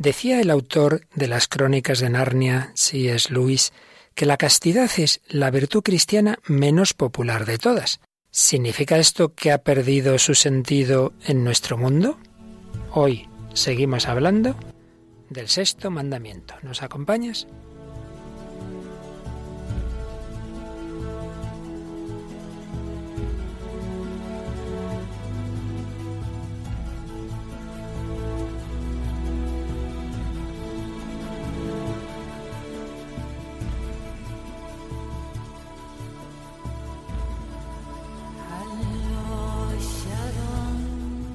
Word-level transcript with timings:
Decía 0.00 0.40
el 0.40 0.48
autor 0.48 1.02
de 1.14 1.28
las 1.28 1.46
Crónicas 1.46 1.98
de 1.98 2.08
Narnia, 2.08 2.72
C.S. 2.74 3.30
Lewis, 3.30 3.74
que 4.14 4.24
la 4.24 4.38
castidad 4.38 4.90
es 4.96 5.20
la 5.28 5.50
virtud 5.50 5.82
cristiana 5.82 6.38
menos 6.46 6.94
popular 6.94 7.44
de 7.44 7.58
todas. 7.58 8.00
¿Significa 8.30 8.96
esto 8.96 9.34
que 9.34 9.52
ha 9.52 9.58
perdido 9.58 10.18
su 10.18 10.34
sentido 10.34 11.12
en 11.26 11.44
nuestro 11.44 11.76
mundo? 11.76 12.16
Hoy 12.92 13.28
seguimos 13.52 14.06
hablando 14.08 14.56
del 15.28 15.50
sexto 15.50 15.90
mandamiento. 15.90 16.54
¿Nos 16.62 16.82
acompañas? 16.82 17.46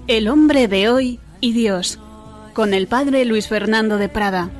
El 0.07 0.27
hombre 0.27 0.67
de 0.67 0.87
hoy 0.87 1.19
y 1.41 1.53
Dios, 1.53 1.97
con 2.53 2.75
el 2.75 2.85
padre 2.85 3.25
Luis 3.25 3.47
Fernando 3.47 3.97
de 3.97 4.07
Prada. 4.07 4.51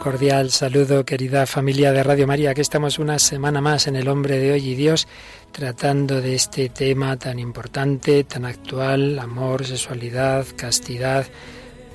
Cordial 0.00 0.50
saludo, 0.50 1.04
querida 1.04 1.46
familia 1.46 1.92
de 1.92 2.02
Radio 2.02 2.26
María. 2.26 2.50
Aquí 2.50 2.62
estamos 2.62 2.98
una 2.98 3.18
semana 3.18 3.60
más 3.60 3.86
en 3.86 3.96
El 3.96 4.08
Hombre 4.08 4.38
de 4.38 4.52
Hoy 4.52 4.70
y 4.70 4.74
Dios, 4.74 5.06
tratando 5.52 6.22
de 6.22 6.34
este 6.34 6.70
tema 6.70 7.18
tan 7.18 7.38
importante, 7.38 8.24
tan 8.24 8.46
actual, 8.46 9.18
amor, 9.18 9.66
sexualidad, 9.66 10.46
castidad, 10.56 11.26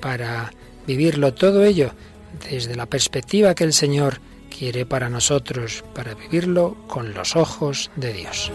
para 0.00 0.52
vivirlo 0.86 1.34
todo 1.34 1.64
ello 1.64 1.90
desde 2.48 2.76
la 2.76 2.86
perspectiva 2.86 3.56
que 3.56 3.64
el 3.64 3.72
Señor 3.72 4.20
quiere 4.56 4.86
para 4.86 5.10
nosotros, 5.10 5.84
para 5.92 6.14
vivirlo 6.14 6.76
con 6.86 7.12
los 7.12 7.34
ojos 7.34 7.90
de 7.96 8.12
Dios. 8.12 8.52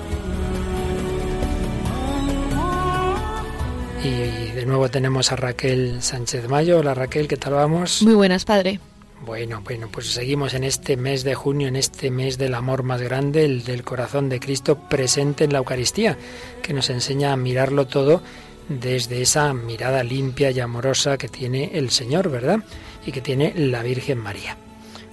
Y 4.01 4.51
de 4.53 4.65
nuevo 4.65 4.89
tenemos 4.89 5.33
a 5.33 5.35
Raquel 5.35 6.01
Sánchez 6.01 6.47
Mayo. 6.47 6.79
Hola 6.79 6.93
Raquel, 6.93 7.27
¿qué 7.27 7.35
tal 7.35 7.53
vamos? 7.53 8.01
Muy 8.01 8.15
buenas, 8.15 8.45
padre. 8.45 8.79
Bueno, 9.23 9.61
bueno, 9.63 9.87
pues 9.91 10.11
seguimos 10.11 10.55
en 10.55 10.63
este 10.63 10.97
mes 10.97 11.23
de 11.23 11.35
junio, 11.35 11.67
en 11.67 11.75
este 11.75 12.09
mes 12.09 12.39
del 12.39 12.55
amor 12.55 12.81
más 12.81 13.01
grande, 13.01 13.45
el 13.45 13.63
del 13.63 13.83
corazón 13.83 14.29
de 14.29 14.39
Cristo 14.39 14.79
presente 14.89 15.43
en 15.43 15.53
la 15.53 15.59
Eucaristía, 15.59 16.17
que 16.63 16.73
nos 16.73 16.89
enseña 16.89 17.31
a 17.31 17.37
mirarlo 17.37 17.85
todo 17.85 18.23
desde 18.67 19.21
esa 19.21 19.53
mirada 19.53 20.03
limpia 20.03 20.49
y 20.49 20.59
amorosa 20.59 21.19
que 21.19 21.27
tiene 21.27 21.71
el 21.73 21.91
Señor, 21.91 22.29
¿verdad? 22.31 22.59
Y 23.05 23.11
que 23.11 23.21
tiene 23.21 23.53
la 23.55 23.83
Virgen 23.83 24.17
María. 24.17 24.57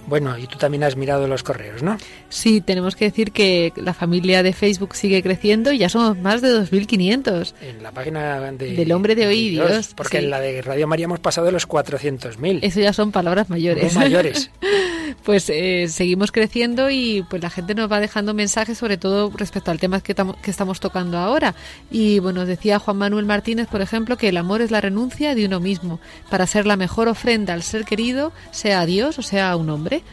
Bueno, 0.09 0.37
y 0.37 0.47
tú 0.47 0.57
también 0.57 0.83
has 0.83 0.95
mirado 0.95 1.27
los 1.27 1.43
correos, 1.43 1.83
¿no? 1.83 1.97
Sí, 2.29 2.61
tenemos 2.61 2.95
que 2.95 3.05
decir 3.05 3.31
que 3.31 3.71
la 3.75 3.93
familia 3.93 4.41
de 4.41 4.53
Facebook 4.53 4.95
sigue 4.95 5.21
creciendo 5.21 5.71
y 5.71 5.77
ya 5.77 5.87
somos 5.87 6.17
más 6.17 6.41
de 6.41 6.49
2.500. 6.49 7.53
En 7.61 7.83
la 7.83 7.91
página 7.91 8.51
de, 8.51 8.73
del 8.73 8.91
hombre 8.91 9.15
de 9.15 9.27
hoy, 9.27 9.49
Dios. 9.49 9.69
Dios 9.69 9.93
porque 9.95 10.17
en 10.17 10.31
la 10.31 10.39
de 10.39 10.61
Radio 10.63 10.87
María 10.87 11.05
hemos 11.05 11.19
pasado 11.19 11.45
de 11.45 11.53
los 11.53 11.67
400.000. 11.67 12.59
Eso 12.63 12.79
ya 12.79 12.91
son 12.91 13.11
palabras 13.11 13.49
mayores. 13.49 13.93
Muy 13.93 14.03
mayores. 14.03 14.49
pues 15.23 15.49
eh, 15.49 15.87
seguimos 15.89 16.31
creciendo 16.31 16.89
y 16.89 17.25
pues 17.29 17.41
la 17.41 17.49
gente 17.49 17.75
nos 17.75 17.91
va 17.91 17.99
dejando 17.99 18.33
mensajes 18.33 18.77
sobre 18.77 18.97
todo 18.97 19.31
respecto 19.35 19.71
al 19.71 19.79
tema 19.79 20.01
que, 20.01 20.15
que 20.15 20.51
estamos 20.51 20.79
tocando 20.79 21.17
ahora. 21.17 21.55
Y 21.91 22.19
bueno, 22.19 22.45
decía 22.45 22.79
Juan 22.79 22.97
Manuel 22.97 23.25
Martínez, 23.25 23.67
por 23.67 23.81
ejemplo, 23.81 24.17
que 24.17 24.29
el 24.29 24.37
amor 24.37 24.61
es 24.61 24.71
la 24.71 24.81
renuncia 24.81 25.35
de 25.35 25.45
uno 25.45 25.59
mismo 25.59 25.99
para 26.29 26.47
ser 26.47 26.65
la 26.65 26.77
mejor 26.77 27.07
ofrenda 27.07 27.53
al 27.53 27.63
ser 27.63 27.85
querido, 27.85 28.31
sea 28.51 28.81
a 28.81 28.85
Dios 28.85 29.19
o 29.19 29.21
sea 29.21 29.51
a 29.51 29.55
un 29.55 29.69
hombre. 29.69 30.03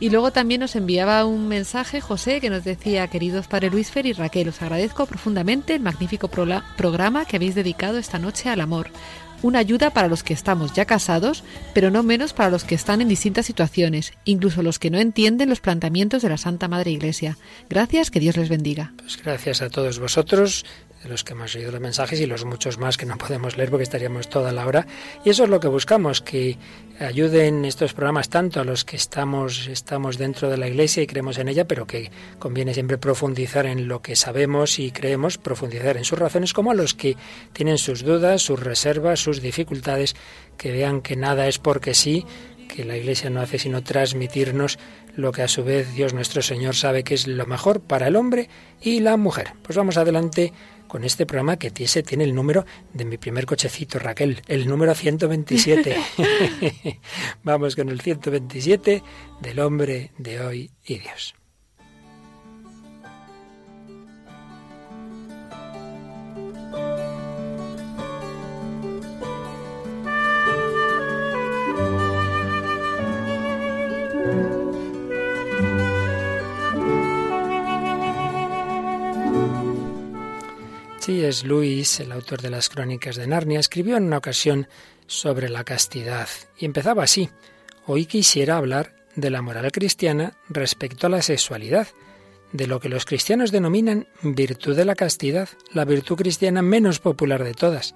Y 0.00 0.10
luego 0.10 0.32
también 0.32 0.60
nos 0.60 0.76
enviaba 0.76 1.24
un 1.24 1.48
mensaje 1.48 2.00
José 2.00 2.40
que 2.40 2.50
nos 2.50 2.64
decía, 2.64 3.06
queridos 3.08 3.46
Padre 3.46 3.70
Luis 3.70 3.90
Fer 3.90 4.06
y 4.06 4.12
Raquel, 4.12 4.48
os 4.48 4.60
agradezco 4.60 5.06
profundamente 5.06 5.74
el 5.74 5.82
magnífico 5.82 6.28
programa 6.28 7.24
que 7.24 7.36
habéis 7.36 7.54
dedicado 7.54 7.98
esta 7.98 8.18
noche 8.18 8.50
al 8.50 8.60
amor 8.60 8.90
una 9.44 9.58
ayuda 9.58 9.90
para 9.90 10.08
los 10.08 10.22
que 10.22 10.32
estamos 10.32 10.72
ya 10.72 10.86
casados, 10.86 11.44
pero 11.74 11.90
no 11.90 12.02
menos 12.02 12.32
para 12.32 12.48
los 12.48 12.64
que 12.64 12.74
están 12.74 13.02
en 13.02 13.08
distintas 13.08 13.44
situaciones, 13.44 14.14
incluso 14.24 14.62
los 14.62 14.78
que 14.78 14.90
no 14.90 14.98
entienden 14.98 15.50
los 15.50 15.60
planteamientos 15.60 16.22
de 16.22 16.30
la 16.30 16.38
Santa 16.38 16.66
Madre 16.66 16.92
Iglesia. 16.92 17.36
Gracias, 17.68 18.10
que 18.10 18.20
Dios 18.20 18.38
les 18.38 18.48
bendiga. 18.48 18.94
Pues 18.96 19.22
gracias 19.22 19.60
a 19.60 19.68
todos 19.68 19.98
vosotros 19.98 20.64
de 21.04 21.10
los 21.10 21.22
que 21.22 21.34
hemos 21.34 21.54
leído 21.54 21.70
los 21.70 21.82
mensajes 21.82 22.18
y 22.18 22.26
los 22.26 22.46
muchos 22.46 22.78
más 22.78 22.96
que 22.96 23.04
no 23.04 23.18
podemos 23.18 23.58
leer 23.58 23.68
porque 23.68 23.82
estaríamos 23.82 24.28
toda 24.30 24.52
la 24.52 24.66
hora. 24.66 24.86
Y 25.22 25.30
eso 25.30 25.44
es 25.44 25.50
lo 25.50 25.60
que 25.60 25.68
buscamos, 25.68 26.22
que 26.22 26.56
ayuden 26.98 27.66
estos 27.66 27.92
programas 27.92 28.30
tanto 28.30 28.60
a 28.60 28.64
los 28.64 28.86
que 28.86 28.96
estamos, 28.96 29.66
estamos 29.66 30.16
dentro 30.16 30.48
de 30.48 30.56
la 30.56 30.66
Iglesia 30.66 31.02
y 31.02 31.06
creemos 31.06 31.36
en 31.38 31.48
ella, 31.48 31.68
pero 31.68 31.86
que 31.86 32.10
conviene 32.38 32.72
siempre 32.72 32.96
profundizar 32.96 33.66
en 33.66 33.86
lo 33.86 34.00
que 34.00 34.16
sabemos 34.16 34.78
y 34.78 34.92
creemos, 34.92 35.36
profundizar 35.36 35.98
en 35.98 36.04
sus 36.04 36.18
razones, 36.18 36.54
como 36.54 36.70
a 36.70 36.74
los 36.74 36.94
que 36.94 37.16
tienen 37.52 37.76
sus 37.76 38.02
dudas, 38.02 38.40
sus 38.40 38.58
reservas, 38.58 39.20
sus 39.20 39.42
dificultades, 39.42 40.16
que 40.56 40.72
vean 40.72 41.02
que 41.02 41.16
nada 41.16 41.46
es 41.48 41.58
porque 41.58 41.92
sí, 41.92 42.24
que 42.64 42.84
la 42.84 42.96
Iglesia 42.96 43.28
no 43.28 43.42
hace 43.42 43.58
sino 43.58 43.82
transmitirnos 43.82 44.78
lo 45.16 45.32
que 45.32 45.42
a 45.42 45.48
su 45.48 45.64
vez 45.64 45.92
Dios 45.94 46.12
nuestro 46.14 46.42
Señor 46.42 46.74
sabe 46.74 47.04
que 47.04 47.14
es 47.14 47.26
lo 47.26 47.46
mejor 47.46 47.80
para 47.80 48.08
el 48.08 48.16
hombre 48.16 48.48
y 48.80 49.00
la 49.00 49.16
mujer. 49.16 49.52
Pues 49.62 49.76
vamos 49.76 49.96
adelante 49.96 50.52
con 50.94 51.02
este 51.02 51.26
programa 51.26 51.56
que 51.56 51.72
ese 51.76 52.04
tiene 52.04 52.22
el 52.22 52.36
número 52.36 52.64
de 52.92 53.04
mi 53.04 53.18
primer 53.18 53.46
cochecito, 53.46 53.98
Raquel, 53.98 54.42
el 54.46 54.68
número 54.68 54.94
127. 54.94 55.96
Vamos 57.42 57.74
con 57.74 57.88
el 57.88 58.00
127 58.00 59.02
del 59.40 59.58
hombre 59.58 60.12
de 60.18 60.40
hoy 60.40 60.70
y 60.86 61.00
Dios. 61.00 61.34
Es 81.12 81.44
Luis, 81.44 82.00
el 82.00 82.12
autor 82.12 82.40
de 82.40 82.48
las 82.48 82.70
Crónicas 82.70 83.16
de 83.16 83.26
Narnia, 83.26 83.60
escribió 83.60 83.98
en 83.98 84.04
una 84.04 84.16
ocasión 84.16 84.68
sobre 85.06 85.50
la 85.50 85.62
castidad 85.62 86.28
y 86.56 86.64
empezaba 86.64 87.02
así. 87.02 87.28
Hoy 87.86 88.06
quisiera 88.06 88.56
hablar 88.56 88.94
de 89.14 89.28
la 89.28 89.42
moral 89.42 89.70
cristiana 89.70 90.32
respecto 90.48 91.06
a 91.06 91.10
la 91.10 91.20
sexualidad, 91.20 91.88
de 92.52 92.66
lo 92.66 92.80
que 92.80 92.88
los 92.88 93.04
cristianos 93.04 93.52
denominan 93.52 94.08
virtud 94.22 94.74
de 94.74 94.86
la 94.86 94.94
castidad, 94.94 95.50
la 95.74 95.84
virtud 95.84 96.16
cristiana 96.16 96.62
menos 96.62 97.00
popular 97.00 97.44
de 97.44 97.52
todas. 97.52 97.94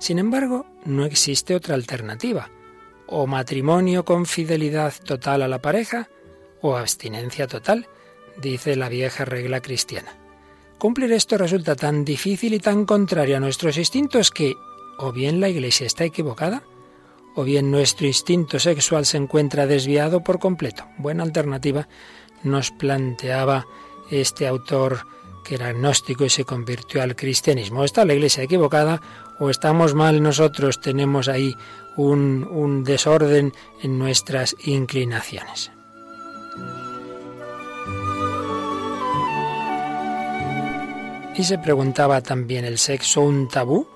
Sin 0.00 0.18
embargo, 0.18 0.66
no 0.84 1.04
existe 1.04 1.54
otra 1.54 1.76
alternativa. 1.76 2.50
O 3.06 3.28
matrimonio 3.28 4.04
con 4.04 4.26
fidelidad 4.26 4.94
total 5.04 5.42
a 5.42 5.48
la 5.48 5.62
pareja, 5.62 6.08
o 6.60 6.76
abstinencia 6.76 7.46
total, 7.46 7.86
dice 8.38 8.74
la 8.74 8.88
vieja 8.88 9.24
regla 9.24 9.60
cristiana. 9.60 10.19
Cumplir 10.80 11.12
esto 11.12 11.36
resulta 11.36 11.76
tan 11.76 12.06
difícil 12.06 12.54
y 12.54 12.58
tan 12.58 12.86
contrario 12.86 13.36
a 13.36 13.40
nuestros 13.40 13.76
instintos 13.76 14.30
que 14.30 14.56
o 14.96 15.12
bien 15.12 15.38
la 15.38 15.50
Iglesia 15.50 15.86
está 15.86 16.04
equivocada, 16.04 16.62
o 17.34 17.44
bien 17.44 17.70
nuestro 17.70 18.06
instinto 18.06 18.58
sexual 18.58 19.04
se 19.04 19.18
encuentra 19.18 19.66
desviado 19.66 20.24
por 20.24 20.38
completo. 20.38 20.86
Buena 20.96 21.22
alternativa 21.22 21.86
nos 22.44 22.70
planteaba 22.70 23.66
este 24.10 24.46
autor 24.46 25.00
que 25.44 25.56
era 25.56 25.68
agnóstico 25.68 26.24
y 26.24 26.30
se 26.30 26.46
convirtió 26.46 27.02
al 27.02 27.14
cristianismo. 27.14 27.84
¿Está 27.84 28.06
la 28.06 28.14
Iglesia 28.14 28.44
equivocada 28.44 29.02
o 29.38 29.50
estamos 29.50 29.94
mal 29.94 30.22
nosotros? 30.22 30.80
Tenemos 30.80 31.28
ahí 31.28 31.54
un, 31.98 32.48
un 32.50 32.84
desorden 32.84 33.52
en 33.82 33.98
nuestras 33.98 34.56
inclinaciones. 34.64 35.72
Y 41.40 41.44
se 41.44 41.56
preguntaba 41.56 42.20
también, 42.20 42.66
¿el 42.66 42.76
sexo 42.76 43.22
un 43.22 43.48
tabú? 43.48 43.86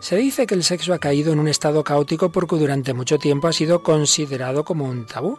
Se 0.00 0.16
dice 0.16 0.46
que 0.46 0.54
el 0.54 0.64
sexo 0.64 0.94
ha 0.94 0.98
caído 0.98 1.30
en 1.30 1.38
un 1.38 1.46
estado 1.46 1.84
caótico 1.84 2.32
porque 2.32 2.56
durante 2.56 2.94
mucho 2.94 3.18
tiempo 3.18 3.48
ha 3.48 3.52
sido 3.52 3.82
considerado 3.82 4.64
como 4.64 4.86
un 4.86 5.04
tabú. 5.04 5.38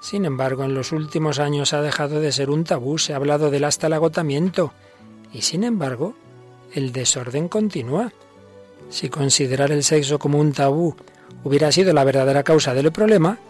Sin 0.00 0.24
embargo, 0.24 0.62
en 0.62 0.72
los 0.72 0.92
últimos 0.92 1.40
años 1.40 1.72
ha 1.72 1.82
dejado 1.82 2.20
de 2.20 2.30
ser 2.30 2.48
un 2.48 2.62
tabú, 2.62 2.98
se 2.98 3.12
ha 3.12 3.16
hablado 3.16 3.50
del 3.50 3.64
hasta 3.64 3.88
el 3.88 3.94
agotamiento. 3.94 4.72
Y 5.32 5.42
sin 5.42 5.64
embargo, 5.64 6.14
el 6.72 6.92
desorden 6.92 7.48
continúa. 7.48 8.12
Si 8.88 9.08
considerar 9.08 9.72
el 9.72 9.82
sexo 9.82 10.20
como 10.20 10.38
un 10.38 10.52
tabú 10.52 10.94
hubiera 11.42 11.72
sido 11.72 11.92
la 11.92 12.04
verdadera 12.04 12.44
causa 12.44 12.72
del 12.72 12.92
problema, 12.92 13.40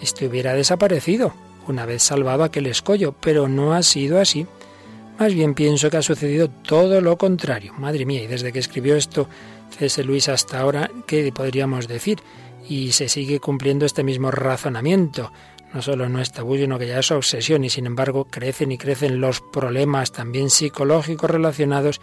este 0.00 0.28
hubiera 0.28 0.54
desaparecido 0.54 1.34
una 1.68 1.84
vez 1.84 2.02
salvado 2.04 2.42
aquel 2.42 2.64
escollo, 2.64 3.12
pero 3.20 3.48
no 3.48 3.74
ha 3.74 3.82
sido 3.82 4.18
así. 4.18 4.46
Más 5.18 5.32
bien 5.32 5.54
pienso 5.54 5.88
que 5.88 5.96
ha 5.96 6.02
sucedido 6.02 6.50
todo 6.50 7.00
lo 7.00 7.16
contrario. 7.16 7.72
Madre 7.78 8.04
mía, 8.04 8.22
y 8.22 8.26
desde 8.26 8.52
que 8.52 8.58
escribió 8.58 8.96
esto 8.96 9.28
C.S. 9.70 10.04
Luis 10.04 10.28
hasta 10.28 10.60
ahora, 10.60 10.90
¿qué 11.06 11.32
podríamos 11.32 11.88
decir? 11.88 12.20
Y 12.68 12.92
se 12.92 13.08
sigue 13.08 13.40
cumpliendo 13.40 13.86
este 13.86 14.04
mismo 14.04 14.30
razonamiento. 14.30 15.32
No 15.72 15.80
solo 15.80 16.08
no 16.10 16.20
es 16.20 16.32
tabú, 16.32 16.56
sino 16.56 16.78
que 16.78 16.86
ya 16.86 16.98
es 16.98 17.10
obsesión 17.10 17.64
y 17.64 17.70
sin 17.70 17.86
embargo 17.86 18.26
crecen 18.26 18.72
y 18.72 18.78
crecen 18.78 19.20
los 19.20 19.40
problemas 19.40 20.12
también 20.12 20.50
psicológicos 20.50 21.30
relacionados 21.30 22.00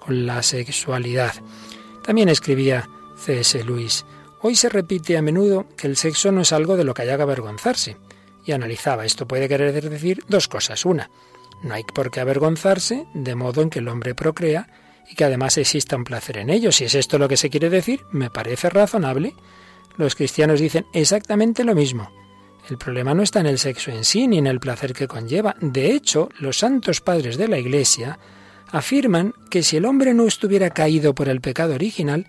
con 0.00 0.26
la 0.26 0.42
sexualidad. 0.42 1.34
También 2.04 2.28
escribía 2.28 2.88
C.S. 3.16 3.62
Luis, 3.62 4.04
hoy 4.42 4.56
se 4.56 4.68
repite 4.68 5.16
a 5.16 5.22
menudo 5.22 5.66
que 5.76 5.86
el 5.86 5.96
sexo 5.96 6.32
no 6.32 6.40
es 6.40 6.52
algo 6.52 6.76
de 6.76 6.84
lo 6.84 6.94
que 6.94 7.02
haya 7.02 7.16
que 7.16 7.22
avergonzarse. 7.22 7.96
Y 8.44 8.52
analizaba, 8.52 9.04
esto 9.04 9.26
puede 9.26 9.48
querer 9.48 9.88
decir 9.88 10.22
dos 10.28 10.46
cosas. 10.46 10.84
Una, 10.84 11.10
no 11.62 11.74
hay 11.74 11.84
por 11.84 12.10
qué 12.10 12.20
avergonzarse, 12.20 13.06
de 13.14 13.34
modo 13.34 13.62
en 13.62 13.70
que 13.70 13.80
el 13.80 13.88
hombre 13.88 14.14
procrea 14.14 14.68
y 15.10 15.14
que 15.14 15.24
además 15.24 15.56
exista 15.58 15.96
un 15.96 16.04
placer 16.04 16.38
en 16.38 16.50
ello. 16.50 16.72
Si 16.72 16.84
es 16.84 16.94
esto 16.94 17.18
lo 17.18 17.28
que 17.28 17.36
se 17.36 17.50
quiere 17.50 17.70
decir, 17.70 18.04
me 18.10 18.30
parece 18.30 18.70
razonable. 18.70 19.34
Los 19.96 20.14
cristianos 20.14 20.60
dicen 20.60 20.86
exactamente 20.92 21.64
lo 21.64 21.74
mismo. 21.74 22.10
El 22.68 22.78
problema 22.78 23.14
no 23.14 23.22
está 23.22 23.40
en 23.40 23.46
el 23.46 23.58
sexo 23.58 23.90
en 23.90 24.04
sí 24.04 24.26
ni 24.26 24.38
en 24.38 24.46
el 24.46 24.58
placer 24.58 24.92
que 24.92 25.06
conlleva. 25.06 25.54
De 25.60 25.92
hecho, 25.92 26.28
los 26.40 26.58
santos 26.58 27.00
padres 27.00 27.36
de 27.36 27.48
la 27.48 27.58
Iglesia 27.58 28.18
afirman 28.70 29.34
que 29.50 29.62
si 29.62 29.76
el 29.76 29.84
hombre 29.84 30.14
no 30.14 30.26
estuviera 30.26 30.70
caído 30.70 31.14
por 31.14 31.28
el 31.28 31.40
pecado 31.40 31.74
original, 31.74 32.26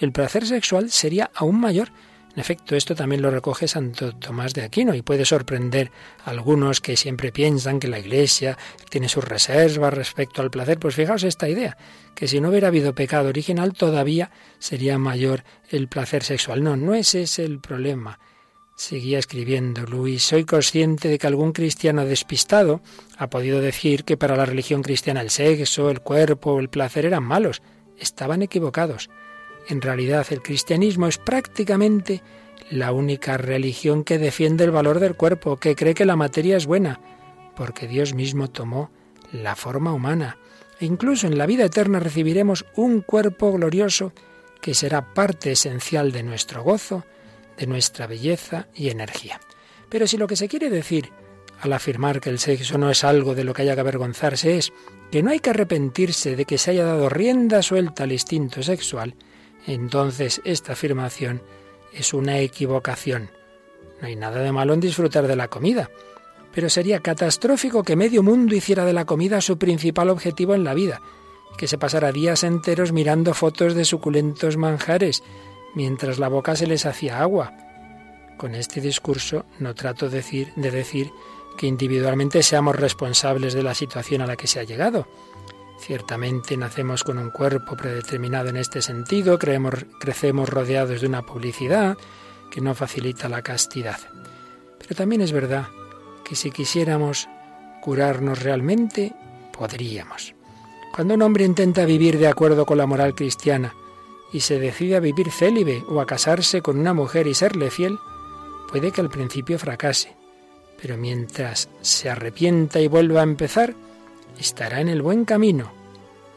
el 0.00 0.12
placer 0.12 0.46
sexual 0.46 0.90
sería 0.90 1.30
aún 1.34 1.60
mayor 1.60 1.90
en 2.38 2.42
efecto, 2.42 2.76
esto 2.76 2.94
también 2.94 3.20
lo 3.20 3.32
recoge 3.32 3.66
Santo 3.66 4.14
Tomás 4.14 4.54
de 4.54 4.62
Aquino 4.62 4.94
y 4.94 5.02
puede 5.02 5.24
sorprender 5.24 5.90
a 6.24 6.30
algunos 6.30 6.80
que 6.80 6.96
siempre 6.96 7.32
piensan 7.32 7.80
que 7.80 7.88
la 7.88 7.98
Iglesia 7.98 8.56
tiene 8.90 9.08
sus 9.08 9.24
reservas 9.24 9.92
respecto 9.92 10.40
al 10.40 10.48
placer. 10.48 10.78
Pues 10.78 10.94
fijaos 10.94 11.24
esta 11.24 11.48
idea, 11.48 11.76
que 12.14 12.28
si 12.28 12.40
no 12.40 12.50
hubiera 12.50 12.68
habido 12.68 12.94
pecado 12.94 13.28
original 13.28 13.72
todavía 13.72 14.30
sería 14.60 14.98
mayor 14.98 15.42
el 15.68 15.88
placer 15.88 16.22
sexual. 16.22 16.62
No, 16.62 16.76
no 16.76 16.94
ese 16.94 17.22
es 17.22 17.40
el 17.40 17.58
problema. 17.58 18.20
Seguía 18.76 19.18
escribiendo 19.18 19.82
Luis, 19.82 20.22
soy 20.22 20.44
consciente 20.44 21.08
de 21.08 21.18
que 21.18 21.26
algún 21.26 21.50
cristiano 21.50 22.04
despistado 22.04 22.82
ha 23.16 23.30
podido 23.30 23.60
decir 23.60 24.04
que 24.04 24.16
para 24.16 24.36
la 24.36 24.46
religión 24.46 24.82
cristiana 24.82 25.22
el 25.22 25.30
sexo, 25.30 25.90
el 25.90 26.02
cuerpo 26.02 26.60
el 26.60 26.68
placer 26.68 27.04
eran 27.04 27.24
malos. 27.24 27.62
Estaban 27.98 28.42
equivocados. 28.42 29.10
En 29.68 29.82
realidad 29.82 30.26
el 30.30 30.42
cristianismo 30.42 31.06
es 31.06 31.18
prácticamente 31.18 32.22
la 32.70 32.92
única 32.92 33.36
religión 33.36 34.02
que 34.02 34.18
defiende 34.18 34.64
el 34.64 34.70
valor 34.70 34.98
del 34.98 35.14
cuerpo, 35.14 35.58
que 35.58 35.76
cree 35.76 35.94
que 35.94 36.06
la 36.06 36.16
materia 36.16 36.56
es 36.56 36.66
buena, 36.66 37.00
porque 37.54 37.86
Dios 37.86 38.14
mismo 38.14 38.48
tomó 38.48 38.90
la 39.30 39.56
forma 39.56 39.92
humana. 39.92 40.38
E 40.80 40.86
incluso 40.86 41.26
en 41.26 41.36
la 41.36 41.46
vida 41.46 41.66
eterna 41.66 42.00
recibiremos 42.00 42.64
un 42.76 43.02
cuerpo 43.02 43.52
glorioso 43.52 44.12
que 44.60 44.74
será 44.74 45.12
parte 45.12 45.52
esencial 45.52 46.12
de 46.12 46.22
nuestro 46.22 46.62
gozo, 46.62 47.04
de 47.58 47.66
nuestra 47.66 48.06
belleza 48.06 48.68
y 48.74 48.88
energía. 48.88 49.40
Pero 49.88 50.06
si 50.06 50.16
lo 50.16 50.26
que 50.26 50.36
se 50.36 50.48
quiere 50.48 50.70
decir 50.70 51.10
al 51.60 51.72
afirmar 51.72 52.20
que 52.20 52.30
el 52.30 52.38
sexo 52.38 52.78
no 52.78 52.90
es 52.90 53.04
algo 53.04 53.34
de 53.34 53.44
lo 53.44 53.52
que 53.52 53.62
haya 53.62 53.74
que 53.74 53.80
avergonzarse 53.80 54.56
es 54.56 54.72
que 55.10 55.22
no 55.22 55.30
hay 55.30 55.40
que 55.40 55.50
arrepentirse 55.50 56.36
de 56.36 56.44
que 56.44 56.58
se 56.58 56.70
haya 56.70 56.84
dado 56.84 57.08
rienda 57.08 57.62
suelta 57.62 58.04
al 58.04 58.12
instinto 58.12 58.62
sexual, 58.62 59.14
entonces 59.74 60.40
esta 60.44 60.72
afirmación 60.72 61.42
es 61.92 62.14
una 62.14 62.38
equivocación. 62.38 63.30
No 64.00 64.06
hay 64.06 64.16
nada 64.16 64.40
de 64.40 64.52
malo 64.52 64.74
en 64.74 64.80
disfrutar 64.80 65.26
de 65.26 65.36
la 65.36 65.48
comida, 65.48 65.90
pero 66.54 66.70
sería 66.70 67.00
catastrófico 67.00 67.82
que 67.82 67.96
medio 67.96 68.22
mundo 68.22 68.54
hiciera 68.54 68.84
de 68.84 68.92
la 68.92 69.04
comida 69.04 69.40
su 69.40 69.58
principal 69.58 70.08
objetivo 70.08 70.54
en 70.54 70.64
la 70.64 70.74
vida, 70.74 71.02
que 71.58 71.68
se 71.68 71.78
pasara 71.78 72.12
días 72.12 72.44
enteros 72.44 72.92
mirando 72.92 73.34
fotos 73.34 73.74
de 73.74 73.84
suculentos 73.84 74.56
manjares, 74.56 75.22
mientras 75.74 76.18
la 76.18 76.28
boca 76.28 76.56
se 76.56 76.66
les 76.66 76.86
hacía 76.86 77.20
agua. 77.20 77.52
Con 78.38 78.54
este 78.54 78.80
discurso 78.80 79.44
no 79.58 79.74
trato 79.74 80.08
de 80.08 80.18
decir, 80.18 80.52
de 80.56 80.70
decir 80.70 81.10
que 81.58 81.66
individualmente 81.66 82.42
seamos 82.42 82.76
responsables 82.76 83.52
de 83.52 83.64
la 83.64 83.74
situación 83.74 84.22
a 84.22 84.26
la 84.26 84.36
que 84.36 84.46
se 84.46 84.60
ha 84.60 84.64
llegado, 84.64 85.08
Ciertamente 85.78 86.56
nacemos 86.56 87.04
con 87.04 87.18
un 87.18 87.30
cuerpo 87.30 87.76
predeterminado 87.76 88.48
en 88.48 88.56
este 88.56 88.82
sentido, 88.82 89.38
creemos, 89.38 89.74
crecemos 90.00 90.48
rodeados 90.48 91.00
de 91.00 91.06
una 91.06 91.22
publicidad 91.22 91.96
que 92.50 92.60
no 92.60 92.74
facilita 92.74 93.28
la 93.28 93.42
castidad. 93.42 93.98
Pero 94.78 94.94
también 94.94 95.20
es 95.20 95.32
verdad 95.32 95.68
que 96.24 96.34
si 96.34 96.50
quisiéramos 96.50 97.28
curarnos 97.80 98.42
realmente, 98.42 99.14
podríamos. 99.56 100.34
Cuando 100.94 101.14
un 101.14 101.22
hombre 101.22 101.44
intenta 101.44 101.84
vivir 101.84 102.18
de 102.18 102.28
acuerdo 102.28 102.66
con 102.66 102.78
la 102.78 102.86
moral 102.86 103.14
cristiana 103.14 103.74
y 104.32 104.40
se 104.40 104.58
decide 104.58 104.96
a 104.96 105.00
vivir 105.00 105.30
célibe 105.30 105.84
o 105.88 106.00
a 106.00 106.06
casarse 106.06 106.60
con 106.60 106.78
una 106.78 106.92
mujer 106.92 107.26
y 107.26 107.34
serle 107.34 107.70
fiel, 107.70 107.98
puede 108.70 108.90
que 108.90 109.00
al 109.00 109.08
principio 109.08 109.58
fracase, 109.58 110.16
pero 110.80 110.96
mientras 110.96 111.68
se 111.80 112.10
arrepienta 112.10 112.80
y 112.80 112.88
vuelva 112.88 113.20
a 113.20 113.24
empezar, 113.24 113.74
estará 114.38 114.80
en 114.80 114.88
el 114.88 115.02
buen 115.02 115.24
camino, 115.24 115.72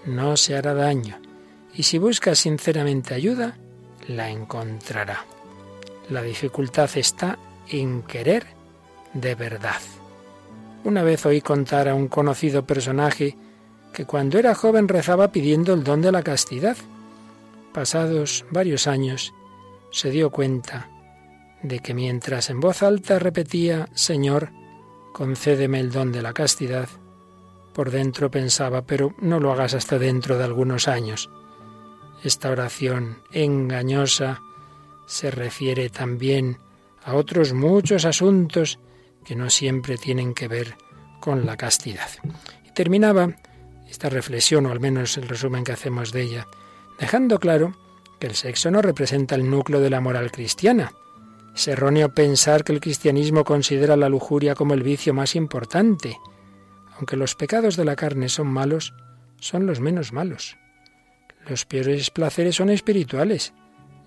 no 0.06 0.38
se 0.38 0.56
hará 0.56 0.74
daño, 0.74 1.20
y 1.74 1.84
si 1.84 1.98
busca 1.98 2.36
sinceramente 2.36 3.14
ayuda, 3.14 3.58
la 4.08 4.30
encontrará. 4.30 5.26
La 6.10 6.22
dificultad 6.22 6.90
está 6.96 7.38
en 7.70 8.04
querer 8.04 8.46
de 9.14 9.36
verdad. 9.36 9.82
Una 10.84 11.04
vez 11.04 11.26
oí 11.26 11.42
contar 11.42 11.88
a 11.88 11.96
un 11.96 12.08
conocido 12.08 12.66
personaje 12.66 13.38
que 13.94 14.06
cuando 14.06 14.40
era 14.40 14.56
joven 14.56 14.88
rezaba 14.88 15.32
pidiendo 15.32 15.74
el 15.74 15.84
don 15.84 16.02
de 16.02 16.12
la 16.12 16.24
castidad. 16.24 16.78
Pasados 17.74 18.46
varios 18.50 18.88
años, 18.88 19.34
se 19.92 20.10
dio 20.10 20.30
cuenta 20.30 20.90
de 21.62 21.80
que 21.80 21.94
mientras 21.94 22.50
en 22.50 22.60
voz 22.60 22.84
alta 22.84 23.20
repetía 23.20 23.90
Señor, 23.94 24.50
concédeme 25.14 25.80
el 25.80 25.92
don 25.92 26.12
de 26.12 26.22
la 26.22 26.34
castidad, 26.34 26.90
por 27.74 27.92
dentro 27.92 28.30
pensaba, 28.30 28.84
pero 28.84 29.14
no 29.20 29.40
lo 29.40 29.52
hagas 29.52 29.74
hasta 29.74 29.98
dentro 29.98 30.38
de 30.38 30.44
algunos 30.44 30.88
años. 30.88 31.30
Esta 32.24 32.52
oración 32.52 33.20
engañosa 33.32 34.42
se 35.06 35.32
refiere 35.32 35.90
también 35.90 36.58
a 37.04 37.16
otros 37.16 37.54
muchos 37.54 38.06
asuntos 38.06 38.80
que 39.26 39.36
no 39.36 39.50
siempre 39.50 39.98
tienen 39.98 40.34
que 40.34 40.48
ver 40.48 40.76
con 41.20 41.46
la 41.46 41.58
castidad. 41.58 42.10
Y 42.66 42.72
terminaba 42.74 43.36
esta 43.90 44.10
reflexión, 44.10 44.66
o 44.66 44.72
al 44.72 44.80
menos 44.80 45.18
el 45.18 45.28
resumen 45.28 45.64
que 45.64 45.72
hacemos 45.72 46.12
de 46.12 46.22
ella, 46.22 46.48
dejando 47.00 47.40
claro 47.40 47.76
que 48.20 48.28
el 48.28 48.36
sexo 48.36 48.70
no 48.72 48.82
representa 48.82 49.36
el 49.36 49.50
núcleo 49.50 49.80
de 49.80 49.90
la 49.90 50.02
moral 50.02 50.32
cristiana. 50.32 50.94
Es 51.56 51.68
erróneo 51.68 52.14
pensar 52.14 52.64
que 52.64 52.72
el 52.72 52.80
cristianismo 52.80 53.44
considera 53.44 53.98
la 53.98 54.10
lujuria 54.10 54.56
como 54.56 54.74
el 54.74 54.84
vicio 54.84 55.14
más 55.14 55.36
importante 55.36 56.18
aunque 57.02 57.18
los 57.18 57.34
pecados 57.34 57.78
de 57.78 57.84
la 57.84 57.96
carne 57.96 58.30
son 58.30 58.46
malos, 58.46 58.94
son 59.40 59.66
los 59.66 59.80
menos 59.80 60.14
malos. 60.14 60.56
Los 61.48 61.66
peores 61.66 62.12
placeres 62.12 62.58
son 62.58 62.70
espirituales. 62.70 63.54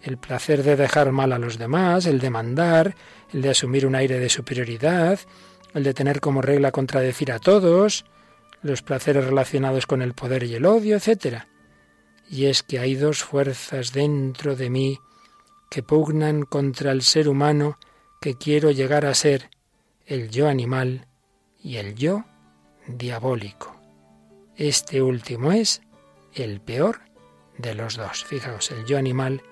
El 0.01 0.17
placer 0.17 0.63
de 0.63 0.77
dejar 0.77 1.11
mal 1.11 1.33
a 1.33 1.41
los 1.41 1.59
demás, 1.59 2.07
el 2.07 2.21
de 2.21 2.31
mandar, 2.31 2.95
el 3.33 3.43
de 3.43 3.51
asumir 3.51 3.85
un 3.85 3.97
aire 3.97 4.21
de 4.21 4.29
superioridad, 4.29 5.19
el 5.75 5.83
de 5.83 5.93
tener 5.93 6.21
como 6.21 6.41
regla 6.41 6.71
contradecir 6.71 7.33
a 7.33 7.41
todos, 7.41 8.05
los 8.63 8.83
placeres 8.83 9.25
relacionados 9.25 9.87
con 9.87 10.01
el 10.01 10.15
poder 10.15 10.45
y 10.45 10.55
el 10.55 10.65
odio, 10.65 10.97
etc. 10.97 11.47
Y 12.31 12.45
es 12.45 12.63
que 12.63 12.79
hay 12.79 12.95
dos 12.95 13.25
fuerzas 13.25 13.93
dentro 13.93 14.55
de 14.55 14.71
mí 14.71 15.01
que 15.69 15.83
pugnan 15.83 16.45
contra 16.45 16.93
el 16.93 17.03
ser 17.03 17.29
humano 17.29 17.77
que 18.21 18.39
quiero 18.39 18.71
llegar 18.71 19.05
a 19.05 19.15
ser, 19.15 19.51
el 20.07 20.31
yo 20.31 20.47
animal 20.47 21.09
y 21.61 21.79
el 21.79 21.97
yo 21.97 22.25
diabólico. 22.87 23.75
Este 24.57 25.03
último 25.03 25.53
es 25.53 25.83
el 26.35 26.61
peor 26.61 27.01
de 27.59 27.75
los 27.75 27.97
dos. 27.97 28.25
Fijaos, 28.25 28.71
el 28.71 28.85
yo 28.85 28.99
animal 28.99 29.43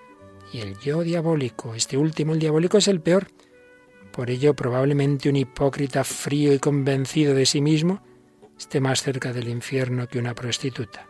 y 0.53 0.61
el 0.61 0.79
yo 0.79 1.03
diabólico. 1.03 1.75
Este 1.75 1.97
último, 1.97 2.35
el 2.35 2.39
diabólico, 2.39 2.79
es 2.79 2.89
el 2.89 3.01
peor. 3.01 3.29
Por 4.13 4.31
ello, 4.31 4.55
probablemente 4.55 5.29
un 5.29 5.37
hipócrita 5.37 6.05
frío 6.05 6.53
y 6.53 6.59
convencido 6.59 7.35
de 7.35 7.47
sí 7.47 7.61
mismo 7.61 8.03
esté 8.59 8.81
más 8.81 9.03
cerca 9.03 9.33
del 9.33 9.49
infierno 9.49 10.07
que 10.07 10.19
una 10.19 10.35
prostituta. 10.35 11.07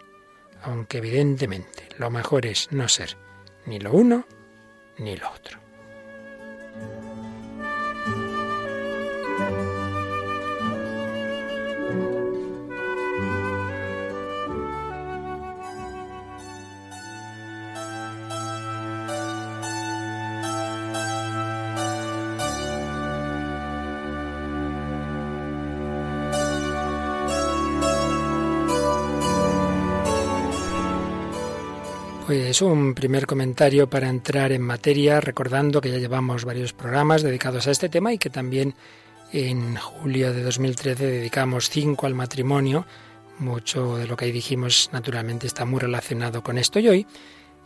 Aunque 0.62 0.98
evidentemente 0.98 1.88
lo 1.98 2.10
mejor 2.10 2.46
es 2.46 2.70
no 2.70 2.88
ser 2.88 3.16
ni 3.66 3.78
lo 3.78 3.92
uno 3.92 4.24
ni 4.98 5.16
lo 5.16 5.30
otro. 5.30 5.58
Pues 32.32 32.62
un 32.62 32.94
primer 32.94 33.26
comentario 33.26 33.90
para 33.90 34.08
entrar 34.08 34.52
en 34.52 34.62
materia, 34.62 35.20
recordando 35.20 35.82
que 35.82 35.90
ya 35.90 35.98
llevamos 35.98 36.46
varios 36.46 36.72
programas 36.72 37.22
dedicados 37.22 37.66
a 37.66 37.70
este 37.70 37.90
tema 37.90 38.10
y 38.12 38.16
que 38.16 38.30
también 38.30 38.74
en 39.32 39.76
julio 39.76 40.32
de 40.32 40.42
2013 40.42 41.06
dedicamos 41.06 41.70
cinco 41.70 42.06
al 42.06 42.14
matrimonio. 42.14 42.86
Mucho 43.38 43.96
de 43.96 44.06
lo 44.06 44.16
que 44.16 44.26
ahí 44.26 44.32
dijimos 44.32 44.90
naturalmente 44.92 45.46
está 45.46 45.64
muy 45.64 45.80
relacionado 45.80 46.42
con 46.42 46.58
esto 46.58 46.78
y 46.78 46.88
hoy, 46.88 47.06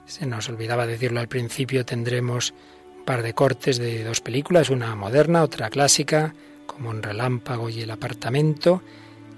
se 0.06 0.26
nos 0.26 0.49
olvidaba 0.49 0.87
decirlo 0.87 1.20
al 1.20 1.28
principio, 1.28 1.85
tendremos 1.85 2.54
un 2.99 3.04
par 3.04 3.23
de 3.23 3.35
cortes 3.35 3.78
de 3.78 4.04
dos 4.04 4.20
películas, 4.20 4.70
una 4.70 4.94
moderna, 4.94 5.42
otra 5.42 5.68
clásica, 5.68 6.35
como 6.66 6.90
Un 6.90 7.02
relámpago 7.02 7.68
y 7.68 7.80
El 7.80 7.90
apartamento. 7.90 8.82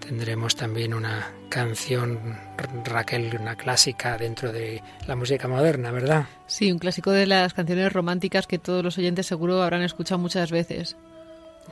Tendremos 0.01 0.55
también 0.55 0.95
una 0.95 1.33
canción, 1.49 2.37
Raquel, 2.85 3.37
una 3.39 3.57
clásica 3.57 4.17
dentro 4.17 4.53
de 4.53 4.83
la 5.07 5.17
música 5.17 5.49
moderna, 5.49 5.91
¿verdad? 5.91 6.27
Sí, 6.47 6.71
un 6.71 6.79
clásico 6.79 7.11
de 7.11 7.27
las 7.27 7.53
canciones 7.55 7.93
románticas 7.93 8.47
que 8.47 8.59
todos 8.59 8.85
los 8.85 8.97
oyentes 8.99 9.27
seguro 9.27 9.63
habrán 9.63 9.83
escuchado 9.83 10.19
muchas 10.19 10.51
veces. 10.51 10.97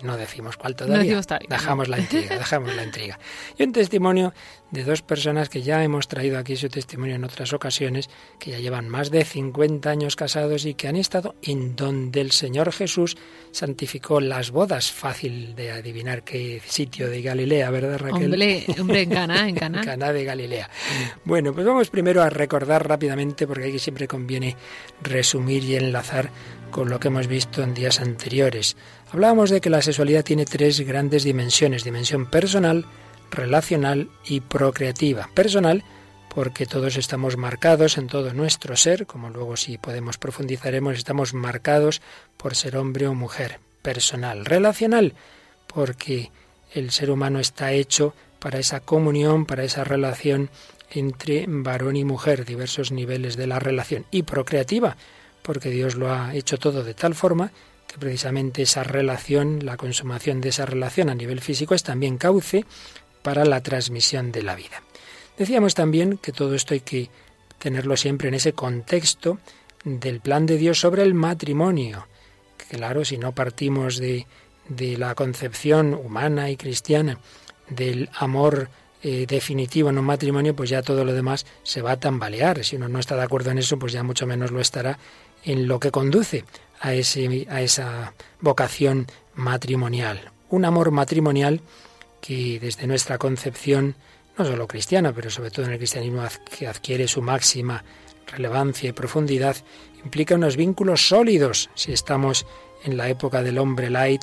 No 0.03 0.17
decimos 0.17 0.57
cuál 0.57 0.77
todavía. 0.77 1.21
dejamos 1.49 1.89
la 1.89 1.99
intriga, 1.99 2.39
dejamos 2.39 2.75
la 2.75 2.85
intriga. 2.85 3.19
Y 3.59 3.63
un 3.63 3.73
testimonio 3.73 4.33
de 4.71 4.85
dos 4.85 5.03
personas 5.03 5.49
que 5.49 5.63
ya 5.63 5.83
hemos 5.83 6.09
traído 6.09 6.39
aquí 6.39 6.57
su 6.57 6.69
testimonio 6.69 7.15
en 7.15 7.25
otras 7.25 7.53
ocasiones, 7.53 8.11
que 8.39 8.51
ya 8.51 8.59
llevan 8.59 8.89
más 8.89 9.11
de 9.11 9.25
50 9.25 9.89
años 9.89 10.17
casados 10.17 10.67
y 10.67 10.75
que 10.75 10.89
han 10.89 10.97
estado 10.97 11.35
en 11.43 11.77
donde 11.77 12.21
el 12.21 12.33
Señor 12.33 12.73
Jesús 12.73 13.17
santificó 13.53 14.21
las 14.21 14.51
bodas. 14.51 14.91
Fácil 14.91 15.55
de 15.55 15.73
adivinar 15.73 16.25
qué 16.25 16.61
sitio 16.67 17.09
de 17.09 17.23
Galilea, 17.23 17.71
¿verdad, 17.71 17.99
Raquel? 17.99 18.33
Hombre, 18.33 18.67
hombre 18.79 19.03
en 19.03 19.11
Cana, 19.11 19.49
en 19.49 19.55
Cana. 19.55 19.79
en 19.81 19.85
Cana 19.85 20.13
de 20.13 20.25
Galilea. 20.25 20.71
Bueno, 21.25 21.55
pues 21.55 21.67
vamos 21.67 21.89
primero 21.91 22.23
a 22.23 22.31
recordar 22.31 22.87
rápidamente, 22.87 23.47
porque 23.47 23.69
aquí 23.69 23.79
siempre 23.79 24.09
conviene 24.09 24.57
resumir 25.03 25.65
y 25.65 25.77
enlazar 25.77 26.31
con 26.71 26.91
lo 26.91 27.01
que 27.01 27.09
hemos 27.09 27.27
visto 27.27 27.63
en 27.63 27.75
días 27.75 28.01
anteriores. 28.01 28.77
Hablábamos 29.13 29.51
de 29.51 29.61
que 29.61 29.71
la 29.71 29.83
sexualidad 29.83 30.25
tiene 30.25 30.45
tres 30.45 30.81
grandes 30.81 31.23
dimensiones, 31.23 31.85
dimensión 31.85 32.27
personal, 32.27 32.87
relacional 33.31 34.11
y 34.25 34.41
procreativa. 34.41 35.31
Personal, 35.33 35.85
porque 36.35 36.67
todos 36.67 36.97
estamos 36.97 37.37
marcados 37.37 37.99
en 37.99 38.09
todo 38.09 38.33
nuestro 38.33 38.77
ser, 38.77 39.07
como 39.07 39.31
luego 39.31 39.57
si 39.57 39.79
podemos 39.79 40.19
profundizaremos, 40.19 40.99
estamos 40.99 41.35
marcados 41.35 42.03
por 42.37 42.57
ser 42.57 42.77
hombre 42.77 43.07
o 43.07 43.15
mujer. 43.15 43.61
Personal. 43.81 44.45
Relacional, 44.45 45.15
porque 45.69 46.33
el 46.75 46.91
ser 46.91 47.13
humano 47.13 47.39
está 47.39 47.73
hecho 47.73 48.13
para 48.41 48.59
esa 48.59 48.81
comunión, 48.81 49.47
para 49.47 49.63
esa 49.63 49.85
relación 49.85 50.51
entre 50.91 51.45
varón 51.49 51.95
y 51.95 52.05
mujer, 52.05 52.45
diversos 52.45 52.91
niveles 52.91 53.37
de 53.37 53.47
la 53.47 53.61
relación. 53.61 54.05
Y 54.11 54.25
procreativa, 54.25 54.97
porque 55.43 55.71
Dios 55.71 55.95
lo 55.95 56.13
ha 56.13 56.35
hecho 56.35 56.59
todo 56.59 56.83
de 56.83 56.95
tal 56.95 57.15
forma 57.15 57.53
precisamente 57.99 58.63
esa 58.63 58.83
relación, 58.83 59.65
la 59.65 59.77
consumación 59.77 60.41
de 60.41 60.51
esa 60.51 60.67
relación 60.67 61.09
a 61.11 61.15
nivel 61.15 61.41
físico 61.41 61.75
es 61.75 61.83
también 61.83 62.19
cauce 62.19 62.65
para 63.23 63.45
la 63.45 63.63
transmisión 63.63 64.33
de 64.33 64.43
la 64.43 64.55
vida. 64.55 64.83
Decíamos 65.37 65.75
también 65.75 66.19
que 66.19 66.33
todo 66.33 66.55
esto 66.55 66.75
hay 66.75 66.81
que 66.81 67.11
tenerlo 67.59 67.97
siempre 67.97 68.29
en 68.29 68.35
ese 68.35 68.53
contexto 68.53 69.39
del 69.85 70.21
plan 70.21 70.47
de 70.47 70.57
Dios 70.57 70.79
sobre 70.79 71.03
el 71.03 71.15
matrimonio. 71.15 72.07
Claro, 72.71 73.05
si 73.05 73.19
no 73.19 73.33
partimos 73.33 73.99
de, 73.99 74.27
de 74.69 74.97
la 74.97 75.15
concepción 75.15 75.95
humana 75.95 76.51
y 76.51 76.57
cristiana 76.57 77.19
del 77.69 78.09
amor 78.15 78.69
eh, 79.03 79.27
definitivo 79.29 79.91
en 79.91 79.99
un 79.99 80.05
matrimonio, 80.05 80.57
pues 80.57 80.71
ya 80.71 80.83
todo 80.83 81.05
lo 81.05 81.13
demás 81.13 81.47
se 81.63 81.83
va 81.83 81.93
a 81.93 82.01
tambalear. 82.01 82.65
Si 82.65 82.77
uno 82.77 82.89
no 82.89 82.99
está 82.99 83.17
de 83.17 83.23
acuerdo 83.23 83.51
en 83.51 83.59
eso, 83.59 83.79
pues 83.79 83.93
ya 83.93 84.03
mucho 84.03 84.27
menos 84.27 84.51
lo 84.51 84.61
estará 84.61 84.99
en 85.45 85.69
lo 85.69 85.79
que 85.79 85.91
conduce 85.91 86.45
a, 86.81 86.95
ese, 86.95 87.47
a 87.51 87.61
esa 87.63 88.15
vocación 88.41 89.07
matrimonial. 89.35 90.33
Un 90.51 90.65
amor 90.65 90.91
matrimonial 90.91 91.61
que 92.21 92.59
desde 92.61 92.87
nuestra 92.87 93.19
concepción, 93.19 93.95
no 94.39 94.45
solo 94.45 94.67
cristiana, 94.67 95.13
pero 95.13 95.31
sobre 95.31 95.51
todo 95.51 95.67
en 95.67 95.73
el 95.73 95.79
cristianismo 95.79 96.23
que 96.57 96.67
adquiere 96.67 97.09
su 97.09 97.23
máxima 97.23 97.85
relevancia 98.27 98.91
y 98.91 98.93
profundidad, 98.93 99.57
implica 100.03 100.35
unos 100.35 100.57
vínculos 100.57 101.09
sólidos 101.09 101.71
si 101.75 101.93
estamos 101.93 102.47
en 102.85 102.97
la 102.97 103.09
época 103.09 103.43
del 103.43 103.59
hombre 103.59 103.91
light, 103.91 104.23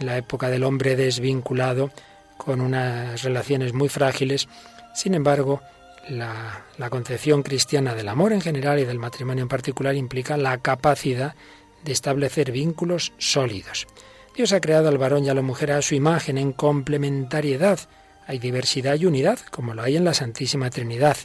en 0.00 0.06
la 0.06 0.16
época 0.16 0.48
del 0.48 0.64
hombre 0.64 0.96
desvinculado, 0.96 1.90
con 2.36 2.60
unas 2.60 3.22
relaciones 3.22 3.72
muy 3.72 3.88
frágiles. 3.88 4.48
Sin 4.94 5.14
embargo, 5.14 5.60
la, 6.08 6.64
concepción 6.90 7.42
cristiana 7.42 7.94
del 7.94 8.08
amor 8.08 8.32
en 8.32 8.40
general 8.40 8.78
y 8.78 8.84
del 8.84 8.98
matrimonio 8.98 9.42
en 9.42 9.48
particular 9.48 9.94
implica 9.94 10.36
la 10.36 10.58
capacidad 10.58 11.34
de 11.84 11.92
establecer 11.92 12.52
vínculos 12.52 13.12
sólidos. 13.18 13.86
Dios 14.34 14.52
ha 14.52 14.60
creado 14.60 14.88
al 14.88 14.98
varón 14.98 15.24
y 15.24 15.28
a 15.28 15.34
la 15.34 15.42
mujer 15.42 15.72
a 15.72 15.82
su 15.82 15.94
imagen 15.94 16.38
en 16.38 16.52
complementariedad. 16.52 17.80
Hay 18.26 18.38
diversidad 18.38 18.98
y 18.98 19.06
unidad, 19.06 19.38
como 19.50 19.74
lo 19.74 19.82
hay 19.82 19.96
en 19.96 20.04
la 20.04 20.14
Santísima 20.14 20.70
Trinidad. 20.70 21.16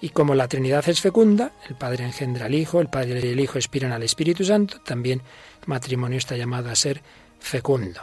Y 0.00 0.10
como 0.10 0.34
la 0.34 0.48
Trinidad 0.48 0.88
es 0.88 1.00
fecunda, 1.00 1.52
el 1.68 1.76
Padre 1.76 2.04
engendra 2.04 2.46
al 2.46 2.54
Hijo, 2.54 2.80
el 2.80 2.88
Padre 2.88 3.20
y 3.22 3.28
el 3.28 3.40
Hijo 3.40 3.58
expiran 3.58 3.92
al 3.92 4.02
Espíritu 4.02 4.44
Santo, 4.44 4.80
también 4.80 5.22
el 5.62 5.68
matrimonio 5.68 6.18
está 6.18 6.36
llamado 6.36 6.70
a 6.70 6.74
ser 6.74 7.02
fecundo. 7.38 8.00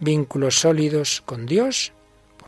Vínculos 0.00 0.58
sólidos 0.58 1.22
con 1.24 1.46
Dios 1.46 1.92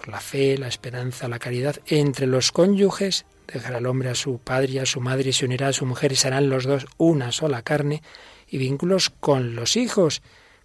la 0.07 0.21
fe, 0.21 0.57
la 0.59 0.69
esperanza, 0.69 1.29
la 1.29 1.39
caridad 1.39 1.77
entre 1.87 2.27
los 2.27 2.53
cónyuges, 2.53 3.27
dejará 3.47 3.79
al 3.79 3.87
hombre 3.87 4.11
a 4.11 4.15
su 4.15 4.39
padre 4.39 4.73
y 4.73 4.79
a 4.79 4.87
su 4.87 5.01
madre 5.01 5.31
y 5.31 5.33
se 5.33 5.45
unirá 5.45 5.69
a 5.69 5.73
su 5.73 5.87
mujer 5.87 6.13
y 6.13 6.17
serán 6.17 6.49
los 6.49 6.65
dos 6.65 6.87
una 6.97 7.33
sola 7.33 7.63
carne, 7.63 8.03
y 8.49 8.59
vínculos 8.59 9.11
con 9.11 9.55
los 9.55 9.77
hijos, 9.77 10.23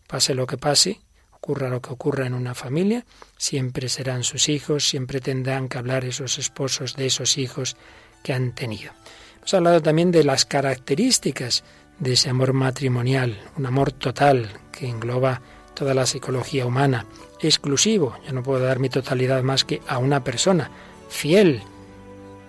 pase 0.07 0.35
lo 0.35 0.47
que 0.47 0.57
pase, 0.57 1.01
ocurra 1.31 1.69
lo 1.69 1.81
que 1.81 1.91
ocurra 1.91 2.27
en 2.27 2.33
una 2.33 2.53
familia, 2.53 3.05
siempre 3.38 3.89
serán 3.89 4.23
sus 4.23 4.50
hijos, 4.50 4.88
siempre 4.88 5.19
tendrán 5.21 5.67
que 5.67 5.77
hablar 5.77 6.05
esos 6.05 6.38
esposos 6.38 6.95
de 6.95 7.07
esos 7.07 7.38
hijos 7.38 7.77
que 8.23 8.33
han 8.33 8.53
tenido. 8.53 8.91
Hemos 9.38 9.53
hablado 9.55 9.81
también 9.81 10.11
de 10.11 10.23
las 10.23 10.45
características 10.45 11.63
de 11.97 12.13
ese 12.13 12.29
amor 12.29 12.53
matrimonial, 12.53 13.39
un 13.57 13.65
amor 13.65 13.91
total 13.91 14.51
que 14.71 14.88
engloba 14.88 15.41
toda 15.73 15.93
la 15.93 16.05
psicología 16.05 16.65
humana, 16.65 17.05
exclusivo, 17.39 18.17
yo 18.25 18.33
no 18.33 18.43
puedo 18.43 18.63
dar 18.63 18.79
mi 18.79 18.89
totalidad 18.89 19.41
más 19.41 19.65
que 19.65 19.81
a 19.88 19.97
una 19.97 20.23
persona, 20.23 20.69
fiel, 21.09 21.63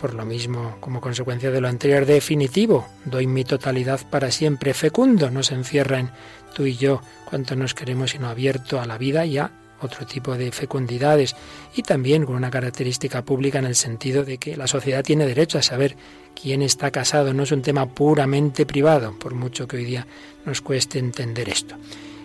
por 0.03 0.15
lo 0.15 0.25
mismo, 0.25 0.79
como 0.81 1.01
consecuencia 1.01 1.53
de 1.53 1.61
lo 1.61 1.69
anterior, 1.69 2.05
definitivo, 2.07 2.89
doy 3.05 3.29
mi 3.29 3.45
totalidad 3.45 4.01
para 4.11 4.33
siempre, 4.33 4.75
fecundo, 4.75 5.31
no 5.31 5.45
se 5.45 5.55
encierra 5.55 6.01
en 6.01 6.11
tú 6.57 6.67
y 6.67 6.75
yo 6.75 7.01
cuánto 7.25 7.55
nos 7.55 7.73
queremos, 7.73 8.11
sino 8.11 8.27
abierto 8.27 8.81
a 8.81 8.87
la 8.87 8.99
vida 8.99 9.25
y 9.27 9.39
a 9.39 9.53
otro 9.81 10.05
tipo 10.05 10.37
de 10.37 10.51
fecundidades 10.51 11.37
y 11.77 11.85
también 11.85 12.27
con 12.27 12.35
una 12.35 12.51
característica 12.51 13.23
pública 13.23 13.61
en 13.61 13.67
el 13.67 13.77
sentido 13.77 14.25
de 14.25 14.39
que 14.39 14.57
la 14.57 14.67
sociedad 14.67 15.05
tiene 15.05 15.25
derecho 15.25 15.59
a 15.59 15.63
saber 15.63 15.97
quién 16.35 16.63
está 16.63 16.91
casado, 16.91 17.33
no 17.33 17.45
es 17.45 17.53
un 17.53 17.63
tema 17.63 17.87
puramente 17.87 18.67
privado, 18.67 19.17
por 19.17 19.37
mucho 19.37 19.69
que 19.69 19.77
hoy 19.77 19.85
día 19.85 20.09
nos 20.45 20.63
cueste 20.63 20.99
entender 20.99 21.49
esto. 21.49 21.77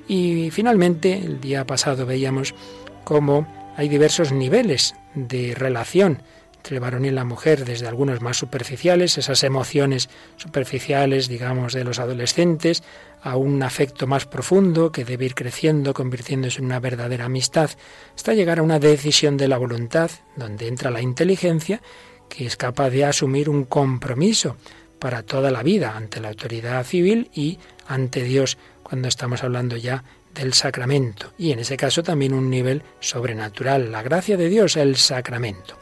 Y 0.08 0.50
finalmente, 0.50 1.14
el 1.14 1.40
día 1.40 1.64
pasado 1.68 2.08
veíamos 2.08 2.56
cómo 3.04 3.48
hay 3.78 3.88
diversos 3.88 4.32
niveles 4.32 4.96
de 5.14 5.54
relación 5.54 6.24
entre 6.68 6.76
el 6.76 6.82
varón 6.82 7.06
y 7.06 7.12
la 7.12 7.24
mujer, 7.24 7.64
desde 7.64 7.88
algunos 7.88 8.20
más 8.20 8.36
superficiales, 8.36 9.18
esas 9.18 9.42
emociones 9.46 10.10
superficiales, 10.36 11.30
digamos, 11.30 11.72
de 11.72 11.86
los 11.86 11.98
adolescentes, 11.98 12.84
a 13.22 13.38
un 13.38 13.64
afecto 13.64 14.06
más 14.06 14.26
profundo 14.26 14.92
que 14.92 15.06
debe 15.06 15.24
ir 15.24 15.34
creciendo, 15.34 15.94
convirtiéndose 15.94 16.60
en 16.60 16.66
una 16.66 16.82
verdadera 16.82 17.24
amistad, 17.24 17.70
hasta 18.14 18.34
llegar 18.34 18.60
a 18.60 18.64
una 18.64 18.80
decisión 18.80 19.38
de 19.38 19.48
la 19.48 19.58
voluntad, 19.58 20.12
donde 20.36 20.68
entra 20.68 20.92
la 20.92 21.02
inteligencia, 21.02 21.82
que 22.28 22.46
es 22.46 22.58
capaz 22.58 22.90
de 22.90 23.06
asumir 23.06 23.48
un 23.48 23.64
compromiso 23.64 24.58
para 25.00 25.24
toda 25.24 25.52
la 25.52 25.64
vida 25.64 25.96
ante 25.96 26.20
la 26.20 26.28
autoridad 26.28 26.84
civil 26.84 27.32
y 27.34 27.60
ante 27.88 28.24
Dios 28.24 28.58
cuando 28.84 29.08
estamos 29.08 29.42
hablando 29.42 29.78
ya 29.78 30.04
del 30.36 30.54
sacramento 30.54 31.32
y 31.38 31.54
en 31.54 31.60
ese 31.60 31.78
caso 31.78 32.04
también 32.04 32.34
un 32.34 32.50
nivel 32.50 32.84
sobrenatural, 33.00 33.90
la 33.90 34.04
gracia 34.04 34.36
de 34.36 34.50
Dios, 34.50 34.76
el 34.76 34.98
sacramento. 34.98 35.78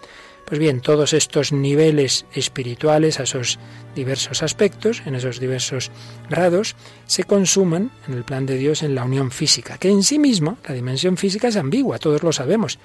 Pues 0.46 0.60
bien, 0.60 0.80
todos 0.80 1.14
estos 1.14 1.52
niveles 1.52 2.25
espirituales, 2.34 3.20
a 3.20 3.24
esos 3.24 3.58
diversos 3.96 4.44
aspectos, 4.44 5.02
en 5.06 5.16
esos 5.16 5.40
diversos 5.40 5.92
grados, 6.30 6.75
se 7.08 7.24
consuman 7.24 7.92
en 8.08 8.14
el 8.14 8.24
plan 8.24 8.46
de 8.46 8.58
Dios 8.58 8.84
en 8.84 8.94
la 8.94 9.06
unión 9.06 9.32
física, 9.32 9.80
que 9.80 9.90
en 9.90 10.04
sí 10.04 10.20
mismo, 10.20 10.60
la 10.68 10.75
dimensión 10.75 11.18
física 11.18 11.48
es 11.48 11.56
ambigua, 11.56 11.98
todos 11.98 12.22
lo 12.22 12.32
sabemos, 12.32 12.78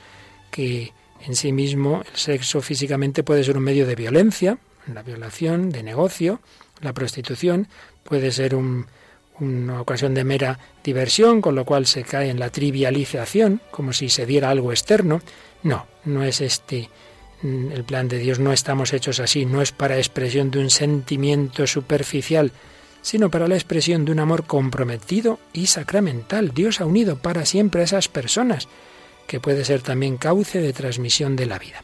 que 0.50 0.94
en 1.26 1.36
sí 1.36 1.52
mismo 1.52 2.02
el 2.10 2.18
sexo 2.18 2.62
físicamente 2.62 3.22
puede 3.22 3.44
ser 3.44 3.58
un 3.58 3.64
medio 3.64 3.86
de 3.86 3.94
violencia, 3.94 4.58
la 4.92 5.02
violación, 5.02 5.68
de 5.68 5.82
negocio, 5.82 6.40
la 6.80 6.94
prostitución, 6.94 7.68
puede 8.04 8.32
ser 8.32 8.54
un 8.54 8.86
una 9.40 9.80
ocasión 9.80 10.14
de 10.14 10.24
mera 10.24 10.58
diversión, 10.84 11.40
con 11.40 11.54
lo 11.54 11.64
cual 11.64 11.86
se 11.86 12.04
cae 12.04 12.30
en 12.30 12.38
la 12.38 12.50
trivialización, 12.50 13.60
como 13.70 13.92
si 13.92 14.08
se 14.08 14.26
diera 14.26 14.50
algo 14.50 14.70
externo. 14.70 15.22
No, 15.62 15.86
no 16.04 16.22
es 16.24 16.40
este, 16.40 16.88
el 17.42 17.84
plan 17.84 18.08
de 18.08 18.18
Dios 18.18 18.38
no 18.38 18.52
estamos 18.52 18.92
hechos 18.92 19.20
así, 19.20 19.46
no 19.46 19.62
es 19.62 19.72
para 19.72 19.98
expresión 19.98 20.50
de 20.50 20.58
un 20.58 20.70
sentimiento 20.70 21.66
superficial, 21.66 22.52
sino 23.02 23.30
para 23.30 23.48
la 23.48 23.54
expresión 23.54 24.04
de 24.04 24.12
un 24.12 24.20
amor 24.20 24.44
comprometido 24.44 25.38
y 25.52 25.66
sacramental. 25.66 26.52
Dios 26.52 26.80
ha 26.80 26.86
unido 26.86 27.16
para 27.16 27.46
siempre 27.46 27.80
a 27.80 27.84
esas 27.84 28.08
personas, 28.08 28.68
que 29.26 29.40
puede 29.40 29.64
ser 29.64 29.80
también 29.80 30.18
cauce 30.18 30.60
de 30.60 30.72
transmisión 30.72 31.36
de 31.36 31.46
la 31.46 31.58
vida. 31.58 31.82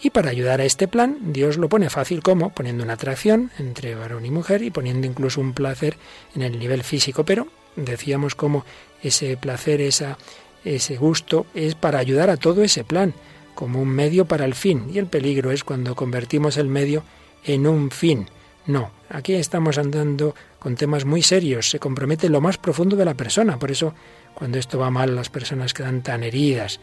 Y 0.00 0.10
para 0.10 0.30
ayudar 0.30 0.60
a 0.60 0.64
este 0.64 0.86
plan, 0.86 1.16
Dios 1.32 1.56
lo 1.56 1.68
pone 1.68 1.90
fácil 1.90 2.22
como 2.22 2.50
poniendo 2.50 2.84
una 2.84 2.92
atracción 2.92 3.50
entre 3.58 3.94
varón 3.94 4.26
y 4.26 4.30
mujer 4.30 4.62
y 4.62 4.70
poniendo 4.70 5.06
incluso 5.06 5.40
un 5.40 5.54
placer 5.54 5.96
en 6.36 6.42
el 6.42 6.58
nivel 6.58 6.84
físico, 6.84 7.24
pero 7.24 7.48
decíamos 7.74 8.34
como 8.34 8.64
ese 9.02 9.36
placer, 9.36 9.80
ese 9.80 10.96
gusto 10.96 11.46
es 11.54 11.74
para 11.74 11.98
ayudar 11.98 12.30
a 12.30 12.36
todo 12.36 12.62
ese 12.62 12.84
plan, 12.84 13.14
como 13.58 13.82
un 13.82 13.88
medio 13.88 14.24
para 14.24 14.44
el 14.44 14.54
fin. 14.54 14.88
Y 14.94 14.98
el 14.98 15.08
peligro 15.08 15.50
es 15.50 15.64
cuando 15.64 15.96
convertimos 15.96 16.58
el 16.58 16.68
medio 16.68 17.02
en 17.42 17.66
un 17.66 17.90
fin. 17.90 18.28
No, 18.66 18.92
aquí 19.10 19.34
estamos 19.34 19.78
andando 19.78 20.36
con 20.60 20.76
temas 20.76 21.04
muy 21.04 21.22
serios, 21.22 21.68
se 21.68 21.80
compromete 21.80 22.28
lo 22.28 22.40
más 22.40 22.56
profundo 22.56 22.94
de 22.94 23.04
la 23.04 23.14
persona, 23.14 23.58
por 23.58 23.72
eso 23.72 23.94
cuando 24.32 24.58
esto 24.58 24.78
va 24.78 24.92
mal 24.92 25.16
las 25.16 25.28
personas 25.28 25.74
quedan 25.74 26.04
tan 26.04 26.22
heridas, 26.22 26.78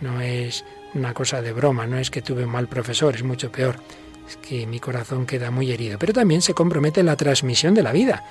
no 0.00 0.20
es 0.20 0.64
una 0.94 1.14
cosa 1.14 1.42
de 1.42 1.52
broma, 1.52 1.88
no 1.88 1.98
es 1.98 2.12
que 2.12 2.22
tuve 2.22 2.44
un 2.44 2.52
mal 2.52 2.68
profesor, 2.68 3.16
es 3.16 3.24
mucho 3.24 3.50
peor, 3.50 3.80
es 4.28 4.36
que 4.36 4.68
mi 4.68 4.78
corazón 4.78 5.26
queda 5.26 5.50
muy 5.50 5.72
herido. 5.72 5.98
Pero 5.98 6.12
también 6.12 6.42
se 6.42 6.54
compromete 6.54 7.02
la 7.02 7.16
transmisión 7.16 7.74
de 7.74 7.82
la 7.82 7.90
vida. 7.90 8.22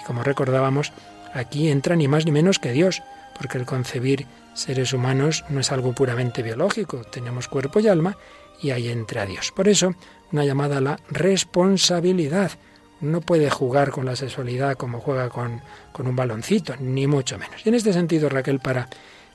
Y 0.00 0.04
como 0.04 0.22
recordábamos, 0.22 0.92
aquí 1.34 1.68
entra 1.68 1.96
ni 1.96 2.06
más 2.06 2.26
ni 2.26 2.30
menos 2.30 2.60
que 2.60 2.70
Dios, 2.70 3.02
porque 3.36 3.58
el 3.58 3.66
concebir 3.66 4.26
seres 4.54 4.92
humanos 4.92 5.44
no 5.48 5.60
es 5.60 5.72
algo 5.72 5.92
puramente 5.94 6.42
biológico, 6.42 7.02
tenemos 7.04 7.48
cuerpo 7.48 7.80
y 7.80 7.88
alma 7.88 8.16
y 8.60 8.70
ahí 8.70 8.88
entra 8.88 9.26
Dios. 9.26 9.52
Por 9.52 9.68
eso, 9.68 9.94
una 10.32 10.44
llamada 10.44 10.78
a 10.78 10.80
la 10.80 11.00
responsabilidad. 11.10 12.52
No 13.00 13.22
puede 13.22 13.48
jugar 13.48 13.90
con 13.90 14.04
la 14.04 14.14
sexualidad 14.14 14.76
como 14.76 15.00
juega 15.00 15.30
con, 15.30 15.62
con 15.92 16.06
un 16.06 16.14
baloncito, 16.14 16.74
ni 16.78 17.06
mucho 17.06 17.38
menos. 17.38 17.64
Y 17.64 17.70
en 17.70 17.74
este 17.74 17.94
sentido, 17.94 18.28
Raquel, 18.28 18.60
para 18.60 18.88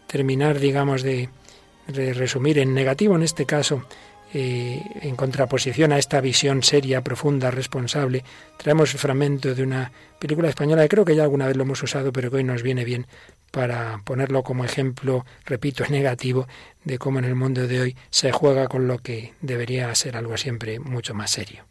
terminar, 0.07 0.59
digamos, 0.59 1.01
de, 1.01 1.29
resumir 1.87 2.59
en 2.59 2.73
negativo 2.73 3.15
en 3.15 3.23
este 3.23 3.45
caso, 3.45 3.83
eh, 4.33 4.81
en 5.01 5.15
contraposición 5.15 5.91
a 5.91 5.97
esta 5.97 6.19
visión 6.21 6.63
seria, 6.63 7.01
profunda, 7.01 7.51
responsable, 7.51 8.23
traemos 8.57 8.93
el 8.93 8.99
fragmento 8.99 9.55
de 9.55 9.63
una 9.63 9.91
película 10.19 10.49
española 10.49 10.83
que 10.83 10.89
creo 10.89 11.05
que 11.05 11.15
ya 11.15 11.23
alguna 11.23 11.47
vez 11.47 11.55
lo 11.55 11.63
hemos 11.63 11.81
usado, 11.83 12.11
pero 12.11 12.29
que 12.29 12.37
hoy 12.37 12.43
nos 12.43 12.63
viene 12.63 12.83
bien 12.83 13.07
para 13.51 14.01
ponerlo 14.03 14.43
como 14.43 14.65
ejemplo, 14.65 15.25
repito, 15.45 15.85
negativo 15.89 16.47
de 16.83 16.97
cómo 16.97 17.19
en 17.19 17.25
el 17.25 17.35
mundo 17.35 17.67
de 17.67 17.81
hoy 17.81 17.97
se 18.09 18.31
juega 18.31 18.67
con 18.67 18.87
lo 18.87 18.99
que 18.99 19.33
debería 19.41 19.93
ser 19.95 20.17
algo 20.17 20.37
siempre 20.37 20.79
mucho 20.79 21.13
más 21.13 21.31
serio. 21.31 21.63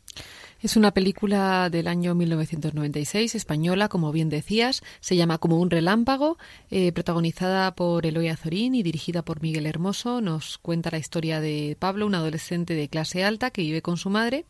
Es 0.64 0.78
una 0.78 0.92
película 0.92 1.68
del 1.68 1.86
año 1.86 2.14
1996, 2.14 3.34
española, 3.34 3.90
como 3.90 4.12
bien 4.12 4.30
decías. 4.30 4.82
Se 5.00 5.14
llama 5.14 5.36
Como 5.36 5.60
un 5.60 5.68
relámpago, 5.68 6.38
eh, 6.70 6.90
protagonizada 6.90 7.74
por 7.74 8.06
Eloy 8.06 8.28
Azorín 8.28 8.74
y 8.74 8.82
dirigida 8.82 9.20
por 9.20 9.42
Miguel 9.42 9.66
Hermoso. 9.66 10.22
Nos 10.22 10.56
cuenta 10.56 10.90
la 10.90 10.96
historia 10.96 11.42
de 11.42 11.76
Pablo, 11.78 12.06
un 12.06 12.14
adolescente 12.14 12.72
de 12.74 12.88
clase 12.88 13.24
alta 13.24 13.50
que 13.50 13.60
vive 13.60 13.82
con 13.82 13.98
su 13.98 14.08
madre 14.08 14.46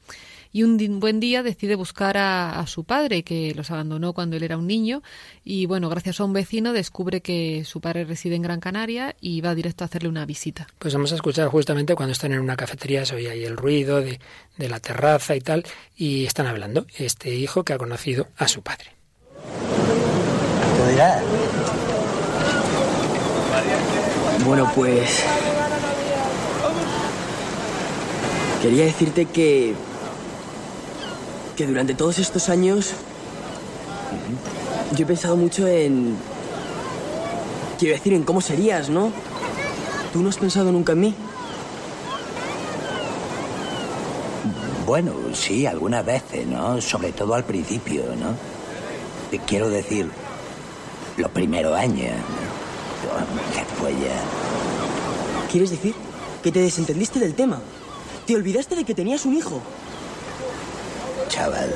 y 0.54 0.62
un 0.62 1.00
buen 1.00 1.18
día 1.18 1.42
decide 1.42 1.74
buscar 1.74 2.16
a, 2.16 2.64
su 2.68 2.84
padre, 2.84 3.24
que 3.24 3.52
los 3.56 3.72
abandonó 3.72 4.12
cuando 4.12 4.36
él 4.36 4.44
era 4.44 4.56
un 4.56 4.68
niño. 4.68 5.02
Y 5.42 5.66
bueno, 5.66 5.88
gracias 5.88 6.20
a 6.20 6.24
un 6.24 6.32
vecino 6.32 6.72
descubre 6.72 7.22
que 7.22 7.64
su 7.64 7.80
padre 7.80 8.04
reside 8.04 8.36
en 8.36 8.42
Gran 8.42 8.60
Canaria 8.60 9.16
y 9.20 9.40
va 9.40 9.56
directo 9.56 9.82
a 9.82 9.86
hacerle 9.86 10.08
una 10.08 10.24
visita. 10.26 10.68
Pues 10.78 10.94
vamos 10.94 11.10
a 11.10 11.16
escuchar 11.16 11.48
justamente 11.48 11.96
cuando 11.96 12.12
están 12.12 12.32
en 12.32 12.38
una 12.38 12.54
cafetería, 12.54 13.04
se 13.04 13.16
oye 13.16 13.30
ahí 13.30 13.42
el 13.42 13.56
ruido 13.56 14.00
de, 14.00 14.20
de 14.56 14.68
la 14.68 14.78
terraza 14.78 15.34
y 15.34 15.40
tal, 15.40 15.64
y 15.96 16.24
están 16.24 16.46
hablando 16.46 16.86
este 16.98 17.34
hijo 17.34 17.64
que 17.64 17.72
ha 17.72 17.78
conocido 17.78 18.28
a 18.36 18.46
su 18.46 18.62
padre. 18.62 18.92
Bueno, 24.44 24.70
pues... 24.72 25.24
Quería 28.62 28.84
decirte 28.84 29.26
que 29.26 29.74
que 31.56 31.66
durante 31.66 31.94
todos 31.94 32.18
estos 32.18 32.48
años 32.48 32.92
yo 34.96 35.04
he 35.04 35.06
pensado 35.06 35.36
mucho 35.36 35.66
en... 35.66 36.16
Quiero 37.78 37.94
decir, 37.94 38.12
en 38.12 38.22
cómo 38.22 38.40
serías, 38.40 38.88
¿no? 38.88 39.12
¿Tú 40.12 40.22
no 40.22 40.28
has 40.28 40.36
pensado 40.36 40.70
nunca 40.70 40.92
en 40.92 41.00
mí? 41.00 41.14
Bueno, 44.86 45.12
sí, 45.32 45.66
algunas 45.66 46.04
veces, 46.04 46.46
¿no? 46.46 46.80
Sobre 46.80 47.12
todo 47.12 47.34
al 47.34 47.44
principio, 47.44 48.04
¿no? 48.16 48.36
Quiero 49.46 49.68
decir, 49.68 50.08
los 51.16 51.30
primeros 51.30 51.76
años. 51.76 52.12
Después 53.54 53.94
ya... 54.00 55.50
¿Quieres 55.50 55.70
decir 55.70 55.94
que 56.42 56.52
te 56.52 56.60
desentendiste 56.60 57.18
del 57.18 57.34
tema? 57.34 57.60
¿Te 58.26 58.36
olvidaste 58.36 58.76
de 58.76 58.84
que 58.84 58.94
tenías 58.94 59.24
un 59.24 59.36
hijo? 59.36 59.60
Chaval. 61.28 61.74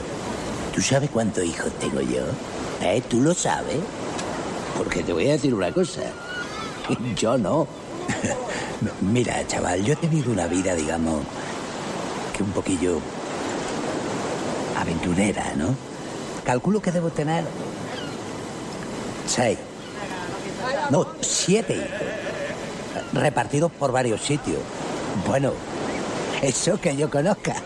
¿Tú 0.75 0.81
sabes 0.81 1.11
cuántos 1.11 1.45
hijos 1.45 1.73
tengo 1.81 2.01
yo? 2.01 2.23
¿Eh? 2.81 3.03
¿Tú 3.09 3.21
lo 3.21 3.35
sabes? 3.35 3.79
Porque 4.77 5.03
te 5.03 5.13
voy 5.13 5.29
a 5.29 5.33
decir 5.33 5.55
una 5.55 5.73
cosa. 5.73 6.03
Yo 7.17 7.37
no. 7.39 7.67
Mira, 9.01 9.47
chaval, 9.47 9.85
yo 9.85 9.93
he 9.93 9.97
tenido 9.97 10.31
una 10.31 10.47
vida, 10.47 10.75
digamos, 10.75 11.21
que 12.35 12.43
un 12.43 12.53
poquillo 12.53 13.01
aventurera, 14.79 15.53
¿no? 15.57 15.75
Calculo 16.45 16.81
que 16.81 16.93
debo 16.93 17.11
tener 17.11 17.45
seis. 19.27 19.59
No, 20.91 21.07
siete 21.21 21.75
hijos. 21.75 23.13
Repartidos 23.13 23.71
por 23.73 23.93
varios 23.93 24.21
sitios. 24.23 24.61
Bueno, 25.27 25.53
eso 26.41 26.81
que 26.81 26.97
yo 26.97 27.11
conozca. 27.11 27.57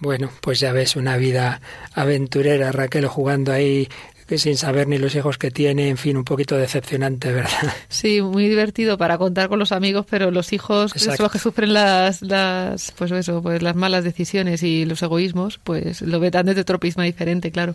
Bueno, 0.00 0.30
pues 0.40 0.60
ya 0.60 0.72
ves 0.72 0.96
una 0.96 1.16
vida 1.16 1.60
aventurera, 1.92 2.72
Raquel 2.72 3.06
jugando 3.06 3.52
ahí 3.52 3.88
que 4.28 4.36
sin 4.36 4.58
saber 4.58 4.86
ni 4.86 4.98
los 4.98 5.14
hijos 5.14 5.38
que 5.38 5.50
tiene, 5.50 5.88
en 5.88 5.96
fin, 5.96 6.16
un 6.18 6.24
poquito 6.24 6.54
decepcionante, 6.56 7.32
¿verdad? 7.32 7.72
Sí, 7.88 8.20
muy 8.20 8.46
divertido 8.46 8.98
para 8.98 9.16
contar 9.16 9.48
con 9.48 9.58
los 9.58 9.72
amigos, 9.72 10.04
pero 10.08 10.30
los 10.30 10.52
hijos, 10.52 10.92
son 10.94 11.16
los 11.18 11.32
que 11.32 11.38
sufren 11.38 11.72
las, 11.72 12.20
las, 12.20 12.92
pues 12.92 13.10
eso, 13.10 13.42
pues 13.42 13.62
las 13.62 13.74
malas 13.74 14.04
decisiones 14.04 14.62
y 14.62 14.84
los 14.84 15.02
egoísmos, 15.02 15.58
pues 15.64 16.02
lo 16.02 16.20
ven 16.20 16.30
desde 16.44 16.60
otro 16.60 16.78
prisma 16.78 17.04
diferente, 17.04 17.50
claro. 17.50 17.74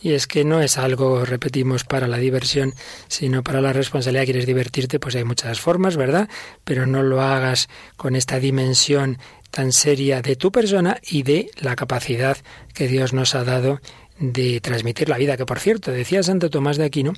Y 0.00 0.12
es 0.12 0.28
que 0.28 0.44
no 0.44 0.60
es 0.60 0.78
algo, 0.78 1.24
repetimos, 1.24 1.82
para 1.82 2.06
la 2.06 2.18
diversión, 2.18 2.74
sino 3.08 3.42
para 3.42 3.60
la 3.60 3.72
responsabilidad. 3.72 4.26
Quieres 4.26 4.46
divertirte, 4.46 5.00
pues 5.00 5.16
hay 5.16 5.24
muchas 5.24 5.60
formas, 5.60 5.96
¿verdad? 5.96 6.28
Pero 6.62 6.86
no 6.86 7.02
lo 7.02 7.20
hagas 7.20 7.68
con 7.96 8.14
esta 8.14 8.38
dimensión 8.38 9.18
tan 9.50 9.72
seria 9.72 10.22
de 10.22 10.36
tu 10.36 10.52
persona 10.52 10.98
y 11.08 11.22
de 11.22 11.50
la 11.60 11.76
capacidad 11.76 12.36
que 12.74 12.88
Dios 12.88 13.12
nos 13.12 13.34
ha 13.34 13.44
dado 13.44 13.80
de 14.18 14.60
transmitir 14.60 15.08
la 15.08 15.16
vida, 15.16 15.36
que 15.36 15.46
por 15.46 15.60
cierto, 15.60 15.92
decía 15.92 16.22
Santo 16.22 16.50
Tomás 16.50 16.76
de 16.76 16.84
Aquino, 16.84 17.12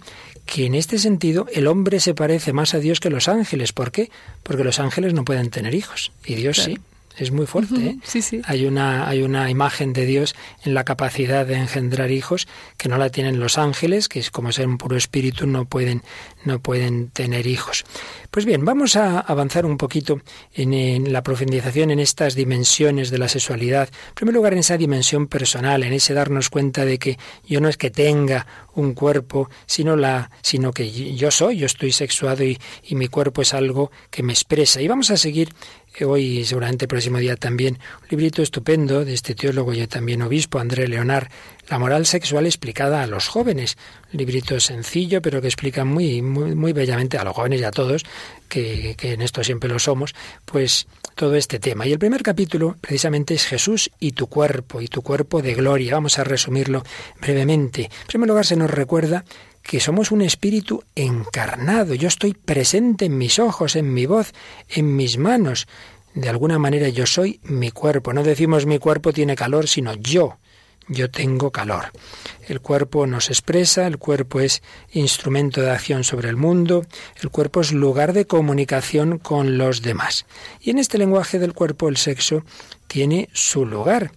que 0.45 0.67
en 0.67 0.75
este 0.75 0.99
sentido 0.99 1.47
el 1.53 1.67
hombre 1.67 1.99
se 1.99 2.15
parece 2.15 2.53
más 2.53 2.75
a 2.75 2.79
Dios 2.79 3.01
que 3.01 3.09
los 3.09 3.29
ángeles. 3.29 3.73
¿Por 3.73 3.91
qué? 3.91 4.11
Porque 4.43 4.65
los 4.65 4.81
ángeles 4.81 5.15
no 5.15 5.25
pueden 5.25 5.51
tener 5.51 5.75
hijos 5.75 6.13
y 6.27 6.35
Dios 6.35 6.59
sí 6.59 6.79
es 7.17 7.31
muy 7.31 7.47
fuerte. 7.47 7.75
¿eh? 7.75 7.99
Sí, 8.03 8.23
sí. 8.23 8.41
Hay 8.45 8.67
una, 8.67 9.09
hay 9.09 9.23
una 9.23 9.51
imagen 9.51 9.93
de 9.93 10.07
Dios 10.07 10.35
en 10.65 10.75
la 10.75 10.85
capacidad 10.85 11.47
de 11.47 11.55
engendrar 11.55 12.11
hijos 12.11 12.49
que 12.77 12.89
no 12.89 12.99
la 12.99 13.11
tienen 13.11 13.41
los 13.41 13.59
ángeles, 13.59 14.09
que 14.09 14.21
es 14.21 14.31
como 14.31 14.53
ser 14.53 14.67
un 14.67 14.79
puro 14.79 14.97
espíritu, 14.97 15.47
no 15.47 15.65
pueden, 15.65 16.03
no 16.45 16.61
pueden 16.61 17.11
tener 17.11 17.47
hijos. 17.47 17.85
Pues 18.31 18.47
bien, 18.47 18.65
vamos 18.65 18.97
a 18.97 19.21
avanzar 19.21 19.67
un 19.67 19.77
poquito 19.77 20.21
en, 20.55 20.73
en, 20.73 21.13
la 21.13 21.23
profundización 21.23 21.91
en 21.91 22.01
estas 22.01 22.35
dimensiones 22.35 23.11
de 23.11 23.19
la 23.19 23.29
sexualidad. 23.29 23.89
En 24.09 24.15
primer 24.15 24.35
lugar, 24.35 24.53
en 24.53 24.61
esa 24.61 24.77
dimensión 24.77 25.27
personal, 25.27 25.83
en 25.83 25.93
ese 25.93 26.15
darnos 26.15 26.49
cuenta 26.49 26.85
de 26.85 26.99
que 26.99 27.19
yo 27.47 27.61
no 27.61 27.69
es 27.69 27.77
que 27.77 27.91
tenga 27.91 28.47
un 28.75 28.95
cuerpo, 28.95 29.51
sino, 29.67 29.97
la, 29.97 30.31
sino 30.43 30.73
que 30.73 30.91
yo 31.17 31.31
soy, 31.31 31.59
yo 31.59 31.67
estoy 31.67 31.93
sexuado 31.93 32.45
y, 32.45 32.59
y 32.85 32.95
mi 32.95 33.09
cuerpo 33.09 33.43
es 33.43 33.53
algo 33.53 33.91
que 34.11 34.23
me 34.23 34.33
expresa. 34.33 34.81
Y 34.81 34.89
vamos 34.89 35.11
a 35.11 35.17
seguir 35.17 35.51
hoy 36.05 36.39
y 36.39 36.45
seguramente 36.45 36.85
el 36.85 36.89
próximo 36.89 37.19
día 37.19 37.37
también, 37.37 37.79
un 38.03 38.09
librito 38.09 38.43
estupendo 38.43 39.05
de 39.05 39.15
este 39.15 39.35
teólogo 39.35 39.73
y 39.75 39.87
también 39.87 40.23
obispo, 40.23 40.59
André 40.59 40.89
Leonard, 40.89 41.29
La 41.69 41.79
moral 41.79 42.07
sexual 42.07 42.47
explicada 42.47 43.03
a 43.03 43.07
los 43.07 43.29
jóvenes. 43.29 43.77
Un 44.13 44.19
librito 44.19 44.59
sencillo, 44.59 45.23
pero 45.23 45.41
que 45.41 45.47
explica 45.47 45.85
muy, 45.85 46.21
muy, 46.21 46.55
muy 46.55 46.73
bellamente 46.73 47.17
a 47.17 47.25
los 47.25 47.35
jóvenes 47.35 47.61
y 47.61 47.65
a 47.65 47.71
todos, 47.71 48.05
que, 48.49 48.97
que 48.99 49.13
en 49.13 49.23
esto 49.23 49.45
siempre 49.45 49.69
lo 49.69 49.79
somos, 49.79 50.15
pues 50.45 50.89
todo 51.15 51.37
este 51.37 51.59
tema. 51.59 51.87
Y 51.87 51.93
el 51.93 51.99
primer 51.99 52.23
capítulo 52.23 52.77
precisamente 52.81 53.35
es 53.35 53.45
Jesús 53.45 53.91
y 54.01 54.13
tu 54.13 54.27
cuerpo, 54.27 54.81
y 54.81 54.89
tu 54.89 55.03
cuerpo 55.03 55.43
de 55.43 55.55
gloria. 55.55 55.95
Vamos 55.95 56.19
a 56.19 56.25
resumirlo 56.25 56.83
brevemente. 57.21 57.83
En 57.83 58.07
primer 58.07 58.29
lugar, 58.29 58.47
se 58.47 58.57
nos 58.57 58.71
recuerda 58.71 59.25
que 59.63 59.81
somos 59.81 60.11
un 60.11 60.23
espíritu 60.23 60.83
encarnado. 60.95 61.95
Yo 61.95 62.09
estoy 62.09 62.35
presente 62.35 63.07
en 63.07 63.19
mis 63.19 63.39
ojos, 63.39 63.77
en 63.77 63.93
mi 63.93 64.07
voz, 64.07 64.33
en 64.69 64.97
mis 64.97 65.19
manos. 65.19 65.67
de 66.13 66.29
alguna 66.29 66.59
manera 66.59 66.89
yo 66.89 67.07
soy 67.07 67.39
mi 67.45 67.71
cuerpo. 67.71 68.13
No 68.13 68.25
decimos 68.25 68.67
mi 68.67 68.79
cuerpo 68.79 69.13
tiene 69.13 69.37
calor, 69.37 69.69
sino 69.69 69.95
yo. 69.95 70.39
Yo 70.89 71.09
tengo 71.09 71.53
calor. 71.53 71.93
El 72.49 72.61
cuerpo 72.61 73.07
nos 73.07 73.29
expresa, 73.29 73.87
el 73.87 73.99
cuerpo 73.99 74.41
es 74.41 74.61
instrumento 74.91 75.61
de 75.61 75.71
acción 75.71 76.03
sobre 76.03 76.29
el 76.29 76.37
mundo, 76.37 76.85
el 77.23 77.31
cuerpo 77.31 77.61
es 77.61 77.71
lugar 77.71 78.13
de 78.13 78.27
comunicación 78.27 79.19
con 79.19 79.57
los 79.57 79.83
demás. 79.83 80.27
Y 80.61 80.71
en 80.71 80.79
este 80.79 80.99
lenguaje 80.99 81.39
del 81.39 81.53
cuerpo 81.53 81.89
el 81.89 81.97
sexo 81.97 82.45
tiene 82.89 83.29
su 83.33 83.67
lugar 83.67 84.11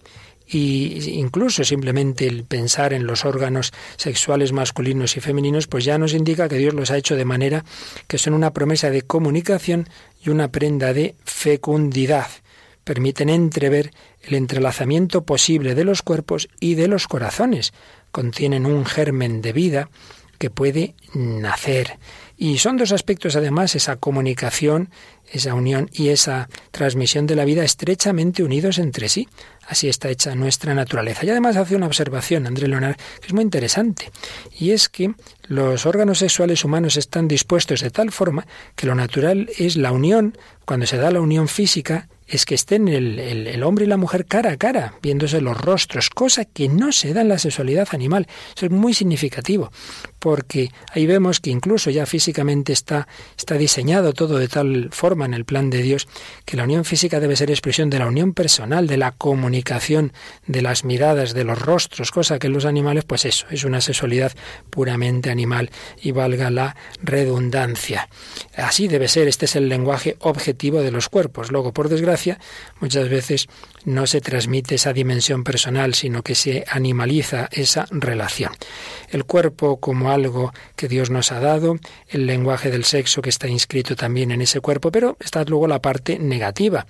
y 0.54 1.18
incluso 1.18 1.64
simplemente 1.64 2.28
el 2.28 2.44
pensar 2.44 2.92
en 2.92 3.08
los 3.08 3.24
órganos 3.24 3.72
sexuales 3.96 4.52
masculinos 4.52 5.16
y 5.16 5.20
femeninos, 5.20 5.66
pues 5.66 5.84
ya 5.84 5.98
nos 5.98 6.14
indica 6.14 6.48
que 6.48 6.58
Dios 6.58 6.74
los 6.74 6.92
ha 6.92 6.96
hecho 6.96 7.16
de 7.16 7.24
manera 7.24 7.64
que 8.06 8.18
son 8.18 8.34
una 8.34 8.52
promesa 8.52 8.88
de 8.88 9.02
comunicación 9.02 9.88
y 10.24 10.30
una 10.30 10.52
prenda 10.52 10.92
de 10.92 11.16
fecundidad. 11.24 12.28
Permiten 12.84 13.30
entrever 13.30 13.90
el 14.22 14.34
entrelazamiento 14.34 15.24
posible 15.24 15.74
de 15.74 15.82
los 15.82 16.02
cuerpos 16.02 16.48
y 16.60 16.76
de 16.76 16.86
los 16.86 17.08
corazones. 17.08 17.72
Contienen 18.12 18.64
un 18.64 18.86
germen 18.86 19.42
de 19.42 19.52
vida 19.52 19.90
que 20.38 20.50
puede 20.50 20.94
nacer. 21.14 21.98
Y 22.36 22.58
son 22.58 22.76
dos 22.76 22.92
aspectos, 22.92 23.36
además, 23.36 23.74
esa 23.76 23.96
comunicación, 23.96 24.90
esa 25.30 25.54
unión 25.54 25.88
y 25.92 26.08
esa 26.08 26.48
transmisión 26.70 27.26
de 27.26 27.36
la 27.36 27.44
vida 27.44 27.64
estrechamente 27.64 28.42
unidos 28.42 28.78
entre 28.78 29.08
sí. 29.08 29.28
Así 29.66 29.88
está 29.88 30.10
hecha 30.10 30.34
nuestra 30.34 30.74
naturaleza. 30.74 31.24
Y 31.24 31.30
además 31.30 31.56
hace 31.56 31.76
una 31.76 31.86
observación, 31.86 32.46
André 32.46 32.68
Leonard, 32.68 32.96
que 33.20 33.28
es 33.28 33.32
muy 33.32 33.42
interesante. 33.42 34.10
Y 34.58 34.72
es 34.72 34.88
que 34.88 35.14
los 35.46 35.86
órganos 35.86 36.18
sexuales 36.18 36.64
humanos 36.64 36.96
están 36.96 37.28
dispuestos 37.28 37.80
de 37.80 37.90
tal 37.90 38.10
forma 38.10 38.46
que 38.74 38.86
lo 38.86 38.94
natural 38.94 39.48
es 39.56 39.76
la 39.76 39.92
unión, 39.92 40.36
cuando 40.64 40.86
se 40.86 40.96
da 40.96 41.10
la 41.10 41.20
unión 41.20 41.48
física, 41.48 42.08
es 42.26 42.46
que 42.46 42.54
estén 42.54 42.88
el, 42.88 43.18
el, 43.18 43.62
hombre 43.62 43.84
y 43.84 43.88
la 43.88 43.98
mujer 43.98 44.24
cara 44.24 44.52
a 44.52 44.56
cara, 44.56 44.94
viéndose 45.02 45.40
los 45.40 45.60
rostros, 45.60 46.08
cosa 46.08 46.44
que 46.44 46.68
no 46.68 46.90
se 46.90 47.12
da 47.12 47.20
en 47.20 47.28
la 47.28 47.38
sexualidad 47.38 47.88
animal. 47.92 48.26
Eso 48.56 48.66
es 48.66 48.72
muy 48.72 48.94
significativo, 48.94 49.70
porque 50.24 50.70
ahí 50.90 51.04
vemos 51.04 51.38
que 51.38 51.50
incluso 51.50 51.90
ya 51.90 52.06
físicamente 52.06 52.72
está, 52.72 53.06
está 53.36 53.56
diseñado 53.58 54.14
todo 54.14 54.38
de 54.38 54.48
tal 54.48 54.88
forma 54.90 55.26
en 55.26 55.34
el 55.34 55.44
plan 55.44 55.68
de 55.68 55.82
Dios 55.82 56.08
que 56.46 56.56
la 56.56 56.64
unión 56.64 56.86
física 56.86 57.20
debe 57.20 57.36
ser 57.36 57.50
expresión 57.50 57.90
de 57.90 57.98
la 57.98 58.06
unión 58.06 58.32
personal, 58.32 58.86
de 58.86 58.96
la 58.96 59.12
comunicación, 59.12 60.14
de 60.46 60.62
las 60.62 60.82
miradas, 60.82 61.34
de 61.34 61.44
los 61.44 61.60
rostros, 61.60 62.10
cosa 62.10 62.38
que 62.38 62.46
en 62.46 62.54
los 62.54 62.64
animales, 62.64 63.04
pues 63.04 63.26
eso, 63.26 63.44
es 63.50 63.64
una 63.64 63.82
sexualidad 63.82 64.32
puramente 64.70 65.28
animal 65.28 65.70
y 66.00 66.12
valga 66.12 66.50
la 66.50 66.74
redundancia. 67.02 68.08
Así 68.56 68.88
debe 68.88 69.08
ser, 69.08 69.28
este 69.28 69.44
es 69.44 69.56
el 69.56 69.68
lenguaje 69.68 70.16
objetivo 70.20 70.80
de 70.80 70.90
los 70.90 71.10
cuerpos. 71.10 71.52
Luego, 71.52 71.74
por 71.74 71.90
desgracia, 71.90 72.38
muchas 72.80 73.10
veces 73.10 73.46
no 73.84 74.06
se 74.06 74.22
transmite 74.22 74.76
esa 74.76 74.94
dimensión 74.94 75.44
personal, 75.44 75.92
sino 75.92 76.22
que 76.22 76.34
se 76.34 76.64
animaliza 76.70 77.50
esa 77.52 77.86
relación. 77.90 78.52
El 79.10 79.24
cuerpo 79.24 79.78
como 79.78 80.13
algo 80.14 80.52
que 80.76 80.88
Dios 80.88 81.10
nos 81.10 81.32
ha 81.32 81.40
dado, 81.40 81.78
el 82.08 82.26
lenguaje 82.26 82.70
del 82.70 82.84
sexo 82.84 83.22
que 83.22 83.30
está 83.30 83.48
inscrito 83.48 83.96
también 83.96 84.30
en 84.30 84.40
ese 84.40 84.60
cuerpo, 84.60 84.90
pero 84.90 85.16
está 85.20 85.44
luego 85.44 85.66
la 85.66 85.82
parte 85.82 86.18
negativa. 86.18 86.86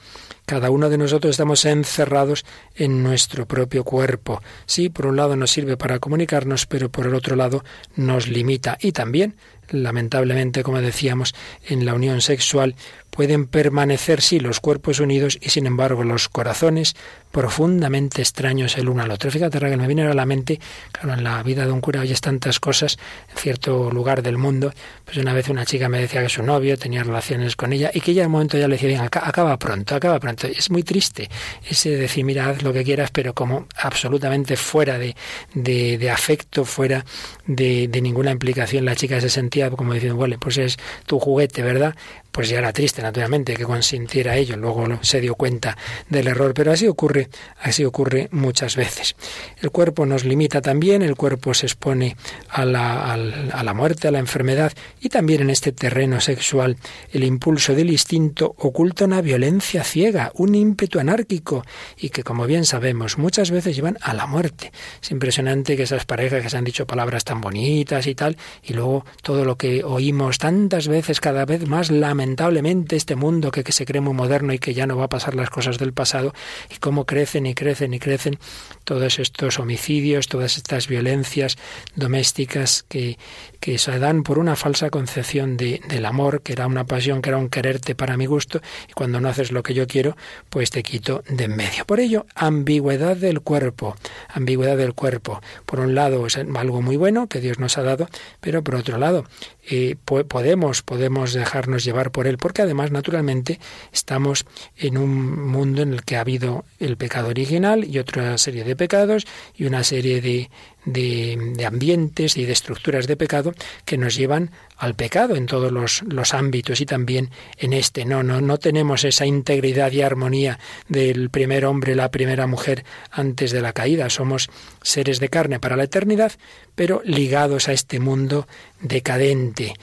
Cada 0.46 0.70
uno 0.70 0.90
de 0.90 0.98
nosotros 0.98 1.30
estamos 1.30 1.64
encerrados 1.64 2.44
en 2.76 3.02
nuestro 3.02 3.46
propio 3.46 3.82
cuerpo. 3.82 4.42
Sí, 4.66 4.90
por 4.90 5.06
un 5.06 5.16
lado 5.16 5.36
nos 5.36 5.50
sirve 5.50 5.76
para 5.76 5.98
comunicarnos, 5.98 6.66
pero 6.66 6.90
por 6.90 7.06
el 7.06 7.14
otro 7.14 7.34
lado 7.34 7.64
nos 7.96 8.28
limita 8.28 8.76
y 8.80 8.92
también 8.92 9.36
lamentablemente, 9.70 10.62
como 10.62 10.80
decíamos, 10.80 11.34
en 11.66 11.84
la 11.84 11.94
unión 11.94 12.20
sexual 12.20 12.74
pueden 13.14 13.46
permanecer, 13.46 14.20
sí, 14.20 14.40
los 14.40 14.58
cuerpos 14.58 14.98
unidos 14.98 15.38
y 15.40 15.50
sin 15.50 15.66
embargo 15.66 16.02
los 16.02 16.28
corazones 16.28 16.96
profundamente 17.30 18.22
extraños 18.22 18.76
el 18.76 18.88
uno 18.88 19.02
al 19.02 19.10
otro. 19.10 19.30
Fíjate, 19.30 19.58
que 19.58 19.76
me 19.76 19.86
viene 19.86 20.02
a 20.02 20.14
la 20.14 20.26
mente, 20.26 20.60
claro, 20.92 21.14
en 21.14 21.24
la 21.24 21.42
vida 21.42 21.64
de 21.64 21.72
un 21.72 21.80
cura 21.80 22.00
oyes 22.00 22.20
tantas 22.20 22.58
cosas 22.60 22.98
en 23.30 23.36
cierto 23.36 23.90
lugar 23.90 24.22
del 24.22 24.36
mundo. 24.36 24.72
Pues 25.04 25.16
una 25.16 25.32
vez 25.32 25.48
una 25.48 25.64
chica 25.64 25.88
me 25.88 26.00
decía 26.00 26.22
que 26.22 26.28
su 26.28 26.42
novio 26.42 26.76
tenía 26.76 27.04
relaciones 27.04 27.54
con 27.54 27.72
ella 27.72 27.90
y 27.94 28.00
que 28.00 28.10
ella 28.10 28.26
un 28.26 28.32
momento 28.32 28.58
ya 28.58 28.66
le 28.66 28.74
decía, 28.74 28.88
bien, 28.88 29.00
acaba 29.00 29.58
pronto, 29.58 29.94
acaba 29.94 30.18
pronto. 30.18 30.48
Es 30.48 30.70
muy 30.70 30.82
triste 30.82 31.28
ese 31.68 31.90
decir, 31.90 32.24
mira, 32.24 32.48
haz 32.48 32.62
lo 32.62 32.72
que 32.72 32.82
quieras, 32.82 33.10
pero 33.12 33.32
como 33.32 33.66
absolutamente 33.76 34.56
fuera 34.56 34.98
de, 34.98 35.14
de, 35.54 36.10
afecto, 36.10 36.64
fuera 36.64 37.04
de, 37.46 37.86
de 37.88 38.00
ninguna 38.00 38.32
implicación, 38.32 38.84
la 38.84 38.96
chica 38.96 39.20
se 39.20 39.28
sentía 39.28 39.70
como 39.70 39.94
diciendo, 39.94 40.18
vale, 40.18 40.38
pues 40.38 40.58
es 40.58 40.76
tu 41.06 41.20
juguete, 41.20 41.62
¿verdad? 41.62 41.94
Pues 42.34 42.48
ya 42.48 42.58
era 42.58 42.72
triste, 42.72 43.00
naturalmente, 43.00 43.54
que 43.54 43.62
consintiera 43.62 44.36
ello. 44.36 44.56
Luego 44.56 44.98
se 45.02 45.20
dio 45.20 45.36
cuenta 45.36 45.78
del 46.08 46.26
error, 46.26 46.52
pero 46.52 46.72
así 46.72 46.88
ocurre, 46.88 47.28
así 47.60 47.84
ocurre 47.84 48.28
muchas 48.32 48.74
veces. 48.74 49.14
El 49.62 49.70
cuerpo 49.70 50.04
nos 50.04 50.24
limita 50.24 50.60
también, 50.60 51.02
el 51.02 51.14
cuerpo 51.14 51.54
se 51.54 51.66
expone 51.66 52.16
a 52.48 52.64
la, 52.64 53.12
a 53.12 53.62
la 53.62 53.72
muerte, 53.72 54.08
a 54.08 54.10
la 54.10 54.18
enfermedad, 54.18 54.72
y 55.00 55.10
también 55.10 55.42
en 55.42 55.50
este 55.50 55.70
terreno 55.70 56.20
sexual 56.20 56.76
el 57.12 57.22
impulso 57.22 57.72
del 57.72 57.90
instinto 57.90 58.56
oculta 58.58 59.04
una 59.04 59.20
violencia 59.20 59.84
ciega, 59.84 60.32
un 60.34 60.56
ímpetu 60.56 60.98
anárquico, 60.98 61.64
y 61.96 62.08
que, 62.08 62.24
como 62.24 62.46
bien 62.46 62.64
sabemos, 62.64 63.16
muchas 63.16 63.52
veces 63.52 63.76
llevan 63.76 63.96
a 64.00 64.12
la 64.12 64.26
muerte. 64.26 64.72
Es 65.00 65.12
impresionante 65.12 65.76
que 65.76 65.84
esas 65.84 66.04
parejas 66.04 66.42
que 66.42 66.50
se 66.50 66.56
han 66.56 66.64
dicho 66.64 66.84
palabras 66.84 67.22
tan 67.22 67.40
bonitas 67.40 68.08
y 68.08 68.16
tal, 68.16 68.36
y 68.64 68.72
luego 68.72 69.04
todo 69.22 69.44
lo 69.44 69.56
que 69.56 69.84
oímos 69.84 70.38
tantas 70.38 70.88
veces, 70.88 71.20
cada 71.20 71.44
vez 71.44 71.68
más 71.68 71.92
lamentablemente, 71.92 72.23
lamentablemente 72.24 72.96
este 72.96 73.16
mundo 73.16 73.50
que, 73.50 73.62
que, 73.64 73.72
se 73.72 73.84
cree 73.84 74.00
muy 74.00 74.14
moderno 74.14 74.54
y 74.54 74.58
que 74.58 74.72
ya 74.72 74.86
no 74.86 74.96
va 74.96 75.04
a 75.04 75.08
pasar 75.08 75.34
las 75.34 75.50
cosas 75.50 75.76
del 75.76 75.92
pasado 75.92 76.32
y 76.74 76.78
cómo 76.78 77.04
crecen 77.04 77.44
y 77.44 77.54
crecen 77.54 77.92
y 77.92 77.98
crecen 77.98 78.38
todos 78.84 79.18
estos 79.18 79.58
homicidios, 79.58 80.28
todas 80.28 80.56
estas 80.56 80.88
violencias 80.88 81.58
domésticas 81.96 82.86
que, 82.88 83.18
que 83.60 83.76
se 83.76 83.98
dan 83.98 84.22
por 84.22 84.38
una 84.38 84.56
falsa 84.56 84.88
concepción 84.88 85.58
de, 85.58 85.82
del 85.86 86.06
amor, 86.06 86.40
que 86.40 86.54
era 86.54 86.66
una 86.66 86.84
pasión, 86.84 87.20
que 87.20 87.28
era 87.28 87.36
un 87.36 87.50
quererte 87.50 87.94
para 87.94 88.16
mi 88.16 88.24
gusto, 88.24 88.62
y 88.88 88.94
cuando 88.94 89.20
no 89.20 89.28
haces 89.28 89.52
lo 89.52 89.62
que 89.62 89.74
yo 89.74 89.86
quiero, 89.86 90.16
pues 90.48 90.70
te 90.70 90.82
quito 90.82 91.22
de 91.28 91.44
en 91.44 91.56
medio. 91.56 91.84
Por 91.84 92.00
ello, 92.00 92.24
ambigüedad 92.34 93.16
del 93.16 93.42
cuerpo, 93.42 93.96
ambigüedad 94.28 94.78
del 94.78 94.94
cuerpo. 94.94 95.42
Por 95.66 95.80
un 95.80 95.94
lado 95.94 96.26
es 96.26 96.38
algo 96.38 96.80
muy 96.80 96.96
bueno 96.96 97.26
que 97.28 97.40
Dios 97.40 97.58
nos 97.58 97.76
ha 97.76 97.82
dado, 97.82 98.08
pero 98.40 98.64
por 98.64 98.76
otro 98.76 98.96
lado, 98.96 99.24
eh, 99.70 99.96
podemos, 100.04 100.82
podemos 100.82 101.32
dejarnos 101.32 101.84
llevar 101.84 102.10
por 102.14 102.28
él, 102.28 102.38
porque 102.38 102.62
además, 102.62 102.92
naturalmente, 102.92 103.58
estamos 103.92 104.46
en 104.76 104.96
un 104.96 105.48
mundo 105.48 105.82
en 105.82 105.92
el 105.92 106.04
que 106.04 106.16
ha 106.16 106.20
habido 106.20 106.64
el 106.78 106.96
pecado 106.96 107.28
original 107.28 107.84
y 107.84 107.98
otra 107.98 108.38
serie 108.38 108.62
de 108.62 108.76
pecados 108.76 109.26
y 109.56 109.64
una 109.64 109.82
serie 109.82 110.20
de, 110.20 110.48
de, 110.84 111.64
ambientes 111.66 112.36
y 112.36 112.44
de 112.44 112.52
estructuras 112.52 113.08
de 113.08 113.16
pecado 113.16 113.52
que 113.84 113.98
nos 113.98 114.14
llevan 114.14 114.52
al 114.76 114.94
pecado 114.94 115.34
en 115.34 115.46
todos 115.46 115.72
los, 115.72 116.02
los, 116.02 116.34
ámbitos 116.34 116.80
y 116.80 116.86
también 116.86 117.30
en 117.58 117.72
este. 117.72 118.04
No, 118.04 118.22
no, 118.22 118.40
no 118.40 118.58
tenemos 118.58 119.02
esa 119.02 119.26
integridad 119.26 119.90
y 119.90 120.02
armonía 120.02 120.60
del 120.88 121.30
primer 121.30 121.64
hombre, 121.64 121.96
la 121.96 122.12
primera 122.12 122.46
mujer 122.46 122.84
antes 123.10 123.50
de 123.50 123.60
la 123.60 123.72
caída. 123.72 124.08
Somos 124.08 124.50
seres 124.82 125.18
de 125.18 125.30
carne 125.30 125.58
para 125.58 125.76
la 125.76 125.84
eternidad, 125.84 126.30
pero 126.76 127.02
ligados 127.04 127.68
a 127.68 127.72
este 127.72 127.98
mundo 127.98 128.46
decadente. 128.80 129.74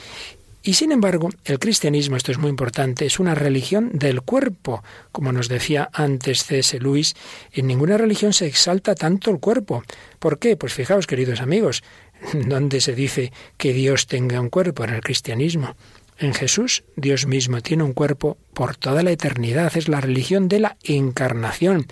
Y 0.64 0.74
sin 0.74 0.92
embargo, 0.92 1.30
el 1.44 1.58
cristianismo, 1.58 2.18
esto 2.18 2.32
es 2.32 2.38
muy 2.38 2.50
importante, 2.50 3.06
es 3.06 3.20
una 3.20 3.34
religión 3.34 3.90
del 3.94 4.22
cuerpo. 4.22 4.84
Como 5.12 5.32
nos 5.32 5.48
decía 5.48 5.90
antes 5.92 6.44
C.S. 6.44 6.78
Luis, 6.80 7.16
en 7.52 7.66
ninguna 7.66 7.98
religión 7.98 8.32
se 8.32 8.46
exalta 8.46 8.94
tanto 8.94 9.32
el 9.32 9.40
cuerpo. 9.40 9.84
¿Por 10.20 10.38
qué? 10.38 10.58
Pues 10.58 10.74
fijaos, 10.74 11.08
queridos 11.08 11.42
amigos, 11.42 11.84
¿dónde 12.34 12.80
se 12.80 12.94
dice 12.94 13.34
que 13.58 13.74
Dios 13.74 14.06
tenga 14.06 14.40
un 14.40 14.50
cuerpo? 14.50 14.84
En 14.84 14.92
el 14.92 15.02
cristianismo. 15.02 15.76
En 16.20 16.36
Jesús, 16.36 16.84
Dios 16.96 17.26
mismo 17.26 17.62
tiene 17.62 17.82
un 17.82 17.94
cuerpo 17.94 18.38
por 18.54 18.76
toda 18.76 19.02
la 19.02 19.10
eternidad. 19.10 19.76
Es 19.76 19.88
la 19.88 20.00
religión 20.00 20.48
de 20.48 20.60
la 20.60 20.78
encarnación. 20.84 21.88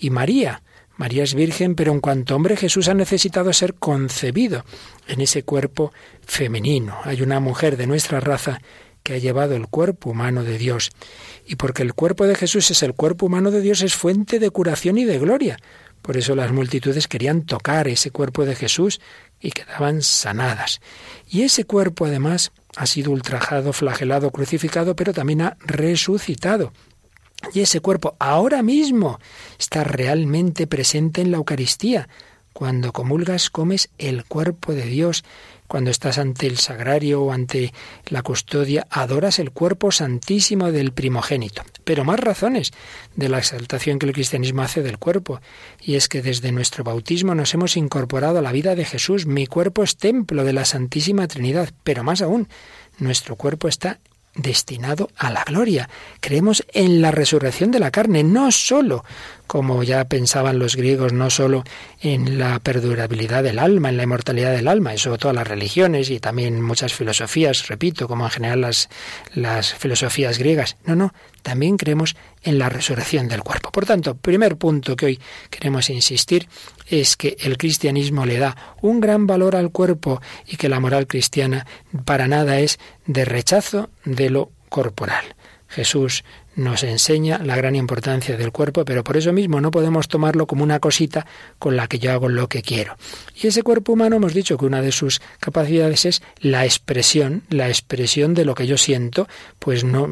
Y 0.00 0.10
María, 0.10 0.62
María 0.98 1.22
es 1.22 1.34
virgen, 1.34 1.76
pero 1.76 1.92
en 1.92 2.00
cuanto 2.00 2.34
hombre 2.34 2.56
Jesús 2.56 2.88
ha 2.88 2.94
necesitado 2.94 3.52
ser 3.52 3.74
concebido 3.74 4.64
en 5.06 5.20
ese 5.20 5.44
cuerpo 5.44 5.92
femenino. 6.26 6.98
Hay 7.04 7.22
una 7.22 7.38
mujer 7.38 7.76
de 7.76 7.86
nuestra 7.86 8.18
raza 8.18 8.60
que 9.04 9.14
ha 9.14 9.18
llevado 9.18 9.54
el 9.54 9.68
cuerpo 9.68 10.10
humano 10.10 10.42
de 10.42 10.58
Dios. 10.58 10.90
Y 11.46 11.54
porque 11.54 11.82
el 11.82 11.94
cuerpo 11.94 12.26
de 12.26 12.34
Jesús 12.34 12.72
es 12.72 12.82
el 12.82 12.94
cuerpo 12.94 13.26
humano 13.26 13.52
de 13.52 13.60
Dios, 13.60 13.80
es 13.82 13.94
fuente 13.94 14.40
de 14.40 14.50
curación 14.50 14.98
y 14.98 15.04
de 15.04 15.20
gloria. 15.20 15.56
Por 16.02 16.16
eso 16.16 16.34
las 16.34 16.50
multitudes 16.50 17.06
querían 17.06 17.46
tocar 17.46 17.86
ese 17.86 18.10
cuerpo 18.10 18.44
de 18.44 18.56
Jesús 18.56 19.00
y 19.40 19.52
quedaban 19.52 20.02
sanadas. 20.02 20.80
Y 21.30 21.42
ese 21.42 21.64
cuerpo 21.64 22.06
además 22.06 22.50
ha 22.76 22.86
sido 22.86 23.12
ultrajado, 23.12 23.72
flagelado, 23.72 24.32
crucificado, 24.32 24.96
pero 24.96 25.12
también 25.12 25.42
ha 25.42 25.56
resucitado. 25.60 26.72
Y 27.52 27.60
ese 27.60 27.80
cuerpo 27.80 28.16
ahora 28.18 28.62
mismo 28.62 29.18
está 29.58 29.84
realmente 29.84 30.66
presente 30.66 31.20
en 31.20 31.30
la 31.30 31.38
Eucaristía. 31.38 32.08
Cuando 32.52 32.92
comulgas 32.92 33.50
comes 33.50 33.88
el 33.98 34.24
cuerpo 34.24 34.74
de 34.74 34.82
Dios. 34.82 35.24
Cuando 35.68 35.90
estás 35.90 36.16
ante 36.18 36.46
el 36.46 36.56
sagrario 36.56 37.22
o 37.22 37.30
ante 37.30 37.72
la 38.06 38.22
custodia, 38.22 38.86
adoras 38.90 39.38
el 39.38 39.50
cuerpo 39.52 39.92
santísimo 39.92 40.72
del 40.72 40.92
primogénito. 40.92 41.62
Pero 41.84 42.04
más 42.04 42.18
razones 42.18 42.72
de 43.14 43.28
la 43.28 43.38
exaltación 43.38 43.98
que 43.98 44.06
el 44.06 44.14
cristianismo 44.14 44.62
hace 44.62 44.82
del 44.82 44.98
cuerpo. 44.98 45.40
Y 45.80 45.94
es 45.94 46.08
que 46.08 46.22
desde 46.22 46.52
nuestro 46.52 46.84
bautismo 46.84 47.34
nos 47.34 47.52
hemos 47.54 47.76
incorporado 47.76 48.38
a 48.38 48.42
la 48.42 48.50
vida 48.50 48.74
de 48.74 48.86
Jesús. 48.86 49.26
Mi 49.26 49.46
cuerpo 49.46 49.82
es 49.82 49.96
templo 49.96 50.42
de 50.42 50.54
la 50.54 50.64
Santísima 50.64 51.28
Trinidad. 51.28 51.70
Pero 51.84 52.02
más 52.02 52.22
aún, 52.22 52.48
nuestro 52.98 53.36
cuerpo 53.36 53.68
está 53.68 54.00
destinado 54.38 55.10
a 55.16 55.30
la 55.30 55.44
gloria. 55.44 55.90
Creemos 56.20 56.64
en 56.72 57.02
la 57.02 57.10
resurrección 57.10 57.70
de 57.70 57.80
la 57.80 57.90
carne, 57.90 58.24
no 58.24 58.50
solo 58.50 59.04
como 59.46 59.82
ya 59.82 60.04
pensaban 60.04 60.58
los 60.58 60.76
griegos, 60.76 61.12
no 61.12 61.30
solo 61.30 61.64
en 62.02 62.38
la 62.38 62.58
perdurabilidad 62.60 63.42
del 63.42 63.58
alma, 63.58 63.88
en 63.88 63.96
la 63.96 64.02
inmortalidad 64.02 64.52
del 64.52 64.68
alma, 64.68 64.92
eso 64.92 65.16
todas 65.16 65.34
las 65.34 65.48
religiones 65.48 66.10
y 66.10 66.20
también 66.20 66.60
muchas 66.60 66.92
filosofías, 66.92 67.66
repito, 67.66 68.08
como 68.08 68.24
en 68.24 68.30
general 68.30 68.60
las, 68.60 68.90
las 69.34 69.74
filosofías 69.74 70.38
griegas. 70.38 70.76
No, 70.84 70.94
no, 70.94 71.14
también 71.42 71.78
creemos 71.78 72.14
en 72.48 72.58
la 72.58 72.70
resurrección 72.70 73.28
del 73.28 73.42
cuerpo. 73.42 73.70
Por 73.70 73.84
tanto, 73.84 74.16
primer 74.16 74.56
punto 74.56 74.96
que 74.96 75.06
hoy 75.06 75.20
queremos 75.50 75.90
insistir 75.90 76.48
es 76.86 77.14
que 77.16 77.36
el 77.40 77.58
cristianismo 77.58 78.24
le 78.24 78.38
da 78.38 78.56
un 78.80 79.00
gran 79.00 79.26
valor 79.26 79.54
al 79.54 79.70
cuerpo 79.70 80.22
y 80.46 80.56
que 80.56 80.70
la 80.70 80.80
moral 80.80 81.06
cristiana 81.06 81.66
para 82.06 82.26
nada 82.26 82.58
es 82.58 82.78
de 83.06 83.26
rechazo 83.26 83.90
de 84.06 84.30
lo 84.30 84.50
corporal. 84.70 85.36
Jesús 85.68 86.24
nos 86.58 86.82
enseña 86.82 87.38
la 87.38 87.56
gran 87.56 87.76
importancia 87.76 88.36
del 88.36 88.52
cuerpo, 88.52 88.84
pero 88.84 89.04
por 89.04 89.16
eso 89.16 89.32
mismo 89.32 89.60
no 89.60 89.70
podemos 89.70 90.08
tomarlo 90.08 90.46
como 90.46 90.64
una 90.64 90.80
cosita 90.80 91.24
con 91.58 91.76
la 91.76 91.86
que 91.86 91.98
yo 91.98 92.12
hago 92.12 92.28
lo 92.28 92.48
que 92.48 92.62
quiero. 92.62 92.96
Y 93.40 93.46
ese 93.46 93.62
cuerpo 93.62 93.92
humano 93.92 94.16
hemos 94.16 94.34
dicho 94.34 94.58
que 94.58 94.66
una 94.66 94.82
de 94.82 94.90
sus 94.90 95.20
capacidades 95.38 96.04
es 96.04 96.22
la 96.40 96.64
expresión, 96.64 97.42
la 97.48 97.68
expresión 97.68 98.34
de 98.34 98.44
lo 98.44 98.56
que 98.56 98.66
yo 98.66 98.76
siento, 98.76 99.28
pues 99.58 99.84
no 99.84 100.08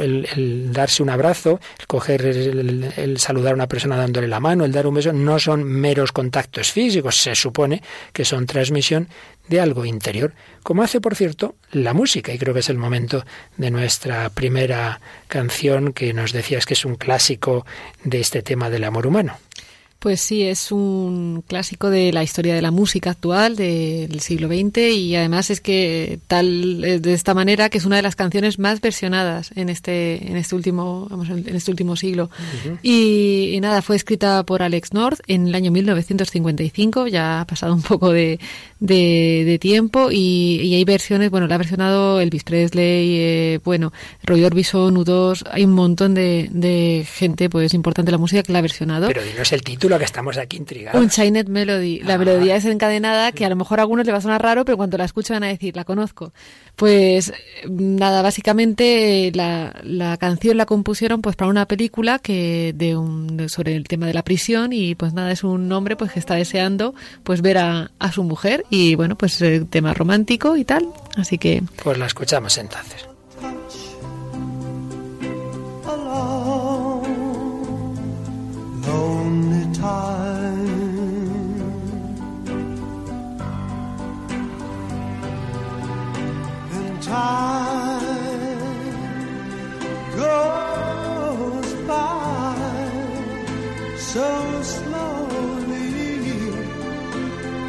el, 0.00 0.72
darse 0.72 1.02
un 1.02 1.10
abrazo, 1.10 1.60
el 1.78 1.86
coger 1.86 2.26
el, 2.26 3.18
saludar 3.18 3.52
a 3.52 3.54
una 3.54 3.68
persona 3.68 3.96
dándole 3.96 4.26
la 4.26 4.40
mano, 4.40 4.64
el 4.64 4.72
dar 4.72 4.86
un 4.86 4.94
beso, 4.94 5.12
no 5.12 5.38
son 5.38 5.62
meros 5.62 6.10
contactos 6.10 6.72
físicos, 6.72 7.16
se 7.16 7.36
supone 7.36 7.82
que 8.12 8.24
son 8.24 8.46
transmisión 8.46 9.08
de 9.48 9.60
algo 9.60 9.84
interior, 9.84 10.34
como 10.62 10.82
hace, 10.82 11.00
por 11.00 11.14
cierto, 11.14 11.56
la 11.72 11.94
música. 11.94 12.32
Y 12.32 12.38
creo 12.38 12.54
que 12.54 12.60
es 12.60 12.68
el 12.68 12.78
momento 12.78 13.24
de 13.56 13.70
nuestra 13.70 14.30
primera 14.30 15.00
canción 15.26 15.92
que 15.92 16.12
nos 16.12 16.32
decías 16.32 16.66
que 16.66 16.74
es 16.74 16.84
un 16.84 16.96
clásico 16.96 17.66
de 18.04 18.20
este 18.20 18.42
tema 18.42 18.70
del 18.70 18.84
amor 18.84 19.06
humano. 19.06 19.38
Pues 19.98 20.20
sí, 20.20 20.44
es 20.44 20.70
un 20.70 21.42
clásico 21.44 21.90
de 21.90 22.12
la 22.12 22.22
historia 22.22 22.54
de 22.54 22.62
la 22.62 22.70
música 22.70 23.10
actual 23.10 23.56
del 23.56 24.20
siglo 24.20 24.46
XX 24.46 24.78
y 24.94 25.16
además 25.16 25.50
es 25.50 25.60
que 25.60 26.20
tal 26.28 26.84
eh, 26.84 27.00
de 27.00 27.14
esta 27.14 27.34
manera 27.34 27.68
que 27.68 27.78
es 27.78 27.84
una 27.84 27.96
de 27.96 28.02
las 28.02 28.14
canciones 28.14 28.60
más 28.60 28.80
versionadas 28.80 29.50
en 29.56 29.68
este 29.68 30.30
en 30.30 30.36
este 30.36 30.54
último 30.54 31.08
vamos, 31.10 31.28
en 31.30 31.52
este 31.52 31.72
último 31.72 31.96
siglo. 31.96 32.30
Y, 32.80 33.58
nada 33.60 33.82
fue 33.82 33.96
escrita 33.96 34.44
por 34.44 34.62
Alex 34.62 34.92
North 34.92 35.18
en 35.26 35.48
el 35.48 35.54
año 35.56 35.72
1955 35.72 37.08
ya 37.08 37.40
ha 37.40 37.44
pasado 37.44 37.74
un 37.74 37.82
poco 37.82 38.12
de, 38.12 38.38
de, 38.78 39.58
tiempo 39.60 40.12
y, 40.12 40.74
hay 40.76 40.84
versiones 40.84 41.30
bueno 41.30 41.48
la 41.48 41.56
ha 41.56 41.58
versionado 41.58 42.20
Elvis 42.20 42.44
Presley 42.44 43.18
eh, 43.18 43.60
bueno 43.64 43.92
Roy 44.22 44.44
Orbison 44.44 44.94
U2 44.94 45.48
hay 45.50 45.64
un 45.64 45.72
montón 45.72 46.14
de, 46.14 46.48
de 46.52 47.04
gente 47.04 47.50
pues 47.50 47.74
importante 47.74 48.10
de 48.10 48.12
la 48.12 48.18
música 48.18 48.44
que 48.44 48.52
la 48.52 48.60
ha 48.60 48.62
versionado. 48.62 49.08
Pero 49.08 49.24
dinos 49.24 49.52
el 49.52 49.62
título 49.62 49.87
que 49.96 50.04
estamos 50.04 50.36
aquí 50.36 50.56
intrigados. 50.56 51.00
Un 51.00 51.08
Chinet 51.08 51.48
Melody. 51.48 52.00
La 52.00 52.14
ah. 52.14 52.18
melodía 52.18 52.56
es 52.56 52.64
encadenada 52.64 53.30
que 53.30 53.44
a 53.46 53.48
lo 53.48 53.54
mejor 53.54 53.78
a 53.78 53.82
algunos 53.82 54.04
le 54.04 54.10
va 54.12 54.18
a 54.18 54.20
sonar 54.20 54.42
raro, 54.42 54.64
pero 54.64 54.76
cuando 54.76 54.98
la 54.98 55.04
escuchan 55.04 55.36
van 55.36 55.44
a 55.44 55.46
decir, 55.46 55.76
la 55.76 55.84
conozco. 55.84 56.32
Pues 56.74 57.32
nada, 57.68 58.22
básicamente 58.22 59.30
la, 59.34 59.74
la 59.84 60.16
canción 60.16 60.56
la 60.56 60.66
compusieron 60.66 61.22
pues 61.22 61.36
para 61.36 61.50
una 61.50 61.66
película 61.66 62.18
que 62.18 62.72
de 62.74 62.96
un, 62.96 63.48
sobre 63.48 63.76
el 63.76 63.84
tema 63.84 64.06
de 64.06 64.14
la 64.14 64.22
prisión 64.22 64.72
y 64.72 64.94
pues 64.94 65.12
nada, 65.12 65.30
es 65.30 65.44
un 65.44 65.70
hombre 65.72 65.96
pues 65.96 66.12
que 66.12 66.18
está 66.18 66.34
deseando 66.34 66.94
pues 67.22 67.40
ver 67.40 67.58
a, 67.58 67.90
a 67.98 68.12
su 68.12 68.24
mujer 68.24 68.64
y 68.70 68.94
bueno, 68.96 69.16
pues 69.16 69.40
el 69.40 69.68
tema 69.68 69.94
romántico 69.94 70.56
y 70.56 70.64
tal. 70.64 70.88
Así 71.16 71.38
que... 71.38 71.62
Pues 71.82 71.98
la 71.98 72.06
escuchamos 72.06 72.58
entonces. 72.58 73.06
time 79.78 80.98
and 86.72 87.02
time 87.02 88.58
goes 90.16 91.72
by 91.86 92.56
so 93.96 94.62
slowly 94.62 95.92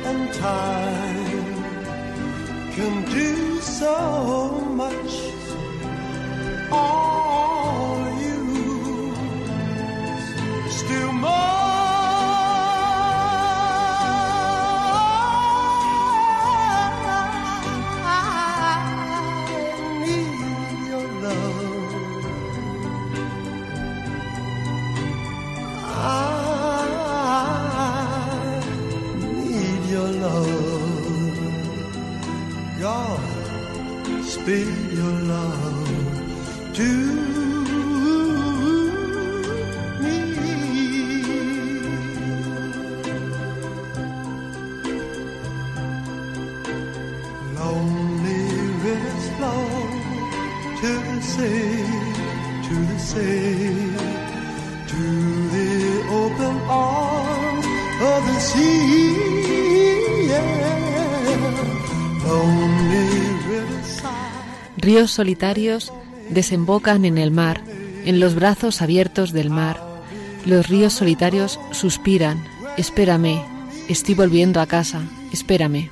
and 0.10 0.34
time 0.34 1.54
can 2.72 3.06
do 3.12 3.60
so 3.62 4.50
much 4.82 5.14
all 6.72 8.00
you. 8.20 9.14
Still 10.70 11.14
more 11.14 11.59
be 34.50 34.64
your 34.96 35.16
love. 35.34 36.74
To 36.74 37.19
Ríos 65.00 65.12
solitarios 65.12 65.94
desembocan 66.30 67.06
en 67.06 67.18
el 67.18 67.32
mar, 67.32 67.64
en 68.04 68.20
los 68.20 68.36
brazos 68.36 68.82
abiertos 68.82 69.32
del 69.32 69.50
mar. 69.50 69.80
Los 70.46 70.68
ríos 70.68 70.92
solitarios 70.92 71.58
suspiran, 71.72 72.44
espérame, 72.76 73.42
estoy 73.88 74.16
volviendo 74.16 74.60
a 74.60 74.66
casa, 74.66 75.02
espérame. 75.32 75.90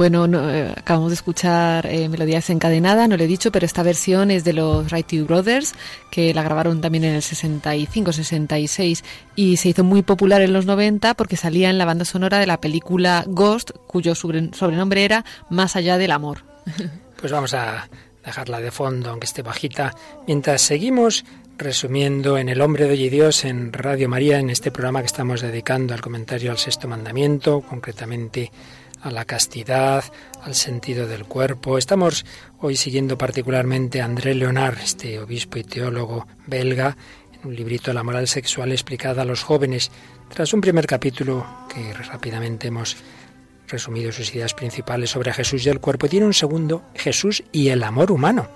Bueno, 0.00 0.24
eh, 0.50 0.72
acabamos 0.74 1.10
de 1.10 1.14
escuchar 1.14 1.84
eh, 1.84 2.08
Melodías 2.08 2.48
Encadenada, 2.48 3.06
no 3.06 3.18
lo 3.18 3.24
he 3.24 3.26
dicho, 3.26 3.52
pero 3.52 3.66
esta 3.66 3.82
versión 3.82 4.30
es 4.30 4.44
de 4.44 4.54
los 4.54 4.90
Right 4.90 5.26
Brothers, 5.26 5.74
que 6.10 6.32
la 6.32 6.42
grabaron 6.42 6.80
también 6.80 7.04
en 7.04 7.16
el 7.16 7.20
65-66 7.20 9.04
y 9.36 9.58
se 9.58 9.68
hizo 9.68 9.84
muy 9.84 10.00
popular 10.00 10.40
en 10.40 10.54
los 10.54 10.64
90 10.64 11.12
porque 11.12 11.36
salía 11.36 11.68
en 11.68 11.76
la 11.76 11.84
banda 11.84 12.06
sonora 12.06 12.38
de 12.38 12.46
la 12.46 12.62
película 12.62 13.24
Ghost, 13.26 13.72
cuyo 13.86 14.14
sobrenombre 14.14 15.04
era 15.04 15.26
Más 15.50 15.76
allá 15.76 15.98
del 15.98 16.12
amor. 16.12 16.44
Pues 17.20 17.30
vamos 17.30 17.52
a 17.52 17.90
dejarla 18.24 18.62
de 18.62 18.70
fondo, 18.70 19.10
aunque 19.10 19.26
esté 19.26 19.42
bajita, 19.42 19.94
mientras 20.26 20.62
seguimos 20.62 21.26
resumiendo 21.58 22.38
en 22.38 22.48
El 22.48 22.62
hombre 22.62 22.86
de 22.86 22.92
hoy 22.92 23.04
y 23.04 23.10
Dios 23.10 23.44
en 23.44 23.74
Radio 23.74 24.08
María, 24.08 24.38
en 24.38 24.48
este 24.48 24.70
programa 24.70 25.00
que 25.00 25.06
estamos 25.08 25.42
dedicando 25.42 25.92
al 25.92 26.00
comentario 26.00 26.52
al 26.52 26.56
sexto 26.56 26.88
mandamiento, 26.88 27.60
concretamente 27.60 28.50
a 29.02 29.10
la 29.10 29.24
castidad, 29.24 30.04
al 30.42 30.54
sentido 30.54 31.06
del 31.06 31.24
cuerpo. 31.24 31.78
Estamos 31.78 32.24
hoy 32.58 32.76
siguiendo 32.76 33.16
particularmente 33.16 34.00
a 34.00 34.04
André 34.04 34.34
Leonard, 34.34 34.78
este 34.78 35.18
obispo 35.18 35.58
y 35.58 35.64
teólogo 35.64 36.26
belga, 36.46 36.96
en 37.32 37.48
un 37.48 37.56
librito 37.56 37.92
La 37.92 38.02
moral 38.02 38.28
sexual 38.28 38.72
explicada 38.72 39.22
a 39.22 39.24
los 39.24 39.42
jóvenes, 39.42 39.90
tras 40.28 40.52
un 40.52 40.60
primer 40.60 40.86
capítulo 40.86 41.46
que 41.72 41.92
rápidamente 41.94 42.68
hemos 42.68 42.96
resumido 43.68 44.12
sus 44.12 44.34
ideas 44.34 44.54
principales 44.54 45.10
sobre 45.10 45.32
Jesús 45.32 45.64
y 45.64 45.68
el 45.68 45.80
cuerpo, 45.80 46.08
tiene 46.08 46.26
un 46.26 46.34
segundo, 46.34 46.82
Jesús 46.94 47.42
y 47.52 47.68
el 47.68 47.82
amor 47.82 48.10
humano 48.10 48.48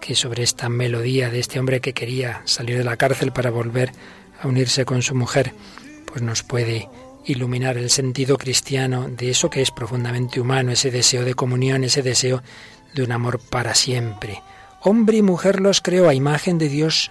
que 0.00 0.14
sobre 0.14 0.42
esta 0.42 0.68
melodía 0.68 1.30
de 1.30 1.38
este 1.38 1.60
hombre 1.60 1.80
que 1.80 1.92
quería 1.92 2.42
salir 2.46 2.78
de 2.78 2.84
la 2.84 2.96
cárcel 2.96 3.32
para 3.32 3.50
volver 3.50 3.92
a 4.40 4.48
unirse 4.48 4.84
con 4.84 5.02
su 5.02 5.14
mujer, 5.14 5.52
pues 6.06 6.22
nos 6.22 6.42
puede 6.42 6.88
iluminar 7.24 7.76
el 7.76 7.90
sentido 7.90 8.38
cristiano 8.38 9.08
de 9.08 9.30
eso 9.30 9.50
que 9.50 9.62
es 9.62 9.70
profundamente 9.70 10.40
humano, 10.40 10.72
ese 10.72 10.90
deseo 10.90 11.24
de 11.24 11.34
comunión, 11.34 11.84
ese 11.84 12.02
deseo 12.02 12.42
de 12.94 13.02
un 13.02 13.12
amor 13.12 13.40
para 13.40 13.74
siempre. 13.74 14.42
Hombre 14.82 15.18
y 15.18 15.22
mujer 15.22 15.60
los 15.60 15.80
creó 15.80 16.08
a 16.08 16.14
imagen 16.14 16.58
de 16.58 16.68
Dios, 16.68 17.10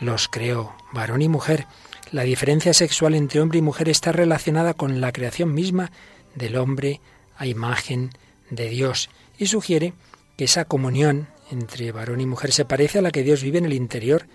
los 0.00 0.28
creó, 0.28 0.74
varón 0.92 1.22
y 1.22 1.28
mujer. 1.28 1.66
La 2.12 2.22
diferencia 2.22 2.72
sexual 2.72 3.14
entre 3.14 3.40
hombre 3.40 3.58
y 3.58 3.62
mujer 3.62 3.88
está 3.88 4.12
relacionada 4.12 4.74
con 4.74 5.00
la 5.00 5.12
creación 5.12 5.52
misma 5.52 5.90
del 6.34 6.56
hombre 6.56 7.00
a 7.36 7.46
imagen 7.46 8.10
de 8.50 8.68
Dios 8.68 9.10
y 9.38 9.46
sugiere 9.46 9.94
que 10.36 10.44
esa 10.44 10.64
comunión 10.64 11.28
entre 11.50 11.92
varón 11.92 12.20
y 12.20 12.26
mujer 12.26 12.52
se 12.52 12.64
parece 12.64 12.98
a 12.98 13.02
la 13.02 13.10
que 13.10 13.22
Dios 13.22 13.42
vive 13.42 13.58
en 13.58 13.64
el 13.64 13.72
interior 13.72 14.26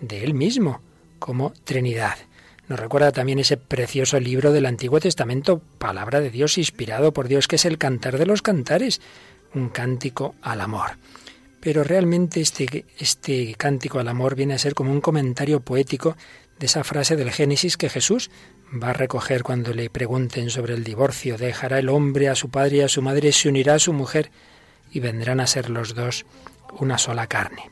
de 0.00 0.24
Él 0.24 0.34
mismo, 0.34 0.80
como 1.18 1.52
Trinidad. 1.64 2.16
Nos 2.68 2.80
recuerda 2.80 3.12
también 3.12 3.38
ese 3.38 3.56
precioso 3.56 4.18
libro 4.18 4.52
del 4.52 4.66
Antiguo 4.66 4.98
Testamento, 4.98 5.60
palabra 5.78 6.20
de 6.20 6.30
Dios 6.30 6.58
inspirado 6.58 7.12
por 7.12 7.28
Dios, 7.28 7.46
que 7.46 7.56
es 7.56 7.64
el 7.64 7.78
cantar 7.78 8.18
de 8.18 8.26
los 8.26 8.42
cantares, 8.42 9.00
un 9.54 9.68
cántico 9.68 10.34
al 10.42 10.60
amor. 10.60 10.98
Pero 11.60 11.84
realmente 11.84 12.40
este, 12.40 12.84
este 12.98 13.54
cántico 13.54 14.00
al 14.00 14.08
amor 14.08 14.34
viene 14.34 14.54
a 14.54 14.58
ser 14.58 14.74
como 14.74 14.90
un 14.90 15.00
comentario 15.00 15.60
poético 15.60 16.16
de 16.58 16.66
esa 16.66 16.82
frase 16.82 17.16
del 17.16 17.30
Génesis 17.30 17.76
que 17.76 17.88
Jesús 17.88 18.30
va 18.82 18.90
a 18.90 18.94
recoger 18.94 19.42
cuando 19.42 19.72
le 19.72 19.88
pregunten 19.88 20.50
sobre 20.50 20.74
el 20.74 20.82
divorcio. 20.82 21.38
Dejará 21.38 21.78
el 21.78 21.88
hombre 21.88 22.28
a 22.28 22.34
su 22.34 22.50
padre 22.50 22.78
y 22.78 22.80
a 22.80 22.88
su 22.88 23.00
madre, 23.00 23.30
se 23.32 23.48
unirá 23.48 23.74
a 23.74 23.78
su 23.78 23.92
mujer 23.92 24.30
y 24.90 25.00
vendrán 25.00 25.38
a 25.40 25.46
ser 25.46 25.70
los 25.70 25.94
dos 25.94 26.26
una 26.78 26.98
sola 26.98 27.26
carne. 27.26 27.70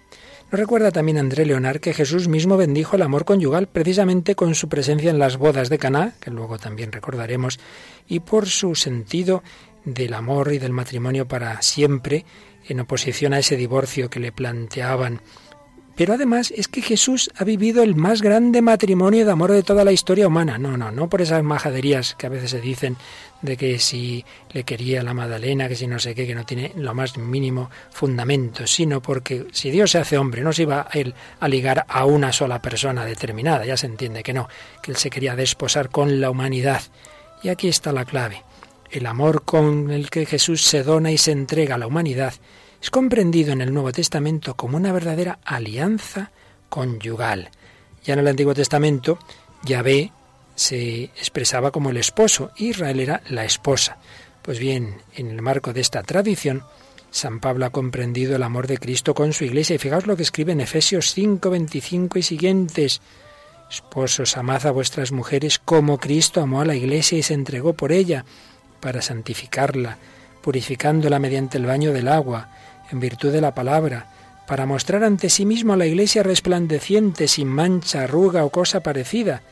Recuerda 0.54 0.92
también 0.92 1.18
André 1.18 1.46
Leonard 1.46 1.80
que 1.80 1.92
Jesús 1.92 2.28
mismo 2.28 2.56
bendijo 2.56 2.94
el 2.94 3.02
amor 3.02 3.24
conyugal 3.24 3.66
precisamente 3.66 4.36
con 4.36 4.54
su 4.54 4.68
presencia 4.68 5.10
en 5.10 5.18
las 5.18 5.36
bodas 5.36 5.68
de 5.68 5.78
Caná, 5.78 6.14
que 6.20 6.30
luego 6.30 6.58
también 6.58 6.92
recordaremos, 6.92 7.58
y 8.06 8.20
por 8.20 8.46
su 8.46 8.76
sentido 8.76 9.42
del 9.84 10.14
amor 10.14 10.52
y 10.52 10.60
del 10.60 10.70
matrimonio 10.70 11.26
para 11.26 11.60
siempre, 11.60 12.24
en 12.68 12.78
oposición 12.78 13.32
a 13.32 13.40
ese 13.40 13.56
divorcio 13.56 14.08
que 14.08 14.20
le 14.20 14.30
planteaban 14.30 15.22
pero 15.96 16.14
además 16.14 16.52
es 16.56 16.68
que 16.68 16.82
Jesús 16.82 17.30
ha 17.36 17.44
vivido 17.44 17.82
el 17.82 17.94
más 17.94 18.20
grande 18.20 18.62
matrimonio 18.62 19.24
de 19.24 19.30
amor 19.30 19.52
de 19.52 19.62
toda 19.62 19.84
la 19.84 19.92
historia 19.92 20.26
humana. 20.26 20.58
No, 20.58 20.76
no, 20.76 20.90
no 20.90 21.08
por 21.08 21.22
esas 21.22 21.42
majaderías 21.42 22.14
que 22.16 22.26
a 22.26 22.30
veces 22.30 22.50
se 22.50 22.60
dicen 22.60 22.96
de 23.42 23.56
que 23.56 23.78
si 23.78 24.24
le 24.52 24.64
quería 24.64 25.02
la 25.02 25.14
Magdalena, 25.14 25.68
que 25.68 25.76
si 25.76 25.86
no 25.86 25.98
sé 25.98 26.14
qué, 26.14 26.26
que 26.26 26.34
no 26.34 26.44
tiene 26.44 26.72
lo 26.76 26.94
más 26.94 27.16
mínimo 27.16 27.70
fundamento, 27.90 28.66
sino 28.66 29.02
porque 29.02 29.46
si 29.52 29.70
Dios 29.70 29.92
se 29.92 29.98
hace 29.98 30.18
hombre, 30.18 30.42
no 30.42 30.52
se 30.52 30.62
iba 30.62 30.88
a 30.90 30.98
él 30.98 31.14
a 31.40 31.46
ligar 31.46 31.84
a 31.88 32.06
una 32.06 32.32
sola 32.32 32.60
persona 32.60 33.04
determinada, 33.04 33.64
ya 33.64 33.76
se 33.76 33.86
entiende 33.86 34.22
que 34.22 34.32
no, 34.32 34.48
que 34.82 34.90
él 34.90 34.96
se 34.96 35.10
quería 35.10 35.36
desposar 35.36 35.90
con 35.90 36.20
la 36.20 36.30
humanidad. 36.30 36.82
Y 37.42 37.50
aquí 37.50 37.68
está 37.68 37.92
la 37.92 38.04
clave. 38.04 38.42
El 38.90 39.06
amor 39.06 39.42
con 39.44 39.90
el 39.90 40.08
que 40.08 40.24
Jesús 40.24 40.62
se 40.62 40.82
dona 40.82 41.12
y 41.12 41.18
se 41.18 41.32
entrega 41.32 41.74
a 41.74 41.78
la 41.78 41.86
humanidad 41.86 42.34
es 42.84 42.90
comprendido 42.90 43.50
en 43.54 43.62
el 43.62 43.72
Nuevo 43.72 43.92
Testamento 43.92 44.56
como 44.56 44.76
una 44.76 44.92
verdadera 44.92 45.38
alianza 45.42 46.30
conyugal. 46.68 47.48
Ya 48.04 48.12
en 48.12 48.20
el 48.20 48.28
Antiguo 48.28 48.52
Testamento, 48.52 49.18
Yahvé 49.64 50.12
se 50.54 51.04
expresaba 51.04 51.70
como 51.70 51.88
el 51.88 51.96
esposo, 51.96 52.50
Israel 52.58 53.00
era 53.00 53.22
la 53.30 53.46
esposa. 53.46 53.96
Pues 54.42 54.58
bien, 54.58 54.98
en 55.14 55.30
el 55.30 55.40
marco 55.40 55.72
de 55.72 55.80
esta 55.80 56.02
tradición, 56.02 56.62
San 57.10 57.40
Pablo 57.40 57.64
ha 57.64 57.70
comprendido 57.70 58.36
el 58.36 58.42
amor 58.42 58.66
de 58.66 58.76
Cristo 58.76 59.14
con 59.14 59.32
su 59.32 59.44
iglesia. 59.44 59.76
Y 59.76 59.78
fijaos 59.78 60.06
lo 60.06 60.14
que 60.14 60.22
escribe 60.22 60.52
en 60.52 60.60
Efesios 60.60 61.14
5, 61.14 61.48
25 61.48 62.18
y 62.18 62.22
siguientes. 62.22 63.00
Esposos, 63.70 64.36
amad 64.36 64.66
a 64.66 64.72
vuestras 64.72 65.10
mujeres 65.10 65.58
como 65.58 65.96
Cristo 65.96 66.42
amó 66.42 66.60
a 66.60 66.66
la 66.66 66.76
iglesia 66.76 67.16
y 67.16 67.22
se 67.22 67.32
entregó 67.32 67.72
por 67.72 67.92
ella, 67.92 68.26
para 68.80 69.00
santificarla, 69.00 69.96
purificándola 70.42 71.18
mediante 71.18 71.56
el 71.56 71.64
baño 71.64 71.90
del 71.90 72.08
agua 72.08 72.50
en 72.90 73.00
virtud 73.00 73.32
de 73.32 73.40
la 73.40 73.54
palabra, 73.54 74.06
para 74.46 74.66
mostrar 74.66 75.04
ante 75.04 75.30
sí 75.30 75.46
mismo 75.46 75.72
a 75.72 75.76
la 75.76 75.86
iglesia 75.86 76.22
resplandeciente, 76.22 77.28
sin 77.28 77.48
mancha, 77.48 78.02
arruga 78.02 78.44
o 78.44 78.50
cosa 78.50 78.80
parecida, 78.80 79.42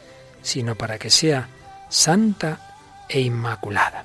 sino 0.43 0.75
para 0.75 0.99
que 0.99 1.11
sea 1.11 1.49
santa 1.89 2.61
e 3.09 3.21
inmaculada. 3.21 4.05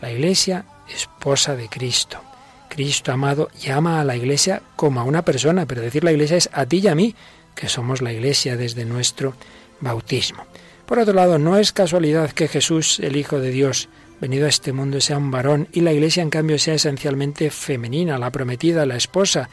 La 0.00 0.10
iglesia, 0.10 0.64
esposa 0.88 1.54
de 1.56 1.68
Cristo. 1.68 2.20
Cristo 2.68 3.12
amado 3.12 3.48
llama 3.58 4.00
a 4.00 4.04
la 4.04 4.16
iglesia 4.16 4.62
como 4.74 5.00
a 5.00 5.04
una 5.04 5.22
persona, 5.22 5.66
pero 5.66 5.80
decir 5.80 6.04
la 6.04 6.12
iglesia 6.12 6.36
es 6.36 6.50
a 6.52 6.66
ti 6.66 6.78
y 6.78 6.88
a 6.88 6.94
mí, 6.94 7.14
que 7.54 7.68
somos 7.68 8.02
la 8.02 8.12
iglesia 8.12 8.56
desde 8.56 8.84
nuestro 8.84 9.34
bautismo. 9.80 10.44
Por 10.84 10.98
otro 10.98 11.14
lado, 11.14 11.38
no 11.38 11.56
es 11.56 11.72
casualidad 11.72 12.30
que 12.30 12.48
Jesús, 12.48 13.00
el 13.00 13.16
Hijo 13.16 13.40
de 13.40 13.50
Dios, 13.50 13.88
venido 14.20 14.46
a 14.46 14.48
este 14.48 14.72
mundo 14.72 15.00
sea 15.00 15.18
un 15.18 15.30
varón 15.30 15.68
y 15.72 15.80
la 15.80 15.92
Iglesia 15.92 16.22
en 16.22 16.30
cambio 16.30 16.58
sea 16.58 16.74
esencialmente 16.74 17.50
femenina, 17.50 18.18
la 18.18 18.30
prometida, 18.30 18.86
la 18.86 18.96
esposa, 18.96 19.48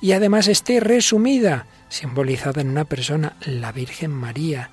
y 0.00 0.12
además 0.12 0.48
esté 0.48 0.80
resumida, 0.80 1.66
simbolizada 1.88 2.60
en 2.60 2.68
una 2.68 2.84
persona, 2.84 3.36
la 3.46 3.72
Virgen 3.72 4.10
María. 4.10 4.70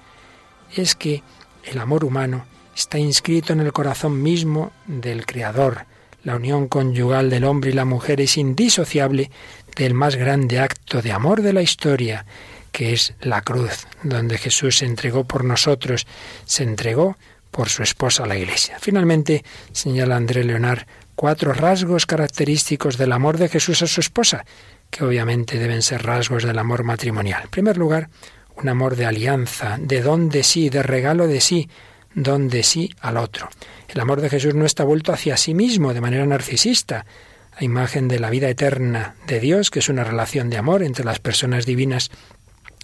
Es 0.75 0.95
que 0.95 1.23
el 1.63 1.79
amor 1.79 2.03
humano 2.03 2.45
está 2.75 2.97
inscrito 2.97 3.53
en 3.53 3.61
el 3.61 3.73
corazón 3.73 4.21
mismo 4.21 4.71
del 4.87 5.25
Creador. 5.25 5.85
La 6.23 6.35
unión 6.35 6.67
conyugal 6.67 7.29
del 7.29 7.45
hombre 7.45 7.71
y 7.71 7.73
la 7.73 7.85
mujer 7.85 8.21
es 8.21 8.37
indisociable 8.37 9.31
del 9.75 9.93
más 9.93 10.15
grande 10.15 10.59
acto 10.59 11.01
de 11.01 11.11
amor 11.11 11.41
de 11.41 11.53
la 11.53 11.61
historia, 11.61 12.25
que 12.71 12.93
es 12.93 13.13
la 13.21 13.41
cruz, 13.41 13.87
donde 14.03 14.37
Jesús 14.37 14.77
se 14.77 14.85
entregó 14.85 15.23
por 15.23 15.43
nosotros, 15.43 16.07
se 16.45 16.63
entregó 16.63 17.17
por 17.51 17.69
su 17.69 17.83
esposa 17.83 18.25
la 18.25 18.37
Iglesia. 18.37 18.77
Finalmente, 18.79 19.43
señala 19.71 20.15
André 20.15 20.43
Leonard, 20.43 20.87
cuatro 21.15 21.53
rasgos 21.53 22.05
característicos 22.05 22.97
del 22.97 23.11
amor 23.11 23.37
de 23.37 23.49
Jesús 23.49 23.81
a 23.83 23.87
su 23.87 23.99
esposa, 23.99 24.45
que 24.89 25.03
obviamente 25.03 25.59
deben 25.59 25.81
ser 25.81 26.03
rasgos 26.03 26.43
del 26.43 26.57
amor 26.57 26.83
matrimonial. 26.83 27.43
En 27.43 27.49
primer 27.49 27.77
lugar, 27.77 28.09
un 28.55 28.69
amor 28.69 28.95
de 28.95 29.05
alianza, 29.05 29.77
de 29.79 30.01
don 30.01 30.29
de 30.29 30.43
sí, 30.43 30.69
de 30.69 30.83
regalo 30.83 31.27
de 31.27 31.41
sí, 31.41 31.69
don 32.13 32.49
de 32.49 32.63
sí 32.63 32.93
al 32.99 33.17
otro. 33.17 33.49
El 33.87 33.99
amor 33.99 34.21
de 34.21 34.29
Jesús 34.29 34.55
no 34.55 34.65
está 34.65 34.83
vuelto 34.83 35.13
hacia 35.13 35.37
sí 35.37 35.53
mismo 35.53 35.93
de 35.93 36.01
manera 36.01 36.25
narcisista, 36.25 37.05
a 37.53 37.63
imagen 37.63 38.07
de 38.07 38.19
la 38.19 38.29
vida 38.29 38.49
eterna 38.49 39.15
de 39.27 39.39
Dios, 39.39 39.71
que 39.71 39.79
es 39.79 39.89
una 39.89 40.03
relación 40.03 40.49
de 40.49 40.57
amor 40.57 40.83
entre 40.83 41.05
las 41.05 41.19
personas 41.19 41.65
divinas. 41.65 42.09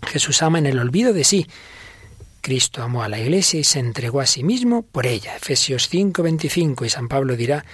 Jesús 0.05 0.41
ama 0.43 0.59
en 0.59 0.65
el 0.65 0.80
olvido 0.80 1.13
de 1.13 1.24
sí, 1.24 1.47
Cristo 2.47 2.81
amó 2.81 3.03
a 3.03 3.09
la 3.09 3.19
Iglesia 3.19 3.59
y 3.59 3.65
se 3.65 3.79
entregó 3.79 4.21
a 4.21 4.25
sí 4.25 4.41
mismo 4.41 4.83
por 4.83 5.05
ella. 5.05 5.35
Efesios 5.35 5.89
5:25 5.89 6.85
y 6.85 6.89
San 6.89 7.09
Pablo 7.09 7.35
dirá, 7.35 7.65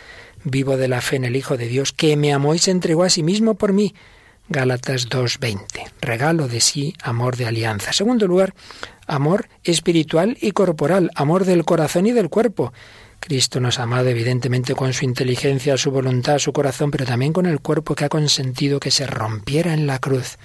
vivo 0.44 0.78
de 0.78 0.88
la 0.88 1.00
fe 1.00 1.18
en 1.18 1.26
el 1.26 1.36
Hijo 1.36 1.58
de 1.58 1.68
Dios, 1.68 1.94
que 1.94 2.18
me 2.18 2.34
amó 2.34 2.56
y 2.56 2.58
se 2.58 2.72
entregó 2.72 3.04
a 3.04 3.12
sí 3.12 3.22
mismo 3.22 3.54
por 3.54 3.72
mí. 3.72 3.94
Gálatas 4.50 5.10
2:20. 5.10 5.92
Regalo 6.02 6.48
de 6.48 6.60
sí, 6.60 6.96
amor 7.04 7.38
de 7.38 7.46
alianza. 7.46 7.94
Segundo 7.94 8.26
lugar, 8.26 8.56
amor 9.06 9.48
espiritual 9.64 10.40
y 10.42 10.54
corporal, 10.54 11.12
amor 11.14 11.46
del 11.46 11.66
corazón 11.66 12.08
y 12.08 12.12
del 12.12 12.30
cuerpo. 12.32 12.74
Cristo 13.20 13.60
nos 13.60 13.78
ha 13.78 13.84
amado 13.84 14.10
evidentemente 14.10 14.74
con 14.74 14.92
su 14.92 15.06
inteligencia, 15.06 15.78
su 15.78 15.92
voluntad, 15.92 16.40
su 16.40 16.52
corazón, 16.52 16.90
pero 16.90 17.06
también 17.06 17.32
con 17.32 17.46
el 17.46 17.60
cuerpo 17.60 17.94
que 17.94 18.06
ha 18.06 18.10
consentido 18.10 18.80
que 18.80 18.90
se 18.90 19.06
rompiera 19.06 19.76
en 19.76 19.86
la 19.86 20.00
cruz. 20.00 20.40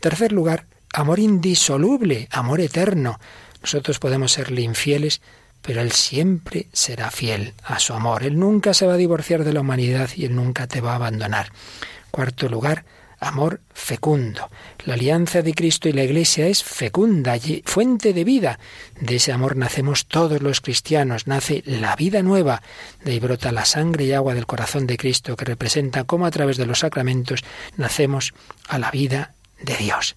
Tercer 0.00 0.32
lugar, 0.32 0.66
amor 0.92 1.20
indisoluble, 1.20 2.28
amor 2.30 2.60
eterno. 2.60 3.18
Nosotros 3.66 3.98
podemos 3.98 4.30
serle 4.30 4.62
infieles, 4.62 5.20
pero 5.60 5.80
Él 5.80 5.90
siempre 5.90 6.68
será 6.72 7.10
fiel 7.10 7.52
a 7.64 7.80
su 7.80 7.94
amor. 7.94 8.22
Él 8.22 8.38
nunca 8.38 8.72
se 8.74 8.86
va 8.86 8.94
a 8.94 8.96
divorciar 8.96 9.42
de 9.42 9.52
la 9.52 9.62
humanidad 9.62 10.08
y 10.14 10.24
Él 10.24 10.36
nunca 10.36 10.68
te 10.68 10.80
va 10.80 10.92
a 10.92 10.94
abandonar. 10.94 11.50
Cuarto 12.12 12.48
lugar, 12.48 12.84
amor 13.18 13.60
fecundo. 13.74 14.48
La 14.84 14.94
alianza 14.94 15.42
de 15.42 15.52
Cristo 15.52 15.88
y 15.88 15.94
la 15.94 16.04
Iglesia 16.04 16.46
es 16.46 16.62
fecunda, 16.62 17.34
fuente 17.64 18.12
de 18.12 18.22
vida. 18.22 18.60
De 19.00 19.16
ese 19.16 19.32
amor 19.32 19.56
nacemos 19.56 20.06
todos 20.06 20.40
los 20.42 20.60
cristianos, 20.60 21.26
nace 21.26 21.64
la 21.66 21.96
vida 21.96 22.22
nueva. 22.22 22.62
De 23.02 23.10
ahí 23.10 23.18
brota 23.18 23.50
la 23.50 23.64
sangre 23.64 24.04
y 24.04 24.12
agua 24.12 24.34
del 24.36 24.46
corazón 24.46 24.86
de 24.86 24.96
Cristo, 24.96 25.34
que 25.34 25.44
representa 25.44 26.04
cómo 26.04 26.26
a 26.26 26.30
través 26.30 26.56
de 26.56 26.66
los 26.66 26.78
sacramentos 26.78 27.42
nacemos 27.76 28.32
a 28.68 28.78
la 28.78 28.92
vida 28.92 29.34
de 29.60 29.76
Dios. 29.76 30.14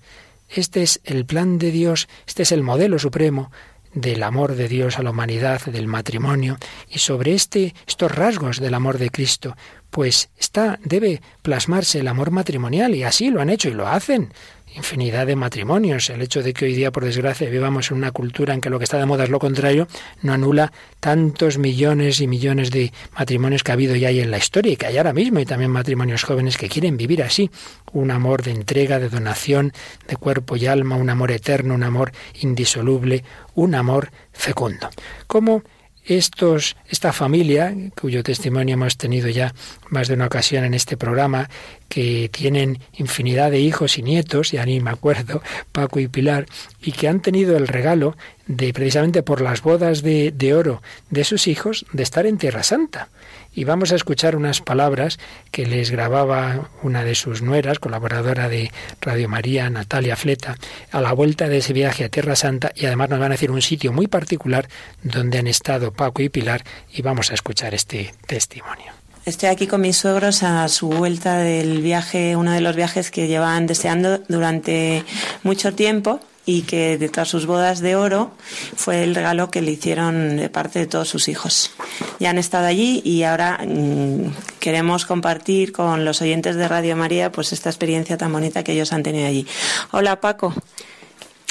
Este 0.49 0.81
es 0.81 0.99
el 1.03 1.25
plan 1.25 1.57
de 1.59 1.71
Dios, 1.71 2.07
este 2.27 2.43
es 2.43 2.51
el 2.51 2.63
modelo 2.63 2.99
supremo 2.99 3.51
del 3.93 4.23
amor 4.23 4.55
de 4.55 4.67
Dios 4.67 4.99
a 4.99 5.03
la 5.03 5.11
humanidad, 5.11 5.61
del 5.65 5.87
matrimonio, 5.87 6.57
y 6.89 6.99
sobre 6.99 7.33
este, 7.33 7.73
estos 7.87 8.11
rasgos 8.11 8.59
del 8.59 8.73
amor 8.73 8.97
de 8.97 9.09
Cristo, 9.09 9.55
pues 9.89 10.29
está, 10.37 10.79
debe 10.83 11.21
plasmarse 11.41 11.99
el 11.99 12.07
amor 12.07 12.31
matrimonial, 12.31 12.93
y 12.95 13.03
así 13.03 13.29
lo 13.29 13.41
han 13.41 13.49
hecho 13.49 13.69
y 13.69 13.73
lo 13.73 13.87
hacen 13.87 14.31
infinidad 14.76 15.28
de 15.28 15.36
matrimonios. 15.36 16.09
El 16.09 16.22
hecho 16.22 16.43
de 16.43 16.53
que 16.53 16.65
hoy 16.65 16.74
día, 16.74 16.91
por 16.91 17.05
desgracia, 17.05 17.49
vivamos 17.49 17.91
en 17.91 17.97
una 17.97 18.11
cultura 18.11 18.53
en 18.53 18.61
que 18.61 18.70
lo 18.70 18.78
que 18.78 18.84
está 18.84 18.97
de 18.97 19.05
moda 19.05 19.24
es 19.24 19.30
lo 19.30 19.39
contrario, 19.39 19.88
no 20.22 20.34
anula 20.34 20.72
tantos 20.99 21.57
millones 21.57 22.22
y 22.22 22.28
millones 22.28 22.72
de 22.72 22.91
matrimonios 23.17 23.63
que 23.63 23.72
ha 23.72 23.74
habido 23.74 23.95
y 23.95 24.05
hay 24.05 24.20
en 24.20 24.32
la 24.32 24.38
historia 24.38 24.74
y 24.74 24.78
que 24.78 24.88
hay 24.88 24.97
ahora 24.97 25.13
mismo, 25.13 25.39
y 25.39 25.45
también 25.45 25.72
matrimonios 25.72 26.24
jóvenes 26.24 26.57
que 26.57 26.70
quieren 26.70 26.97
vivir 26.97 27.24
así. 27.24 27.49
Un 27.91 28.11
amor 28.11 28.43
de 28.43 28.51
entrega, 28.51 28.99
de 28.99 29.09
donación, 29.09 29.74
de 30.07 30.15
cuerpo 30.15 30.55
y 30.55 30.67
alma, 30.67 30.95
un 30.95 31.09
amor 31.09 31.32
eterno, 31.32 31.74
un 31.74 31.84
amor 31.84 32.11
indisoluble, 32.41 33.24
un 33.55 33.76
amor 33.76 34.11
fecundo. 34.32 34.89
¿Cómo 35.28 35.63
estos, 36.10 36.76
esta 36.89 37.14
familia, 37.14 37.74
cuyo 37.99 38.24
testimonio 38.24 38.74
hemos 38.74 38.97
tenido 38.97 39.30
ya 39.30 39.53
más 39.89 40.07
de 40.07 40.16
una 40.16 40.26
ocasión 40.26 40.64
en 40.64 40.74
este 40.74 40.97
programa, 40.97 41.49
que 41.88 42.30
tienen 42.34 42.80
infinidad 42.93 43.51
de 43.51 43.60
hijos 43.60 43.97
y 43.99 44.01
nietos, 44.01 44.51
ya 44.51 44.66
ni 44.66 44.80
me 44.80 44.89
acuerdo, 44.89 45.41
Paco 45.72 45.99
y 45.99 46.07
Pilar, 46.07 46.47
y 46.82 46.93
que 46.93 47.07
han 47.07 47.22
tenido 47.22 47.55
el 47.57 47.68
regalo 47.68 48.18
de 48.47 48.74
precisamente 48.74 49.22
por 49.22 49.41
las 49.41 49.62
bodas 49.62 50.01
de, 50.01 50.32
de 50.32 50.55
oro 50.55 50.82
de 51.12 51.24
sus 51.24 51.47
hijos 51.47 51.86
de 51.93 52.01
estar 52.01 52.26
en 52.26 52.39
Tierra 52.39 52.64
Santa 52.64 53.10
y 53.53 53.63
vamos 53.63 53.91
a 53.91 53.95
escuchar 53.95 54.35
unas 54.35 54.61
palabras 54.61 55.19
que 55.51 55.65
les 55.65 55.91
grababa 55.91 56.69
una 56.83 57.03
de 57.03 57.15
sus 57.15 57.41
nueras, 57.41 57.79
colaboradora 57.79 58.49
de 58.49 58.71
Radio 59.01 59.29
María, 59.29 59.69
Natalia 59.69 60.15
Fleta, 60.15 60.57
a 60.91 61.01
la 61.01 61.13
vuelta 61.13 61.49
de 61.49 61.57
ese 61.57 61.73
viaje 61.73 62.03
a 62.03 62.09
Tierra 62.09 62.35
Santa 62.35 62.71
y 62.75 62.85
además 62.85 63.09
nos 63.09 63.19
van 63.19 63.31
a 63.31 63.35
decir 63.35 63.51
un 63.51 63.61
sitio 63.61 63.91
muy 63.91 64.07
particular 64.07 64.67
donde 65.03 65.39
han 65.39 65.47
estado 65.47 65.91
Paco 65.91 66.21
y 66.21 66.29
Pilar 66.29 66.63
y 66.93 67.01
vamos 67.01 67.31
a 67.31 67.33
escuchar 67.33 67.73
este 67.73 68.13
testimonio. 68.27 68.93
Estoy 69.25 69.49
aquí 69.49 69.67
con 69.67 69.81
mis 69.81 69.97
suegros 69.97 70.43
a 70.43 70.67
su 70.69 70.89
vuelta 70.89 71.37
del 71.37 71.81
viaje, 71.81 72.35
uno 72.35 72.51
de 72.51 72.61
los 72.61 72.75
viajes 72.75 73.11
que 73.11 73.27
llevan 73.27 73.67
deseando 73.67 74.19
durante 74.27 75.03
mucho 75.43 75.73
tiempo 75.73 76.19
y 76.45 76.63
que 76.63 76.97
de 76.97 77.09
todas 77.09 77.27
sus 77.27 77.45
bodas 77.45 77.79
de 77.79 77.95
oro 77.95 78.31
fue 78.75 79.03
el 79.03 79.15
regalo 79.15 79.51
que 79.51 79.61
le 79.61 79.71
hicieron 79.71 80.37
de 80.37 80.49
parte 80.49 80.79
de 80.79 80.87
todos 80.87 81.07
sus 81.07 81.27
hijos. 81.27 81.71
Ya 82.19 82.31
han 82.31 82.37
estado 82.37 82.65
allí 82.65 83.01
y 83.05 83.23
ahora 83.23 83.59
mm, 83.65 84.31
queremos 84.59 85.05
compartir 85.05 85.71
con 85.71 86.05
los 86.05 86.21
oyentes 86.21 86.55
de 86.55 86.67
Radio 86.67 86.95
María 86.95 87.31
pues 87.31 87.53
esta 87.53 87.69
experiencia 87.69 88.17
tan 88.17 88.31
bonita 88.31 88.63
que 88.63 88.73
ellos 88.73 88.93
han 88.93 89.03
tenido 89.03 89.27
allí. 89.27 89.45
Hola 89.91 90.19
Paco. 90.19 90.53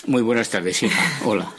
Muy 0.07 0.22
buenas 0.22 0.49
tardes, 0.49 0.82
hija. 0.82 1.01
Hola. 1.24 1.53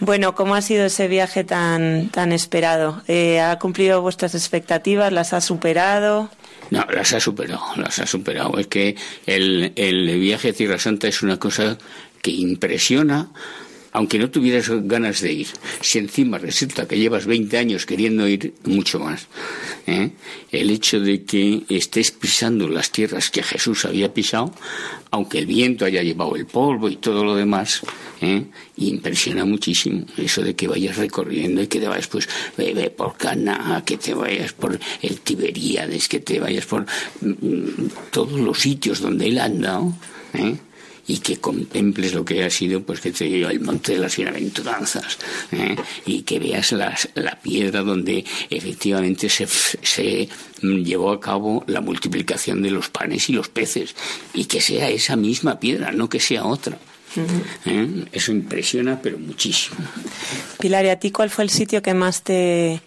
Bueno, 0.00 0.34
¿cómo 0.34 0.54
ha 0.54 0.60
sido 0.60 0.86
ese 0.86 1.08
viaje 1.08 1.44
tan, 1.44 2.08
tan 2.08 2.32
esperado? 2.32 3.02
Eh, 3.06 3.40
¿Ha 3.40 3.58
cumplido 3.58 4.02
vuestras 4.02 4.34
expectativas? 4.34 5.12
¿Las 5.12 5.32
ha 5.32 5.40
superado? 5.40 6.30
No, 6.70 6.84
las 6.92 7.12
ha 7.12 7.20
superado, 7.20 7.62
las 7.76 7.98
ha 8.00 8.06
superado. 8.06 8.58
Es 8.58 8.66
que 8.66 8.96
el, 9.24 9.72
el 9.76 10.18
viaje 10.18 10.50
a 10.50 10.52
Tierra 10.52 10.78
Santa 10.78 11.08
es 11.08 11.22
una 11.22 11.38
cosa 11.38 11.78
que 12.24 12.30
impresiona, 12.30 13.28
aunque 13.92 14.18
no 14.18 14.30
tuvieras 14.30 14.70
ganas 14.88 15.20
de 15.20 15.30
ir. 15.30 15.48
Si 15.82 15.98
encima 15.98 16.38
resulta 16.38 16.88
que 16.88 16.98
llevas 16.98 17.26
20 17.26 17.58
años 17.58 17.84
queriendo 17.84 18.26
ir, 18.26 18.54
mucho 18.64 18.98
más. 18.98 19.26
¿eh? 19.86 20.10
El 20.50 20.70
hecho 20.70 21.00
de 21.00 21.22
que 21.24 21.64
estés 21.68 22.12
pisando 22.12 22.66
las 22.66 22.90
tierras 22.90 23.30
que 23.30 23.42
Jesús 23.42 23.84
había 23.84 24.14
pisado, 24.14 24.54
aunque 25.10 25.38
el 25.38 25.46
viento 25.46 25.84
haya 25.84 26.02
llevado 26.02 26.34
el 26.34 26.46
polvo 26.46 26.88
y 26.88 26.96
todo 26.96 27.22
lo 27.24 27.36
demás, 27.36 27.82
¿eh? 28.22 28.44
impresiona 28.78 29.44
muchísimo. 29.44 30.06
Eso 30.16 30.40
de 30.40 30.56
que 30.56 30.66
vayas 30.66 30.96
recorriendo 30.96 31.60
y 31.60 31.66
que 31.66 31.78
te 31.78 31.88
vayas 31.88 32.06
pues 32.06 32.26
bebe 32.56 32.88
por 32.88 33.18
Cana, 33.18 33.82
que 33.84 33.98
te 33.98 34.14
vayas 34.14 34.54
por 34.54 34.80
el 35.02 35.20
Tiberíades, 35.20 36.08
que 36.08 36.20
te 36.20 36.40
vayas 36.40 36.64
por 36.64 36.86
mm, 37.20 37.28
mm, 37.28 37.90
todos 38.10 38.40
los 38.40 38.58
sitios 38.58 39.02
donde 39.02 39.26
él 39.26 39.38
ha 39.38 39.44
andado. 39.44 39.92
¿eh? 40.32 40.56
Y 41.06 41.18
que 41.18 41.38
contemples 41.38 42.14
lo 42.14 42.24
que 42.24 42.44
ha 42.44 42.50
sido, 42.50 42.82
pues 42.82 43.00
que 43.00 43.12
te 43.12 43.42
el 43.42 43.60
monte 43.60 43.92
de 43.92 43.98
las 43.98 44.16
bienaventuranzas 44.16 45.18
¿eh? 45.52 45.76
y 46.06 46.22
que 46.22 46.38
veas 46.38 46.72
las, 46.72 47.08
la 47.14 47.38
piedra 47.40 47.82
donde 47.82 48.24
efectivamente 48.50 49.28
se, 49.28 49.46
se 49.46 50.28
llevó 50.62 51.12
a 51.12 51.20
cabo 51.20 51.64
la 51.66 51.80
multiplicación 51.80 52.62
de 52.62 52.70
los 52.70 52.88
panes 52.88 53.28
y 53.28 53.32
los 53.32 53.48
peces 53.48 53.94
y 54.32 54.46
que 54.46 54.60
sea 54.60 54.88
esa 54.88 55.16
misma 55.16 55.60
piedra, 55.60 55.92
no 55.92 56.08
que 56.08 56.20
sea 56.20 56.44
otra. 56.44 56.78
¿Eh? 57.64 58.06
Eso 58.10 58.32
impresiona, 58.32 59.00
pero 59.00 59.18
muchísimo. 59.18 59.76
Pilar, 60.58 60.84
¿y 60.84 60.88
a 60.88 60.98
ti 60.98 61.12
cuál 61.12 61.30
fue 61.30 61.44
el 61.44 61.50
sitio 61.50 61.80
que 61.80 61.94
más 61.94 62.22
te, 62.22 62.80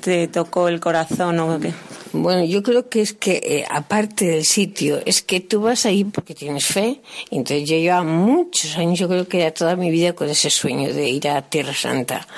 te 0.00 0.28
tocó 0.28 0.68
el 0.68 0.78
corazón 0.78 1.40
o 1.40 1.58
qué? 1.58 1.72
Bueno, 2.16 2.44
yo 2.44 2.62
creo 2.62 2.88
que 2.88 3.00
es 3.00 3.12
que, 3.12 3.42
eh, 3.42 3.64
aparte 3.68 4.24
del 4.24 4.44
sitio, 4.44 5.00
es 5.04 5.20
que 5.20 5.40
tú 5.40 5.62
vas 5.62 5.84
ahí 5.84 6.04
porque 6.04 6.32
tienes 6.32 6.64
fe. 6.64 7.00
Entonces 7.32 7.68
yo 7.68 7.76
llevo 7.76 8.04
muchos 8.04 8.78
años, 8.78 9.00
yo 9.00 9.08
creo 9.08 9.26
que 9.26 9.40
era 9.40 9.50
toda 9.50 9.74
mi 9.74 9.90
vida 9.90 10.12
con 10.12 10.30
ese 10.30 10.48
sueño 10.48 10.94
de 10.94 11.08
ir 11.08 11.26
a 11.26 11.42
Tierra 11.42 11.74
Santa. 11.74 12.28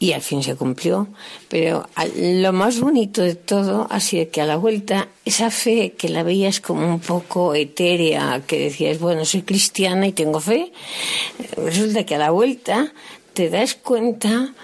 Y 0.00 0.14
al 0.14 0.20
fin 0.20 0.42
se 0.42 0.56
cumplió. 0.56 1.06
Pero 1.48 1.88
lo 2.16 2.52
más 2.52 2.80
bonito 2.80 3.22
de 3.22 3.36
todo 3.36 3.86
ha 3.88 4.00
sido 4.00 4.28
que 4.32 4.40
a 4.40 4.46
la 4.46 4.56
vuelta, 4.56 5.06
esa 5.24 5.52
fe 5.52 5.92
que 5.92 6.08
la 6.08 6.24
veías 6.24 6.60
como 6.60 6.84
un 6.84 6.98
poco 6.98 7.54
etérea, 7.54 8.42
que 8.44 8.58
decías, 8.58 8.98
bueno, 8.98 9.24
soy 9.24 9.42
cristiana 9.42 10.08
y 10.08 10.12
tengo 10.12 10.40
fe, 10.40 10.72
resulta 11.56 12.04
que 12.04 12.16
a 12.16 12.18
la 12.18 12.32
vuelta 12.32 12.92
te 13.32 13.48
das 13.48 13.76
cuenta 13.76 14.54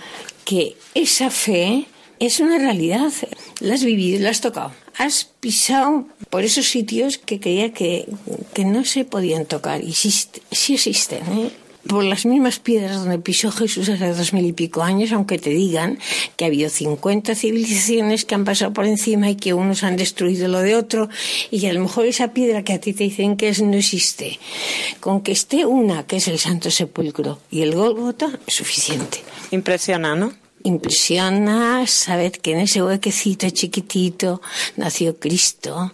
que 0.44 0.76
esa 0.94 1.30
fe 1.30 1.86
es 2.20 2.40
una 2.40 2.58
realidad. 2.58 3.12
La 3.60 3.74
has 3.74 3.84
vivido, 3.84 4.20
la 4.20 4.30
has 4.30 4.40
tocado. 4.40 4.72
Has 4.96 5.24
pisado 5.24 6.06
por 6.30 6.44
esos 6.44 6.66
sitios 6.66 7.18
que 7.18 7.40
creía 7.40 7.72
que, 7.72 8.06
que 8.54 8.64
no 8.64 8.84
se 8.84 9.04
podían 9.04 9.46
tocar. 9.46 9.82
Y 9.82 9.92
sí, 9.92 10.74
existen. 10.74 11.22
¿eh? 11.32 11.50
Por 11.86 12.04
las 12.04 12.26
mismas 12.26 12.58
piedras 12.58 12.96
donde 12.96 13.18
pisó 13.18 13.50
Jesús 13.50 13.88
hace 13.88 14.12
dos 14.12 14.32
mil 14.34 14.44
y 14.44 14.52
pico 14.52 14.82
años, 14.82 15.12
aunque 15.12 15.38
te 15.38 15.50
digan 15.50 15.98
que 16.36 16.44
ha 16.44 16.48
habido 16.48 16.68
50 16.68 17.34
civilizaciones 17.34 18.24
que 18.24 18.34
han 18.34 18.44
pasado 18.44 18.74
por 18.74 18.84
encima 18.84 19.30
y 19.30 19.36
que 19.36 19.54
unos 19.54 19.84
han 19.84 19.96
destruido 19.96 20.48
lo 20.48 20.60
de 20.60 20.76
otro, 20.76 21.08
y 21.50 21.64
a 21.66 21.72
lo 21.72 21.80
mejor 21.80 22.04
esa 22.04 22.34
piedra 22.34 22.62
que 22.62 22.74
a 22.74 22.80
ti 22.80 22.92
te 22.92 23.04
dicen 23.04 23.36
que 23.36 23.50
no 23.62 23.76
existe. 23.76 24.38
Con 25.00 25.22
que 25.22 25.32
esté 25.32 25.64
una, 25.64 26.06
que 26.06 26.16
es 26.16 26.28
el 26.28 26.38
Santo 26.38 26.70
Sepulcro, 26.70 27.38
y 27.50 27.62
el 27.62 27.74
Golgota, 27.74 28.38
es 28.46 28.54
suficiente. 28.54 29.22
Impresiona, 29.50 30.14
¿no? 30.14 30.47
Impresiona 30.64 31.86
saber 31.86 32.32
que 32.40 32.52
en 32.52 32.60
ese 32.60 32.82
huequecito 32.82 33.48
chiquitito 33.50 34.40
nació 34.76 35.18
Cristo. 35.18 35.92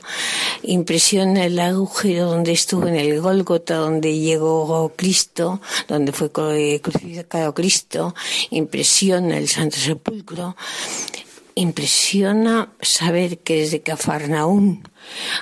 Impresiona 0.63 1.45
el 1.45 1.59
agujero 1.59 2.27
donde 2.27 2.53
estuvo 2.53 2.87
en 2.87 2.97
el 2.97 3.21
Gólgota, 3.21 3.77
donde 3.77 4.19
llegó 4.19 4.93
Cristo, 4.97 5.61
donde 5.87 6.13
fue 6.13 6.31
crucificado 6.33 7.55
Cristo. 7.55 8.15
Impresiona 8.51 9.39
el 9.39 9.49
Santo 9.49 9.77
Sepulcro. 9.77 10.57
Impresiona 11.57 12.73
saber 12.81 13.39
que 13.39 13.57
desde 13.57 13.81
Cafarnaún 13.81 14.89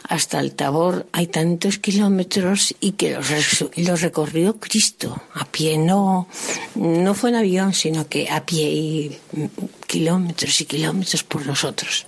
hasta 0.09 0.41
el 0.41 0.55
Tabor 0.55 1.07
hay 1.13 1.27
tantos 1.27 1.79
kilómetros 1.79 2.75
y 2.81 2.93
que 2.93 3.17
los, 3.77 4.01
recorrió 4.01 4.59
Cristo 4.59 5.23
a 5.35 5.45
pie, 5.47 5.79
no, 5.79 6.29
no 6.75 7.15
fue 7.15 7.31
en 7.31 7.37
avión, 7.37 7.73
sino 7.73 8.09
que 8.09 8.29
a 8.29 8.45
pie 8.45 8.71
y 8.71 9.19
kilómetros 9.87 10.61
y 10.61 10.65
kilómetros 10.67 11.25
por 11.25 11.47
nosotros. 11.47 12.07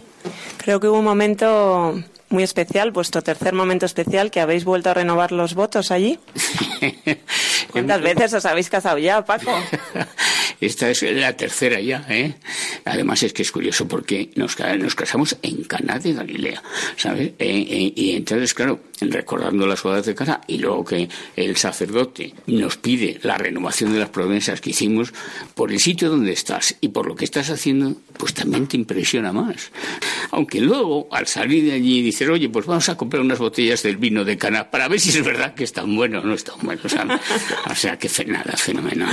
Creo 0.59 0.81
que 0.81 0.89
hubo 0.89 0.99
un 0.99 1.05
momento 1.05 2.03
muy 2.29 2.43
especial, 2.43 2.91
vuestro 2.91 3.23
tercer 3.23 3.55
momento 3.55 3.87
especial, 3.87 4.31
que 4.31 4.41
habéis 4.41 4.65
vuelto 4.65 4.91
a 4.91 4.95
renovar 4.95 5.33
los 5.33 5.55
votos 5.55 5.91
allí. 5.91 6.19
¿Cuántas 7.71 8.01
veces 8.01 8.35
os 8.35 8.47
habéis 8.47 8.71
casado 8.71 8.99
ya, 8.99 9.25
Paco? 9.25 9.53
Esta 10.61 10.89
es 10.91 11.03
la 11.03 11.33
tercera 11.37 11.81
ya, 11.81 12.05
¿eh? 12.09 12.35
Además 12.85 13.23
es 13.23 13.33
que 13.33 13.43
es 13.43 13.53
curioso 13.53 13.87
porque 13.87 14.31
nos, 14.37 14.59
nos 14.79 14.95
casamos 14.95 15.37
en 15.43 15.65
Caná 15.65 15.99
de 15.99 16.13
Galilea, 16.13 16.63
¿sabes? 16.97 17.29
Eh, 17.39 17.67
eh, 17.69 17.93
y 17.95 18.17
entonces, 18.17 18.55
claro, 18.55 18.81
recordando 19.01 19.67
las 19.67 19.83
bodas 19.83 20.07
de 20.07 20.15
Cana, 20.15 20.41
y 20.47 20.59
luego 20.59 20.85
que 20.85 21.09
el 21.37 21.57
sacerdote 21.57 22.35
nos 22.47 22.77
pide 22.77 23.19
la 23.23 23.37
renovación 23.37 23.93
de 23.93 24.01
las 24.01 24.09
promesas 24.09 24.61
que 24.61 24.71
hicimos, 24.71 25.13
por 25.55 25.73
el 25.73 25.81
sitio 25.81 26.11
donde 26.11 26.33
estás 26.33 26.77
y 26.81 26.89
por 26.89 27.07
lo 27.07 27.15
que 27.15 27.25
estás 27.25 27.51
haciendo, 27.51 27.95
pues 28.19 28.35
también 28.35 28.67
te 28.67 28.77
impresiona 28.77 29.33
más. 29.33 29.71
Aunque 30.31 30.61
luego, 30.61 31.09
al 31.11 31.27
salir 31.27 31.65
de 31.65 31.73
allí, 31.73 32.03
dices, 32.03 32.29
oye, 32.29 32.49
pues 32.49 32.67
vamos 32.67 32.89
a 32.89 32.97
comprar 32.97 33.23
unas 33.23 33.39
botellas 33.39 33.83
del 33.83 33.97
vino 33.97 34.25
de 34.25 34.37
Cana 34.37 34.71
para 34.71 34.89
ver 34.89 35.01
si 35.01 35.11
es 35.11 35.25
verdad 35.25 35.55
que 35.55 35.65
es 35.65 35.73
tan 35.73 35.95
bueno 35.95 36.21
o 36.21 36.25
no 36.25 36.35
es 36.35 36.45
tan 36.45 36.57
bueno. 36.63 36.81
O 36.85 37.75
sea, 37.75 37.99
que 37.99 38.09
nada, 38.27 38.53
fenomenal. 38.57 39.11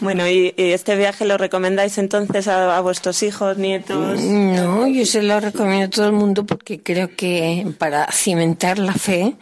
Bueno, 0.00 0.28
¿y, 0.28 0.52
este 0.56 0.96
viaje 0.96 1.24
lo 1.24 1.38
recomendáis 1.38 1.98
entonces 1.98 2.48
a, 2.48 2.76
a 2.76 2.80
vuestros 2.80 3.22
hijos, 3.22 3.56
nietos? 3.58 4.20
No, 4.20 4.86
yo 4.88 5.06
se 5.06 5.22
lo 5.22 5.40
recomiendo 5.40 5.86
a 5.86 5.90
todo 5.90 6.06
el 6.06 6.12
mundo 6.12 6.44
porque 6.44 6.80
creo 6.80 7.10
que 7.16 7.66
para 7.78 8.10
cimentar 8.10 8.78
la 8.86 8.94
fe 8.94 9.34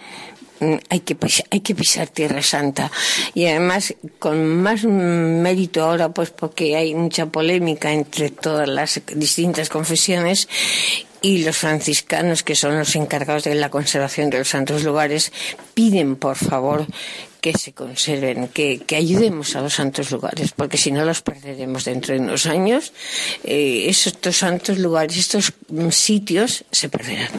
mm, 0.61 0.75
hay 0.89 1.01
que, 1.01 1.17
hay 1.51 1.61
que 1.61 1.75
pisar 1.75 2.09
Tierra 2.09 2.43
Santa. 2.43 2.91
Y 3.35 3.47
además, 3.47 3.95
con 4.19 4.63
más 4.63 4.85
mérito 4.85 5.83
ahora, 5.83 6.11
pues 6.11 6.31
porque 6.31 6.77
hay 6.77 6.95
mucha 6.95 7.27
polémica 7.27 7.93
entre 7.93 8.31
todas 8.31 8.69
las 8.69 9.01
distintas 9.15 9.69
confesiones 9.69 10.49
y 11.23 11.45
los 11.45 11.57
franciscanos, 11.57 12.43
que 12.43 12.55
son 12.55 12.79
los 12.79 12.97
encargados 12.97 13.45
de 13.45 13.55
la 13.55 13.71
conservación 13.71 14.31
de 14.31 14.39
los 14.39 14.49
santos 14.49 14.85
lugares, 14.85 15.33
piden, 15.75 16.17
por 16.17 16.37
favor, 16.37 16.87
que 17.41 17.53
se 17.53 17.73
conserven, 17.73 18.49
que, 18.49 18.85
ayudemos 18.97 19.57
a 19.57 19.61
los 19.61 19.75
santos 19.75 20.11
lugares, 20.11 20.53
porque 20.53 20.77
si 20.77 20.93
no 20.93 21.05
los 21.05 21.23
perderemos 21.23 21.85
dentro 21.85 22.15
de 22.15 22.21
unos 22.21 22.47
años. 22.47 22.93
Eh, 23.45 23.87
estos 23.89 24.37
santos 24.37 24.79
lugares, 24.79 25.17
estos 25.17 25.53
sitios 25.91 26.65
se 26.71 26.89
perderán 26.89 27.31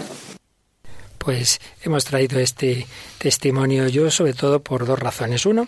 pues 1.24 1.62
hemos 1.84 2.04
traído 2.04 2.40
este 2.40 2.88
testimonio 3.20 3.88
yo 3.88 4.10
sobre 4.10 4.34
todo 4.34 4.64
por 4.64 4.88
dos 4.88 4.98
razones. 4.98 5.46
Uno, 5.46 5.68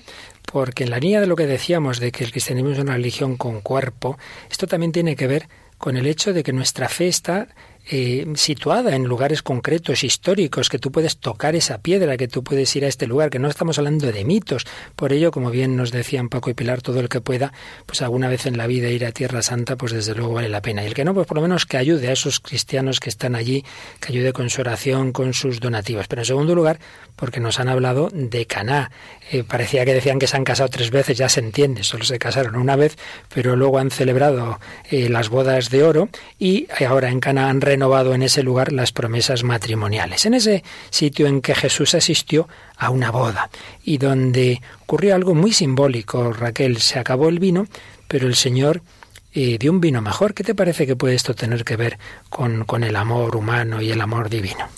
porque 0.51 0.83
en 0.83 0.89
la 0.89 0.99
línea 0.99 1.21
de 1.21 1.27
lo 1.27 1.35
que 1.35 1.45
decíamos 1.45 1.99
de 1.99 2.11
que 2.11 2.23
el 2.23 2.31
cristianismo 2.31 2.71
es 2.71 2.79
una 2.79 2.93
religión 2.93 3.37
con 3.37 3.61
cuerpo, 3.61 4.17
esto 4.49 4.65
también 4.65 4.91
tiene 4.91 5.15
que 5.15 5.27
ver 5.27 5.47
con 5.77 5.95
el 5.95 6.07
hecho 6.07 6.33
de 6.33 6.43
que 6.43 6.53
nuestra 6.53 6.89
fe 6.89 7.07
está 7.07 7.49
eh, 7.89 8.25
situada 8.35 8.95
en 8.95 9.03
lugares 9.03 9.41
concretos, 9.41 10.03
históricos, 10.03 10.69
que 10.69 10.79
tú 10.79 10.91
puedes 10.91 11.17
tocar 11.17 11.55
esa 11.55 11.79
piedra, 11.79 12.17
que 12.17 12.27
tú 12.27 12.43
puedes 12.43 12.73
ir 12.75 12.85
a 12.85 12.87
este 12.87 13.07
lugar, 13.07 13.29
que 13.29 13.39
no 13.39 13.49
estamos 13.49 13.77
hablando 13.77 14.11
de 14.11 14.23
mitos. 14.23 14.65
Por 14.95 15.11
ello, 15.13 15.31
como 15.31 15.51
bien 15.51 15.75
nos 15.75 15.91
decían 15.91 16.29
Paco 16.29 16.49
y 16.49 16.53
Pilar, 16.53 16.81
todo 16.81 16.99
el 16.99 17.09
que 17.09 17.21
pueda, 17.21 17.51
pues 17.85 18.01
alguna 18.01 18.29
vez 18.29 18.45
en 18.45 18.57
la 18.57 18.67
vida 18.67 18.89
ir 18.89 19.05
a 19.05 19.11
Tierra 19.11 19.41
Santa, 19.41 19.75
pues 19.75 19.91
desde 19.91 20.15
luego 20.15 20.33
vale 20.33 20.49
la 20.49 20.61
pena. 20.61 20.83
Y 20.83 20.87
el 20.87 20.93
que 20.93 21.03
no, 21.03 21.13
pues 21.13 21.27
por 21.27 21.35
lo 21.35 21.41
menos 21.41 21.65
que 21.65 21.77
ayude 21.77 22.07
a 22.07 22.13
esos 22.13 22.39
cristianos 22.39 22.99
que 22.99 23.09
están 23.09 23.35
allí, 23.35 23.63
que 23.99 24.13
ayude 24.13 24.33
con 24.33 24.49
su 24.49 24.61
oración, 24.61 25.11
con 25.11 25.33
sus 25.33 25.59
donativos. 25.59 26.07
Pero 26.07 26.21
en 26.21 26.25
segundo 26.25 26.55
lugar, 26.55 26.79
porque 27.15 27.39
nos 27.39 27.59
han 27.59 27.69
hablado 27.69 28.09
de 28.11 28.45
Caná. 28.45 28.91
Eh, 29.31 29.43
parecía 29.43 29.85
que 29.85 29.93
decían 29.93 30.19
que 30.19 30.27
se 30.27 30.37
han 30.37 30.43
casado 30.43 30.69
tres 30.69 30.91
veces, 30.91 31.17
ya 31.17 31.29
se 31.29 31.39
entiende, 31.39 31.83
solo 31.83 32.03
se 32.03 32.19
casaron 32.19 32.55
una 32.55 32.75
vez, 32.75 32.97
pero 33.33 33.55
luego 33.55 33.79
han 33.79 33.91
celebrado 33.91 34.59
eh, 34.89 35.09
las 35.09 35.29
bodas 35.29 35.69
de 35.69 35.83
oro 35.83 36.09
y 36.39 36.67
ahora 36.85 37.09
en 37.09 37.19
Caná 37.19 37.49
han 37.49 37.61
renovado 37.73 38.13
en 38.13 38.21
ese 38.21 38.43
lugar 38.43 38.71
las 38.71 38.91
promesas 38.91 39.43
matrimoniales. 39.43 40.27
En 40.27 40.35
ese 40.35 40.63
sitio 40.91 41.25
en 41.25 41.41
que 41.41 41.55
Jesús 41.55 41.95
asistió 41.95 42.47
a 42.77 42.91
una 42.91 43.09
boda 43.09 43.49
y 43.83 43.97
donde 43.97 44.61
ocurrió 44.83 45.15
algo 45.15 45.33
muy 45.33 45.53
simbólico, 45.53 46.31
Raquel, 46.33 46.77
se 46.77 46.99
acabó 46.99 47.29
el 47.29 47.39
vino, 47.39 47.65
pero 48.07 48.27
el 48.27 48.35
Señor 48.35 48.83
eh, 49.33 49.57
dio 49.57 49.71
un 49.71 49.81
vino 49.81 50.03
mejor. 50.03 50.35
¿Qué 50.35 50.43
te 50.43 50.53
parece 50.53 50.85
que 50.85 50.95
puede 50.95 51.15
esto 51.15 51.33
tener 51.33 51.65
que 51.65 51.75
ver 51.75 51.97
con, 52.29 52.63
con 52.65 52.83
el 52.83 52.95
amor 52.95 53.35
humano 53.35 53.81
y 53.81 53.89
el 53.89 54.01
amor 54.01 54.29
divino? 54.29 54.69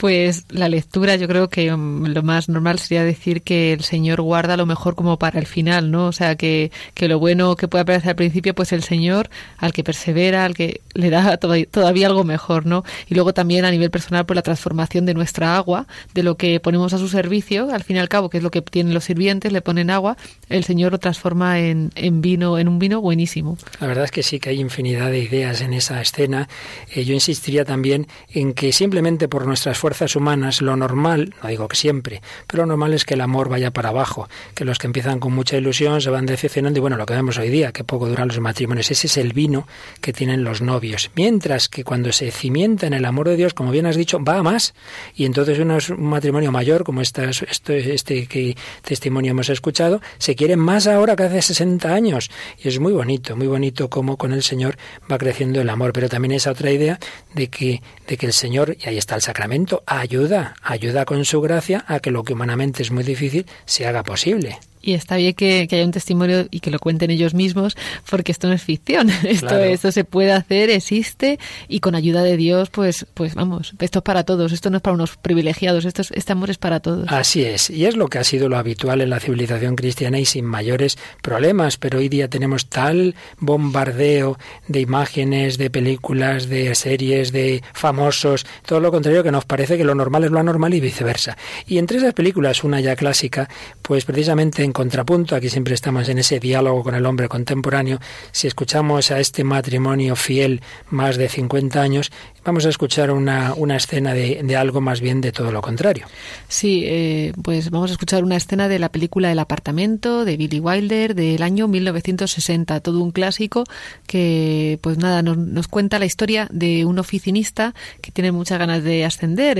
Pues 0.00 0.46
la 0.48 0.70
lectura, 0.70 1.16
yo 1.16 1.28
creo 1.28 1.50
que 1.50 1.70
um, 1.74 2.06
lo 2.06 2.22
más 2.22 2.48
normal 2.48 2.78
sería 2.78 3.04
decir 3.04 3.42
que 3.42 3.74
el 3.74 3.84
Señor 3.84 4.22
guarda 4.22 4.56
lo 4.56 4.64
mejor 4.64 4.94
como 4.94 5.18
para 5.18 5.38
el 5.38 5.46
final, 5.46 5.90
¿no? 5.90 6.06
O 6.06 6.12
sea, 6.12 6.36
que, 6.36 6.72
que 6.94 7.06
lo 7.06 7.18
bueno 7.18 7.54
que 7.54 7.68
puede 7.68 7.82
aparecer 7.82 8.08
al 8.08 8.16
principio, 8.16 8.54
pues 8.54 8.72
el 8.72 8.82
Señor, 8.82 9.28
al 9.58 9.74
que 9.74 9.84
persevera, 9.84 10.46
al 10.46 10.54
que 10.54 10.80
le 10.94 11.10
da 11.10 11.36
todavía 11.70 12.06
algo 12.06 12.24
mejor, 12.24 12.64
¿no? 12.64 12.82
Y 13.10 13.14
luego 13.14 13.34
también 13.34 13.66
a 13.66 13.70
nivel 13.70 13.90
personal, 13.90 14.24
por 14.24 14.36
la 14.36 14.42
transformación 14.42 15.04
de 15.04 15.12
nuestra 15.12 15.54
agua, 15.54 15.86
de 16.14 16.22
lo 16.22 16.38
que 16.38 16.60
ponemos 16.60 16.94
a 16.94 16.98
su 16.98 17.08
servicio, 17.08 17.68
al 17.70 17.84
fin 17.84 17.96
y 17.96 17.98
al 17.98 18.08
cabo, 18.08 18.30
que 18.30 18.38
es 18.38 18.42
lo 18.42 18.50
que 18.50 18.62
tienen 18.62 18.94
los 18.94 19.04
sirvientes, 19.04 19.52
le 19.52 19.60
ponen 19.60 19.90
agua, 19.90 20.16
el 20.48 20.64
Señor 20.64 20.92
lo 20.92 20.98
transforma 20.98 21.58
en, 21.58 21.92
en 21.94 22.22
vino, 22.22 22.58
en 22.58 22.68
un 22.68 22.78
vino 22.78 23.02
buenísimo. 23.02 23.58
La 23.80 23.86
verdad 23.86 24.06
es 24.06 24.10
que 24.12 24.22
sí 24.22 24.40
que 24.40 24.48
hay 24.48 24.60
infinidad 24.60 25.10
de 25.10 25.18
ideas 25.18 25.60
en 25.60 25.74
esa 25.74 26.00
escena. 26.00 26.48
Eh, 26.94 27.04
yo 27.04 27.12
insistiría 27.12 27.66
también 27.66 28.06
en 28.30 28.54
que 28.54 28.72
simplemente 28.72 29.28
por 29.28 29.46
nuestras 29.46 29.76
fuerzas 29.76 29.89
fuerzas 29.90 30.14
humanas, 30.14 30.62
lo 30.62 30.76
normal, 30.76 31.34
no 31.42 31.48
digo 31.48 31.66
que 31.66 31.74
siempre, 31.74 32.22
pero 32.46 32.62
lo 32.62 32.68
normal 32.68 32.94
es 32.94 33.04
que 33.04 33.14
el 33.14 33.22
amor 33.22 33.48
vaya 33.48 33.72
para 33.72 33.88
abajo, 33.88 34.28
que 34.54 34.64
los 34.64 34.78
que 34.78 34.86
empiezan 34.86 35.18
con 35.18 35.32
mucha 35.32 35.56
ilusión 35.56 36.00
se 36.00 36.10
van 36.10 36.26
decepcionando 36.26 36.78
y 36.78 36.80
bueno, 36.80 36.96
lo 36.96 37.06
que 37.06 37.14
vemos 37.14 37.38
hoy 37.38 37.50
día, 37.50 37.72
que 37.72 37.82
poco 37.82 38.08
duran 38.08 38.28
los 38.28 38.38
matrimonios, 38.38 38.88
ese 38.92 39.08
es 39.08 39.16
el 39.16 39.32
vino 39.32 39.66
que 40.00 40.12
tienen 40.12 40.44
los 40.44 40.62
novios. 40.62 41.10
Mientras 41.16 41.68
que 41.68 41.82
cuando 41.82 42.12
se 42.12 42.30
cimienta 42.30 42.86
en 42.86 42.92
el 42.92 43.04
amor 43.04 43.28
de 43.28 43.36
Dios, 43.36 43.52
como 43.52 43.72
bien 43.72 43.86
has 43.86 43.96
dicho, 43.96 44.22
va 44.22 44.36
a 44.36 44.42
más. 44.44 44.74
Y 45.16 45.24
entonces 45.24 45.58
un 45.58 46.08
matrimonio 46.08 46.52
mayor, 46.52 46.84
como 46.84 47.00
este, 47.00 47.28
este, 47.28 47.94
este 47.94 48.26
que 48.28 48.56
testimonio 48.82 49.32
hemos 49.32 49.48
escuchado, 49.48 50.00
se 50.18 50.36
quieren 50.36 50.60
más 50.60 50.86
ahora 50.86 51.16
que 51.16 51.24
hace 51.24 51.42
60 51.42 51.92
años. 51.92 52.30
Y 52.62 52.68
es 52.68 52.78
muy 52.78 52.92
bonito, 52.92 53.34
muy 53.34 53.48
bonito 53.48 53.90
cómo 53.90 54.16
con 54.16 54.32
el 54.32 54.44
Señor 54.44 54.76
va 55.10 55.18
creciendo 55.18 55.60
el 55.60 55.68
amor, 55.68 55.92
pero 55.92 56.08
también 56.08 56.30
esa 56.32 56.52
otra 56.52 56.70
idea 56.70 57.00
de 57.34 57.48
que, 57.48 57.82
de 58.06 58.16
que 58.16 58.26
el 58.26 58.32
Señor, 58.32 58.76
y 58.78 58.88
ahí 58.88 58.98
está 58.98 59.16
el 59.16 59.22
sacramento, 59.22 59.79
ayuda, 59.86 60.54
ayuda 60.62 61.04
con 61.04 61.24
su 61.24 61.40
gracia 61.40 61.84
a 61.86 62.00
que 62.00 62.10
lo 62.10 62.24
que 62.24 62.32
humanamente 62.32 62.82
es 62.82 62.90
muy 62.90 63.04
difícil 63.04 63.46
se 63.64 63.86
haga 63.86 64.02
posible. 64.02 64.58
Y 64.82 64.94
está 64.94 65.16
bien 65.16 65.34
que, 65.34 65.68
haya 65.70 65.84
un 65.84 65.92
testimonio 65.92 66.46
y 66.50 66.60
que 66.60 66.70
lo 66.70 66.78
cuenten 66.78 67.10
ellos 67.10 67.34
mismos, 67.34 67.76
porque 68.08 68.32
esto 68.32 68.48
no 68.48 68.54
es 68.54 68.62
ficción. 68.62 69.10
Esto, 69.24 69.58
esto 69.58 69.92
se 69.92 70.04
puede 70.04 70.32
hacer, 70.32 70.70
existe, 70.70 71.38
y 71.68 71.80
con 71.80 71.94
ayuda 71.94 72.22
de 72.22 72.36
Dios, 72.36 72.68
pues, 72.70 73.06
pues 73.14 73.34
vamos, 73.34 73.74
esto 73.78 73.98
es 74.00 74.02
para 74.02 74.24
todos, 74.24 74.52
esto 74.52 74.70
no 74.70 74.78
es 74.78 74.82
para 74.82 74.94
unos 74.94 75.16
privilegiados, 75.16 75.84
esto 75.84 76.02
este 76.10 76.32
amor 76.32 76.50
es 76.50 76.58
para 76.58 76.80
todos. 76.80 77.10
Así 77.10 77.44
es, 77.44 77.70
y 77.70 77.86
es 77.86 77.96
lo 77.96 78.08
que 78.08 78.18
ha 78.18 78.24
sido 78.24 78.48
lo 78.48 78.56
habitual 78.56 79.00
en 79.00 79.10
la 79.10 79.20
civilización 79.20 79.76
cristiana 79.76 80.18
y 80.18 80.24
sin 80.24 80.44
mayores 80.44 80.98
problemas, 81.22 81.76
pero 81.76 81.98
hoy 81.98 82.08
día 82.08 82.28
tenemos 82.28 82.66
tal 82.66 83.14
bombardeo 83.38 84.38
de 84.68 84.80
imágenes, 84.80 85.58
de 85.58 85.70
películas, 85.70 86.48
de 86.48 86.74
series, 86.74 87.32
de 87.32 87.62
famosos, 87.72 88.46
todo 88.66 88.80
lo 88.80 88.90
contrario 88.90 89.22
que 89.22 89.30
nos 89.30 89.44
parece 89.44 89.76
que 89.76 89.84
lo 89.84 89.94
normal 89.94 90.24
es 90.24 90.30
lo 90.30 90.40
anormal 90.40 90.74
y 90.74 90.80
viceversa. 90.80 91.36
Y 91.66 91.78
entre 91.78 91.98
esas 91.98 92.14
películas, 92.14 92.64
una 92.64 92.80
ya 92.80 92.96
clásica, 92.96 93.48
pues 93.82 94.04
precisamente 94.04 94.64
en 94.70 94.72
contrapunto, 94.72 95.34
aquí 95.34 95.48
siempre 95.48 95.74
estamos 95.74 96.08
en 96.08 96.18
ese 96.18 96.38
diálogo 96.38 96.84
con 96.84 96.94
el 96.94 97.04
hombre 97.04 97.28
contemporáneo, 97.28 97.98
si 98.30 98.46
escuchamos 98.46 99.10
a 99.10 99.18
este 99.18 99.42
matrimonio 99.42 100.14
fiel 100.14 100.62
más 100.90 101.16
de 101.16 101.28
50 101.28 101.82
años, 101.82 102.12
vamos 102.44 102.64
a 102.66 102.68
escuchar 102.68 103.10
una, 103.10 103.52
una 103.54 103.76
escena 103.76 104.14
de, 104.14 104.56
algo 104.56 104.80
más 104.80 105.00
bien 105.00 105.20
de 105.20 105.32
todo 105.32 105.50
lo 105.50 105.60
contrario. 105.60 106.06
Sí, 106.48 106.84
eh, 106.86 107.32
pues 107.42 107.70
vamos 107.70 107.90
a 107.90 107.94
escuchar 107.94 108.22
una 108.22 108.36
escena 108.36 108.68
de 108.68 108.78
la 108.78 108.90
película 108.90 109.30
El 109.32 109.38
apartamento 109.38 110.24
de 110.24 110.36
Billy 110.36 110.60
Wilder 110.60 111.14
del 111.14 111.42
año 111.42 111.66
1960, 111.66 112.80
todo 112.80 113.02
un 113.02 113.10
clásico 113.10 113.64
que 114.06 114.78
pues 114.82 114.98
nada, 114.98 115.22
nos, 115.22 115.36
nos 115.36 115.66
cuenta 115.68 115.98
la 115.98 116.06
historia 116.06 116.46
de 116.50 116.84
un 116.84 116.98
oficinista 116.98 117.74
que 118.00 118.12
tiene 118.12 118.32
muchas 118.32 118.58
ganas 118.58 118.84
de 118.84 119.04
ascender, 119.04 119.58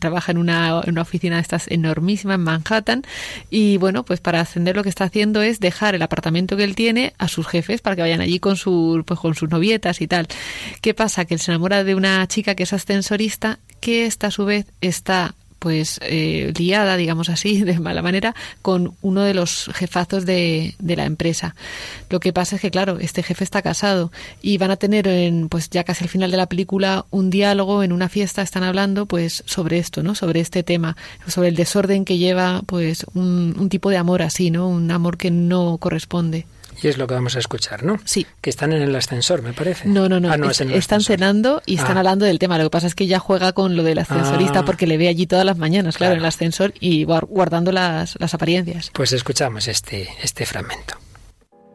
trabaja 0.00 0.32
en 0.32 0.38
una, 0.38 0.80
en 0.84 0.90
una 0.90 1.02
oficina 1.02 1.36
de 1.36 1.42
estas 1.42 1.68
enormísima 1.68 2.34
en 2.34 2.40
Manhattan 2.40 3.02
y 3.50 3.76
bueno, 3.76 4.04
pues 4.04 4.20
para 4.20 4.40
ascender 4.48 4.76
lo 4.76 4.82
que 4.82 4.88
está 4.88 5.04
haciendo 5.04 5.42
es 5.42 5.60
dejar 5.60 5.94
el 5.94 6.02
apartamento 6.02 6.56
que 6.56 6.64
él 6.64 6.74
tiene 6.74 7.14
a 7.18 7.28
sus 7.28 7.46
jefes 7.46 7.80
para 7.80 7.96
que 7.96 8.02
vayan 8.02 8.20
allí 8.20 8.40
con, 8.40 8.56
su, 8.56 9.02
pues, 9.06 9.20
con 9.20 9.34
sus 9.34 9.48
novietas 9.48 10.00
y 10.00 10.08
tal. 10.08 10.26
¿Qué 10.80 10.94
pasa? 10.94 11.24
Que 11.24 11.34
él 11.34 11.40
se 11.40 11.50
enamora 11.50 11.84
de 11.84 11.94
una 11.94 12.26
chica 12.26 12.54
que 12.54 12.64
es 12.64 12.72
ascensorista 12.72 13.58
que 13.80 14.06
esta 14.06 14.28
a 14.28 14.30
su 14.30 14.44
vez 14.44 14.66
está 14.80 15.34
pues 15.58 15.98
eh, 16.02 16.52
liada, 16.56 16.96
digamos 16.96 17.28
así, 17.28 17.60
de 17.64 17.78
mala 17.78 18.02
manera, 18.02 18.34
con 18.62 18.94
uno 19.02 19.22
de 19.22 19.34
los 19.34 19.70
jefazos 19.74 20.26
de, 20.26 20.74
de, 20.78 20.96
la 20.96 21.04
empresa. 21.04 21.54
Lo 22.10 22.20
que 22.20 22.32
pasa 22.32 22.56
es 22.56 22.62
que, 22.62 22.70
claro, 22.70 22.98
este 22.98 23.22
jefe 23.22 23.44
está 23.44 23.62
casado 23.62 24.12
y 24.42 24.58
van 24.58 24.70
a 24.70 24.76
tener, 24.76 25.08
en, 25.08 25.48
pues 25.48 25.70
ya 25.70 25.84
casi 25.84 26.04
al 26.04 26.10
final 26.10 26.30
de 26.30 26.36
la 26.36 26.46
película, 26.46 27.06
un 27.10 27.30
diálogo 27.30 27.82
en 27.82 27.92
una 27.92 28.08
fiesta, 28.08 28.42
están 28.42 28.62
hablando 28.62 29.06
pues 29.06 29.42
sobre 29.46 29.78
esto, 29.78 30.02
¿no? 30.02 30.14
Sobre 30.14 30.40
este 30.40 30.62
tema, 30.62 30.96
sobre 31.26 31.48
el 31.48 31.56
desorden 31.56 32.04
que 32.04 32.18
lleva 32.18 32.62
pues 32.66 33.04
un, 33.14 33.54
un 33.58 33.68
tipo 33.68 33.90
de 33.90 33.96
amor 33.96 34.22
así, 34.22 34.50
¿no? 34.50 34.68
Un 34.68 34.90
amor 34.90 35.16
que 35.16 35.30
no 35.30 35.78
corresponde. 35.78 36.46
Y 36.82 36.88
es 36.88 36.98
lo 36.98 37.06
que 37.06 37.14
vamos 37.14 37.34
a 37.36 37.38
escuchar, 37.38 37.82
¿no? 37.82 37.98
Sí. 38.04 38.26
Que 38.40 38.50
están 38.50 38.72
en 38.72 38.82
el 38.82 38.94
ascensor, 38.94 39.42
me 39.42 39.52
parece. 39.52 39.88
No, 39.88 40.08
no, 40.08 40.20
no. 40.20 40.30
Ah, 40.30 40.36
están 40.72 41.00
cenando 41.00 41.62
y 41.66 41.76
están 41.76 41.96
ah. 41.96 42.00
hablando 42.00 42.24
del 42.24 42.38
tema. 42.38 42.56
Lo 42.58 42.64
que 42.64 42.70
pasa 42.70 42.86
es 42.86 42.94
que 42.94 43.04
ella 43.04 43.18
juega 43.18 43.52
con 43.52 43.76
lo 43.76 43.82
del 43.82 43.98
ascensorista 43.98 44.60
ah. 44.60 44.64
porque 44.64 44.86
le 44.86 44.96
ve 44.96 45.08
allí 45.08 45.26
todas 45.26 45.44
las 45.44 45.58
mañanas, 45.58 45.96
claro, 45.96 46.14
en 46.14 46.20
el 46.20 46.26
ascensor 46.26 46.72
y 46.78 47.04
guardando 47.04 47.72
las, 47.72 48.16
las 48.20 48.34
apariencias. 48.34 48.90
Pues 48.92 49.12
escuchamos 49.12 49.66
este, 49.66 50.08
este 50.22 50.46
fragmento. 50.46 50.96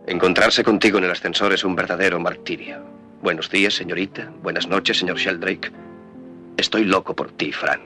Encontrarse 0.07 0.63
contigo 0.63 0.97
en 0.97 1.05
el 1.05 1.11
ascensor 1.11 1.53
es 1.53 1.63
un 1.63 1.75
verdadero 1.75 2.19
martirio. 2.19 2.83
Buenos 3.21 3.49
días, 3.49 3.73
señorita. 3.73 4.31
Buenas 4.41 4.67
noches, 4.67 4.97
señor 4.97 5.17
Sheldrake. 5.17 5.71
Estoy 6.57 6.83
loco 6.83 7.15
por 7.15 7.31
ti, 7.31 7.51
Fran. 7.51 7.81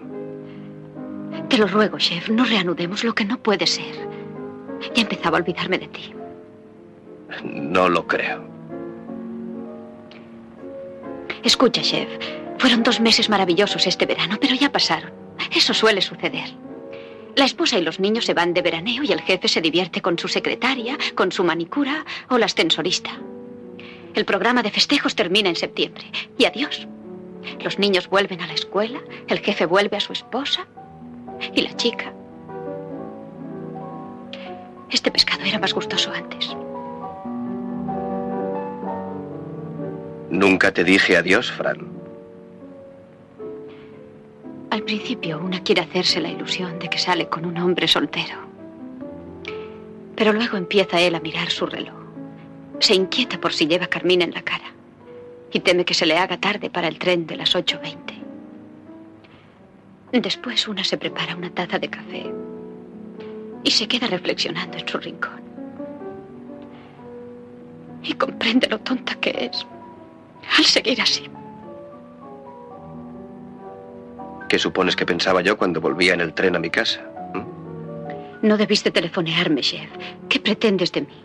Te 1.49 1.57
lo 1.57 1.68
ruego, 1.68 1.97
chef, 1.97 2.30
no 2.30 2.43
reanudemos 2.43 3.03
lo 3.03 3.13
que 3.13 3.24
no 3.24 3.38
puede 3.38 3.68
ser. 3.68 4.09
Ya 4.95 5.03
empezaba 5.03 5.38
a 5.38 5.41
olvidarme 5.41 5.78
de 5.78 5.88
ti. 5.88 6.13
No 7.43 7.89
lo 7.89 8.05
creo. 8.07 8.43
Escucha, 11.43 11.82
chef. 11.82 12.09
Fueron 12.57 12.84
dos 12.84 12.99
meses 12.99 13.30
maravillosos 13.30 13.86
este 13.86 14.05
verano, 14.05 14.38
pero 14.41 14.55
ya 14.55 14.71
pasaron. 14.71 15.11
Eso 15.55 15.73
suele 15.73 16.01
suceder. 16.01 16.49
La 17.36 17.45
esposa 17.45 17.78
y 17.78 17.84
los 17.84 17.99
niños 17.99 18.25
se 18.25 18.34
van 18.34 18.53
de 18.53 18.63
veraneo 18.63 19.03
y 19.03 19.11
el 19.11 19.21
jefe 19.21 19.47
se 19.47 19.61
divierte 19.61 20.01
con 20.01 20.17
su 20.17 20.28
secretaria, 20.28 20.97
con 21.13 21.32
su 21.32 21.43
manicura 21.43 22.03
o 22.30 22.38
la 22.38 22.47
ascensorista. 22.47 23.11
El 24.15 24.25
programa 24.25 24.63
de 24.63 24.71
festejos 24.71 25.15
termina 25.15 25.49
en 25.49 25.55
septiembre. 25.55 26.05
Y 26.38 26.45
adiós. 26.45 26.88
Los 27.63 27.78
niños 27.78 28.09
vuelven 28.09 28.41
a 28.41 28.47
la 28.47 28.53
escuela, 28.53 28.99
el 29.28 29.39
jefe 29.39 29.67
vuelve 29.67 29.97
a 29.97 29.99
su 30.01 30.13
esposa 30.13 30.67
y 31.53 31.61
la 31.61 31.75
chica. 31.75 32.11
Este 34.89 35.11
pescado 35.11 35.43
era 35.43 35.59
más 35.59 35.73
gustoso 35.73 36.11
antes. 36.11 36.57
Nunca 40.30 40.71
te 40.71 40.84
dije 40.84 41.15
adiós, 41.15 41.51
Fran. 41.51 41.88
Al 44.69 44.84
principio 44.84 45.39
una 45.39 45.63
quiere 45.63 45.82
hacerse 45.82 46.19
la 46.19 46.30
ilusión 46.30 46.78
de 46.80 46.89
que 46.89 46.97
sale 46.97 47.30
con 47.30 47.45
un 47.45 47.57
hombre 47.57 47.88
soltero. 47.88 48.36
Pero 50.15 50.34
luego 50.34 50.57
empieza 50.57 50.99
él 50.99 51.15
a 51.15 51.21
mirar 51.21 51.49
su 51.49 51.65
reloj. 51.65 51.95
Se 52.80 52.93
inquieta 52.93 53.39
por 53.39 53.53
si 53.53 53.67
lleva 53.67 53.88
carmín 53.88 54.21
en 54.21 54.32
la 54.32 54.41
cara 54.41 54.73
y 55.51 55.61
teme 55.61 55.86
que 55.86 55.93
se 55.93 56.05
le 56.05 56.17
haga 56.17 56.38
tarde 56.38 56.69
para 56.69 56.89
el 56.89 56.99
tren 56.99 57.25
de 57.25 57.38
las 57.38 57.55
8.20. 57.55 60.21
Después 60.21 60.67
una 60.67 60.84
se 60.84 60.97
prepara 60.97 61.36
una 61.36 61.49
taza 61.49 61.80
de 61.80 61.89
café 61.89 62.25
y 63.63 63.71
se 63.71 63.88
queda 63.88 64.07
reflexionando 64.07 64.78
en 64.78 64.88
su 64.88 64.97
rincón. 64.97 65.41
Y 68.03 68.13
comprende 68.13 68.67
lo 68.67 68.80
tonta 68.80 69.15
que 69.15 69.49
es 69.51 69.65
al 70.57 70.65
seguir 70.65 71.01
así. 71.01 71.29
¿Qué 74.49 74.59
supones 74.59 74.95
que 74.95 75.05
pensaba 75.05 75.41
yo 75.41 75.57
cuando 75.57 75.81
volvía 75.81 76.13
en 76.13 76.21
el 76.21 76.33
tren 76.33 76.55
a 76.55 76.59
mi 76.59 76.69
casa? 76.69 77.01
No 78.41 78.55
debiste 78.55 78.91
telefonearme, 78.91 79.61
chef. 79.61 79.89
¿Qué 80.29 80.39
pretendes 80.39 80.91
de 80.91 81.01
mí? 81.01 81.23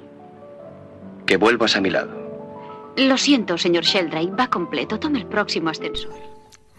Que 1.27 1.37
vuelvas 1.37 1.77
a 1.77 1.81
mi 1.81 1.91
lado. 1.91 2.11
Lo 2.97 3.17
siento, 3.17 3.59
señor 3.59 3.85
Sheldrake. 3.85 4.33
Va 4.39 4.49
completo. 4.49 4.99
Tome 4.99 5.21
el 5.21 5.27
próximo 5.27 5.71
ascensor. 5.71 6.32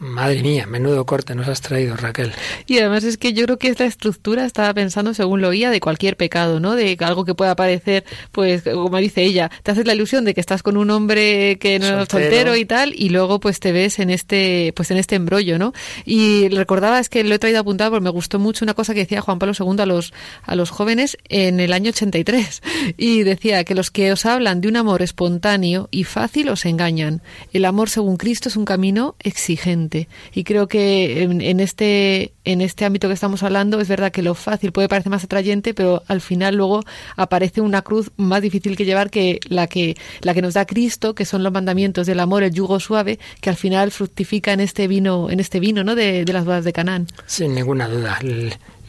Madre 0.03 0.41
mía, 0.43 0.65
menudo 0.67 1.05
corte 1.05 1.33
nos 1.33 1.47
has 1.47 1.61
traído, 1.61 1.95
Raquel. 1.95 2.33
Y 2.67 2.77
además 2.79 3.05
es 3.05 3.17
que 3.17 3.31
yo 3.31 3.45
creo 3.45 3.57
que 3.57 3.69
esta 3.69 3.85
estructura 3.85 4.43
estaba 4.43 4.73
pensando, 4.73 5.13
según 5.13 5.39
lo 5.39 5.47
oía, 5.47 5.69
de 5.69 5.79
cualquier 5.79 6.17
pecado, 6.17 6.59
¿no? 6.59 6.75
De 6.75 6.97
algo 6.99 7.23
que 7.23 7.35
pueda 7.35 7.55
parecer, 7.55 8.03
pues, 8.33 8.63
como 8.63 8.97
dice 8.97 9.23
ella, 9.23 9.49
te 9.63 9.71
haces 9.71 9.87
la 9.87 9.93
ilusión 9.93 10.25
de 10.25 10.33
que 10.33 10.41
estás 10.41 10.61
con 10.61 10.75
un 10.75 10.89
hombre 10.89 11.57
que 11.57 11.79
no 11.79 12.01
es 12.01 12.09
soltero 12.09 12.57
y 12.57 12.65
tal, 12.65 12.93
y 12.95 13.09
luego 13.09 13.39
pues 13.39 13.61
te 13.61 13.71
ves 13.71 13.99
en 13.99 14.09
este, 14.09 14.73
pues 14.75 14.91
en 14.91 14.97
este 14.97 15.15
embrollo, 15.15 15.57
¿no? 15.57 15.71
Y 16.03 16.49
recordaba, 16.49 16.99
es 16.99 17.07
que 17.07 17.23
lo 17.23 17.33
he 17.33 17.39
traído 17.39 17.61
apuntado 17.61 17.91
porque 17.91 18.03
me 18.03 18.09
gustó 18.09 18.39
mucho 18.39 18.65
una 18.65 18.73
cosa 18.73 18.93
que 18.93 19.01
decía 19.01 19.21
Juan 19.21 19.39
Pablo 19.39 19.55
II 19.57 19.81
a 19.81 19.85
los, 19.85 20.13
a 20.43 20.55
los 20.55 20.69
jóvenes 20.69 21.17
en 21.29 21.61
el 21.61 21.71
año 21.71 21.91
83. 21.91 22.61
Y 22.97 23.23
decía 23.23 23.63
que 23.63 23.73
los 23.73 23.89
que 23.89 24.11
os 24.11 24.25
hablan 24.25 24.59
de 24.59 24.67
un 24.67 24.75
amor 24.75 25.01
espontáneo 25.01 25.87
y 25.91 26.03
fácil 26.03 26.49
os 26.49 26.65
engañan. 26.65 27.21
El 27.53 27.63
amor 27.63 27.89
según 27.89 28.17
Cristo 28.17 28.49
es 28.49 28.57
un 28.57 28.65
camino 28.65 29.15
exigente. 29.19 29.92
Y 30.33 30.43
creo 30.43 30.67
que 30.67 31.23
en, 31.23 31.59
este, 31.59 32.33
en 32.45 32.61
este 32.61 32.85
ámbito 32.85 33.07
que 33.07 33.13
estamos 33.13 33.43
hablando 33.43 33.79
es 33.79 33.87
verdad 33.87 34.11
que 34.11 34.21
lo 34.21 34.35
fácil 34.35 34.71
puede 34.71 34.89
parecer 34.89 35.09
más 35.09 35.23
atrayente, 35.23 35.73
pero 35.73 36.03
al 36.07 36.21
final 36.21 36.55
luego 36.55 36.81
aparece 37.15 37.61
una 37.61 37.81
cruz 37.81 38.11
más 38.17 38.41
difícil 38.41 38.75
que 38.75 38.85
llevar 38.85 39.09
que 39.09 39.39
la 39.47 39.67
que, 39.67 39.95
la 40.21 40.33
que 40.33 40.41
nos 40.41 40.53
da 40.53 40.65
Cristo, 40.65 41.15
que 41.15 41.25
son 41.25 41.43
los 41.43 41.51
mandamientos 41.51 42.07
del 42.07 42.19
amor, 42.19 42.43
el 42.43 42.53
yugo 42.53 42.79
suave, 42.79 43.19
que 43.41 43.49
al 43.49 43.55
final 43.55 43.91
fructifica 43.91 44.53
en 44.53 44.59
este 44.59 44.87
vino, 44.87 45.29
en 45.29 45.39
este 45.39 45.59
vino 45.59 45.83
¿no? 45.83 45.95
de, 45.95 46.25
las 46.33 46.45
bodas 46.45 46.63
de 46.63 46.73
Canaán. 46.73 47.07
Sin 47.27 47.53
ninguna 47.53 47.87
duda 47.87 48.19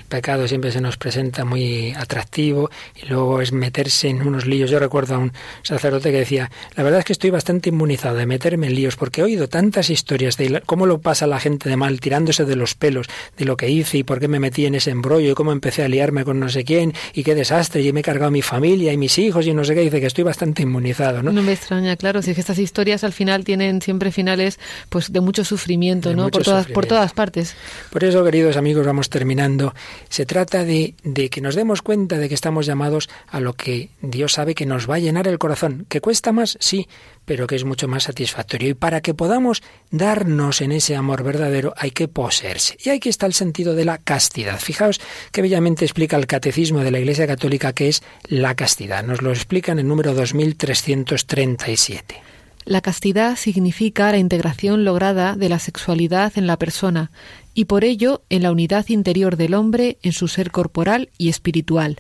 pecado 0.08 0.46
siempre 0.48 0.70
se 0.70 0.80
nos 0.80 0.96
presenta 0.96 1.44
muy 1.44 1.92
atractivo 1.92 2.70
y 2.94 3.06
luego 3.06 3.40
es 3.40 3.52
meterse 3.52 4.08
en 4.08 4.26
unos 4.26 4.46
líos. 4.46 4.70
Yo 4.70 4.78
recuerdo 4.78 5.16
a 5.16 5.18
un 5.18 5.32
sacerdote 5.62 6.10
que 6.12 6.18
decía, 6.18 6.50
la 6.76 6.82
verdad 6.82 7.00
es 7.00 7.04
que 7.04 7.12
estoy 7.12 7.30
bastante 7.30 7.70
inmunizado 7.70 8.16
de 8.16 8.26
meterme 8.26 8.66
en 8.68 8.74
líos 8.74 8.96
porque 8.96 9.20
he 9.20 9.24
oído 9.24 9.48
tantas 9.48 9.90
historias 9.90 10.36
de 10.36 10.62
cómo 10.66 10.86
lo 10.86 11.00
pasa 11.00 11.26
la 11.26 11.40
gente 11.40 11.68
de 11.68 11.76
mal, 11.76 12.00
tirándose 12.00 12.44
de 12.44 12.56
los 12.56 12.74
pelos, 12.74 13.06
de 13.36 13.44
lo 13.44 13.56
que 13.56 13.68
hice 13.70 13.98
y 13.98 14.02
por 14.02 14.20
qué 14.20 14.28
me 14.28 14.40
metí 14.40 14.66
en 14.66 14.74
ese 14.74 14.90
embrollo 14.90 15.30
y 15.30 15.34
cómo 15.34 15.52
empecé 15.52 15.82
a 15.82 15.88
liarme 15.88 16.24
con 16.24 16.38
no 16.40 16.48
sé 16.48 16.64
quién 16.64 16.92
y 17.12 17.24
qué 17.24 17.34
desastre 17.34 17.82
y 17.82 17.92
me 17.92 18.00
he 18.00 18.02
cargado 18.02 18.28
a 18.28 18.30
mi 18.30 18.42
familia 18.42 18.92
y 18.92 18.96
mis 18.96 19.18
hijos 19.18 19.46
y 19.46 19.54
no 19.54 19.64
sé 19.64 19.74
qué. 19.74 19.80
Dice 19.80 20.00
que 20.00 20.06
estoy 20.06 20.24
bastante 20.24 20.62
inmunizado, 20.62 21.22
¿no? 21.22 21.32
No 21.32 21.42
me 21.42 21.52
extraña, 21.52 21.96
claro, 21.96 22.22
si 22.22 22.30
es 22.30 22.34
que 22.34 22.40
estas 22.40 22.58
historias 22.58 23.04
al 23.04 23.12
final 23.12 23.44
tienen 23.44 23.82
siempre 23.82 24.12
finales 24.12 24.58
pues 24.88 25.12
de 25.12 25.20
mucho 25.20 25.44
sufrimiento, 25.44 26.14
¿no? 26.14 26.28
por 26.28 26.42
todas, 26.42 26.66
por 26.66 26.86
todas 26.86 27.12
partes. 27.12 27.54
Por 27.90 28.04
eso, 28.04 28.24
queridos 28.24 28.56
amigos, 28.56 28.86
vamos 28.86 29.08
terminando 29.10 29.74
se 30.08 30.26
trata 30.26 30.64
de, 30.64 30.94
de, 31.02 31.30
que 31.30 31.40
nos 31.40 31.54
demos 31.54 31.82
cuenta 31.82 32.18
de 32.18 32.28
que 32.28 32.34
estamos 32.34 32.66
llamados 32.66 33.08
a 33.28 33.40
lo 33.40 33.54
que 33.54 33.90
Dios 34.00 34.34
sabe 34.34 34.54
que 34.54 34.66
nos 34.66 34.88
va 34.88 34.96
a 34.96 35.00
llenar 35.00 35.28
el 35.28 35.38
corazón, 35.38 35.86
que 35.88 36.00
cuesta 36.00 36.32
más, 36.32 36.56
sí, 36.60 36.88
pero 37.24 37.46
que 37.46 37.56
es 37.56 37.64
mucho 37.64 37.88
más 37.88 38.04
satisfactorio. 38.04 38.70
Y 38.70 38.74
para 38.74 39.00
que 39.00 39.14
podamos 39.14 39.62
darnos 39.90 40.60
en 40.60 40.72
ese 40.72 40.96
amor 40.96 41.22
verdadero 41.22 41.74
hay 41.76 41.90
que 41.90 42.08
poseerse. 42.08 42.76
Y 42.84 42.90
aquí 42.90 43.08
está 43.08 43.26
el 43.26 43.34
sentido 43.34 43.74
de 43.74 43.84
la 43.84 43.98
castidad. 43.98 44.58
Fijaos 44.58 45.00
que 45.32 45.42
bellamente 45.42 45.84
explica 45.84 46.16
el 46.16 46.26
catecismo 46.26 46.80
de 46.80 46.90
la 46.90 46.98
Iglesia 46.98 47.26
Católica 47.26 47.72
que 47.72 47.88
es 47.88 48.02
la 48.28 48.54
castidad. 48.54 49.04
Nos 49.04 49.22
lo 49.22 49.30
explica 49.30 49.72
en 49.72 49.80
el 49.80 49.88
número 49.88 50.14
2337. 50.14 52.22
La 52.66 52.80
castidad 52.80 53.36
significa 53.36 54.10
la 54.10 54.16
integración 54.16 54.84
lograda 54.84 55.36
de 55.36 55.50
la 55.50 55.58
sexualidad 55.58 56.32
en 56.36 56.46
la 56.46 56.56
persona 56.56 57.10
y 57.54 57.66
por 57.66 57.84
ello 57.84 58.22
en 58.28 58.42
la 58.42 58.52
unidad 58.52 58.88
interior 58.88 59.36
del 59.36 59.54
hombre 59.54 59.98
en 60.02 60.12
su 60.12 60.28
ser 60.28 60.50
corporal 60.50 61.10
y 61.16 61.28
espiritual. 61.28 61.98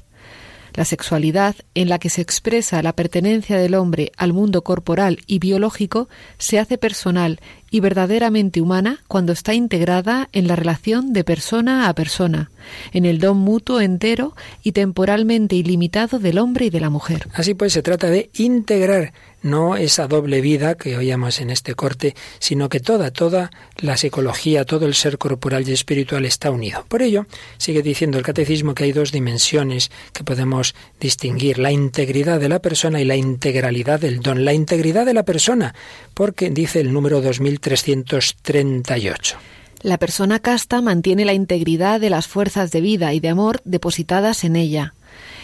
La 0.74 0.84
sexualidad, 0.84 1.54
en 1.74 1.88
la 1.88 2.00
que 2.00 2.10
se 2.10 2.20
expresa 2.20 2.82
la 2.82 2.94
pertenencia 2.94 3.56
del 3.58 3.76
hombre 3.76 4.10
al 4.16 4.32
mundo 4.32 4.62
corporal 4.62 5.20
y 5.28 5.38
biológico, 5.38 6.08
se 6.36 6.58
hace 6.58 6.78
personal 6.78 7.38
y 7.70 7.80
verdaderamente 7.80 8.60
humana 8.60 9.02
cuando 9.08 9.32
está 9.32 9.54
integrada 9.54 10.28
en 10.32 10.46
la 10.46 10.56
relación 10.56 11.12
de 11.12 11.24
persona 11.24 11.88
a 11.88 11.94
persona, 11.94 12.50
en 12.92 13.04
el 13.04 13.18
don 13.18 13.38
mutuo 13.38 13.80
entero 13.80 14.34
y 14.62 14.72
temporalmente 14.72 15.56
ilimitado 15.56 16.18
del 16.18 16.38
hombre 16.38 16.66
y 16.66 16.70
de 16.70 16.80
la 16.80 16.90
mujer. 16.90 17.28
Así 17.34 17.54
pues, 17.54 17.72
se 17.72 17.82
trata 17.82 18.08
de 18.08 18.30
integrar 18.34 19.12
no 19.44 19.76
esa 19.76 20.08
doble 20.08 20.40
vida 20.40 20.74
que 20.74 20.96
oíamos 20.96 21.38
en 21.40 21.50
este 21.50 21.74
corte, 21.74 22.16
sino 22.38 22.70
que 22.70 22.80
toda, 22.80 23.10
toda 23.10 23.50
la 23.76 23.96
psicología, 23.96 24.64
todo 24.64 24.86
el 24.86 24.94
ser 24.94 25.18
corporal 25.18 25.68
y 25.68 25.72
espiritual 25.72 26.24
está 26.24 26.50
unido. 26.50 26.86
Por 26.88 27.02
ello, 27.02 27.26
sigue 27.58 27.82
diciendo 27.82 28.16
el 28.16 28.24
catecismo 28.24 28.74
que 28.74 28.84
hay 28.84 28.92
dos 28.92 29.12
dimensiones 29.12 29.90
que 30.14 30.24
podemos 30.24 30.74
distinguir, 30.98 31.58
la 31.58 31.70
integridad 31.70 32.40
de 32.40 32.48
la 32.48 32.60
persona 32.60 33.02
y 33.02 33.04
la 33.04 33.16
integralidad 33.16 34.00
del 34.00 34.20
don. 34.20 34.46
La 34.46 34.54
integridad 34.54 35.04
de 35.04 35.14
la 35.14 35.24
persona, 35.24 35.74
porque 36.14 36.50
dice 36.50 36.80
el 36.80 36.92
número 36.92 37.20
2338. 37.20 39.36
La 39.82 39.98
persona 39.98 40.38
casta 40.38 40.80
mantiene 40.80 41.26
la 41.26 41.34
integridad 41.34 42.00
de 42.00 42.08
las 42.08 42.26
fuerzas 42.26 42.70
de 42.70 42.80
vida 42.80 43.12
y 43.12 43.20
de 43.20 43.28
amor 43.28 43.60
depositadas 43.64 44.44
en 44.44 44.56
ella. 44.56 44.94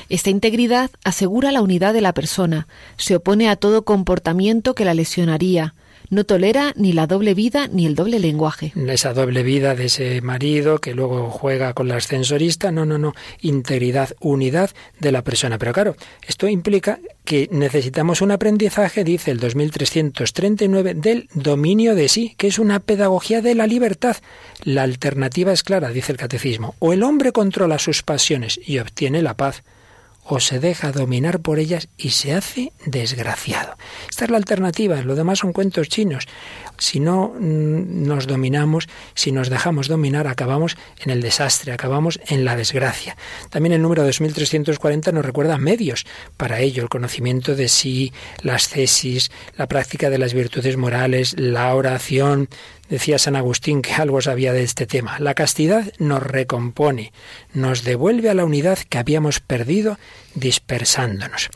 Esta 0.08 0.30
integridad 0.30 0.90
asegura 1.04 1.52
la 1.52 1.60
unidad 1.60 1.92
de 1.92 2.00
la 2.00 2.14
persona, 2.14 2.66
se 2.96 3.16
opone 3.16 3.48
a 3.48 3.56
todo 3.56 3.84
comportamiento 3.84 4.74
que 4.74 4.86
la 4.86 4.94
lesionaría, 4.94 5.74
no 6.10 6.24
tolera 6.24 6.72
ni 6.76 6.92
la 6.92 7.06
doble 7.06 7.34
vida 7.34 7.68
ni 7.68 7.86
el 7.86 7.94
doble 7.94 8.18
lenguaje. 8.18 8.72
Esa 8.88 9.14
doble 9.14 9.42
vida 9.42 9.74
de 9.74 9.86
ese 9.86 10.20
marido 10.20 10.80
que 10.80 10.94
luego 10.94 11.30
juega 11.30 11.72
con 11.72 11.88
la 11.88 11.96
ascensorista, 11.96 12.70
no, 12.70 12.84
no, 12.84 12.98
no, 12.98 13.14
integridad, 13.40 14.10
unidad 14.20 14.70
de 14.98 15.12
la 15.12 15.22
persona. 15.22 15.58
Pero 15.58 15.72
claro, 15.72 15.96
esto 16.26 16.48
implica 16.48 16.98
que 17.24 17.48
necesitamos 17.52 18.20
un 18.20 18.32
aprendizaje, 18.32 19.04
dice 19.04 19.30
el 19.30 19.38
2339, 19.38 20.94
del 20.94 21.28
dominio 21.32 21.94
de 21.94 22.08
sí, 22.08 22.34
que 22.36 22.48
es 22.48 22.58
una 22.58 22.80
pedagogía 22.80 23.40
de 23.40 23.54
la 23.54 23.66
libertad. 23.66 24.16
La 24.64 24.82
alternativa 24.82 25.52
es 25.52 25.62
clara, 25.62 25.90
dice 25.90 26.12
el 26.12 26.18
catecismo, 26.18 26.74
o 26.80 26.92
el 26.92 27.02
hombre 27.02 27.32
controla 27.32 27.78
sus 27.78 28.02
pasiones 28.02 28.60
y 28.64 28.78
obtiene 28.78 29.22
la 29.22 29.36
paz, 29.36 29.62
o 30.24 30.40
se 30.40 30.60
deja 30.60 30.92
dominar 30.92 31.40
por 31.40 31.58
ellas 31.58 31.88
y 31.96 32.10
se 32.10 32.34
hace 32.34 32.72
desgraciado. 32.86 33.76
Esta 34.08 34.24
es 34.24 34.30
la 34.30 34.36
alternativa, 34.36 35.02
lo 35.02 35.14
demás 35.14 35.40
son 35.40 35.52
cuentos 35.52 35.88
chinos. 35.88 36.28
Si 36.80 36.98
no 36.98 37.34
mm, 37.38 38.06
nos 38.06 38.26
dominamos, 38.26 38.88
si 39.14 39.30
nos 39.30 39.50
dejamos 39.50 39.86
dominar, 39.86 40.26
acabamos 40.26 40.76
en 41.04 41.10
el 41.10 41.22
desastre, 41.22 41.72
acabamos 41.72 42.18
en 42.26 42.44
la 42.44 42.56
desgracia. 42.56 43.16
También 43.50 43.74
el 43.74 43.82
número 43.82 44.02
2340 44.02 45.12
nos 45.12 45.24
recuerda 45.24 45.58
medios 45.58 46.06
para 46.36 46.60
ello, 46.60 46.82
el 46.82 46.88
conocimiento 46.88 47.54
de 47.54 47.68
sí, 47.68 48.12
las 48.42 48.68
cesis, 48.68 49.30
la 49.56 49.68
práctica 49.68 50.10
de 50.10 50.18
las 50.18 50.34
virtudes 50.34 50.76
morales, 50.76 51.38
la 51.38 51.74
oración, 51.74 52.48
Decía 52.90 53.20
San 53.20 53.36
Agustín 53.36 53.82
que 53.82 53.92
algo 53.92 54.20
sabía 54.20 54.52
de 54.52 54.64
este 54.64 54.84
tema. 54.84 55.20
La 55.20 55.34
castidad 55.34 55.92
nos 55.98 56.24
recompone, 56.24 57.12
nos 57.54 57.84
devuelve 57.84 58.30
a 58.30 58.34
la 58.34 58.44
unidad 58.44 58.78
que 58.78 58.98
habíamos 58.98 59.38
perdido 59.38 59.96
dispersándonos. 60.34 61.50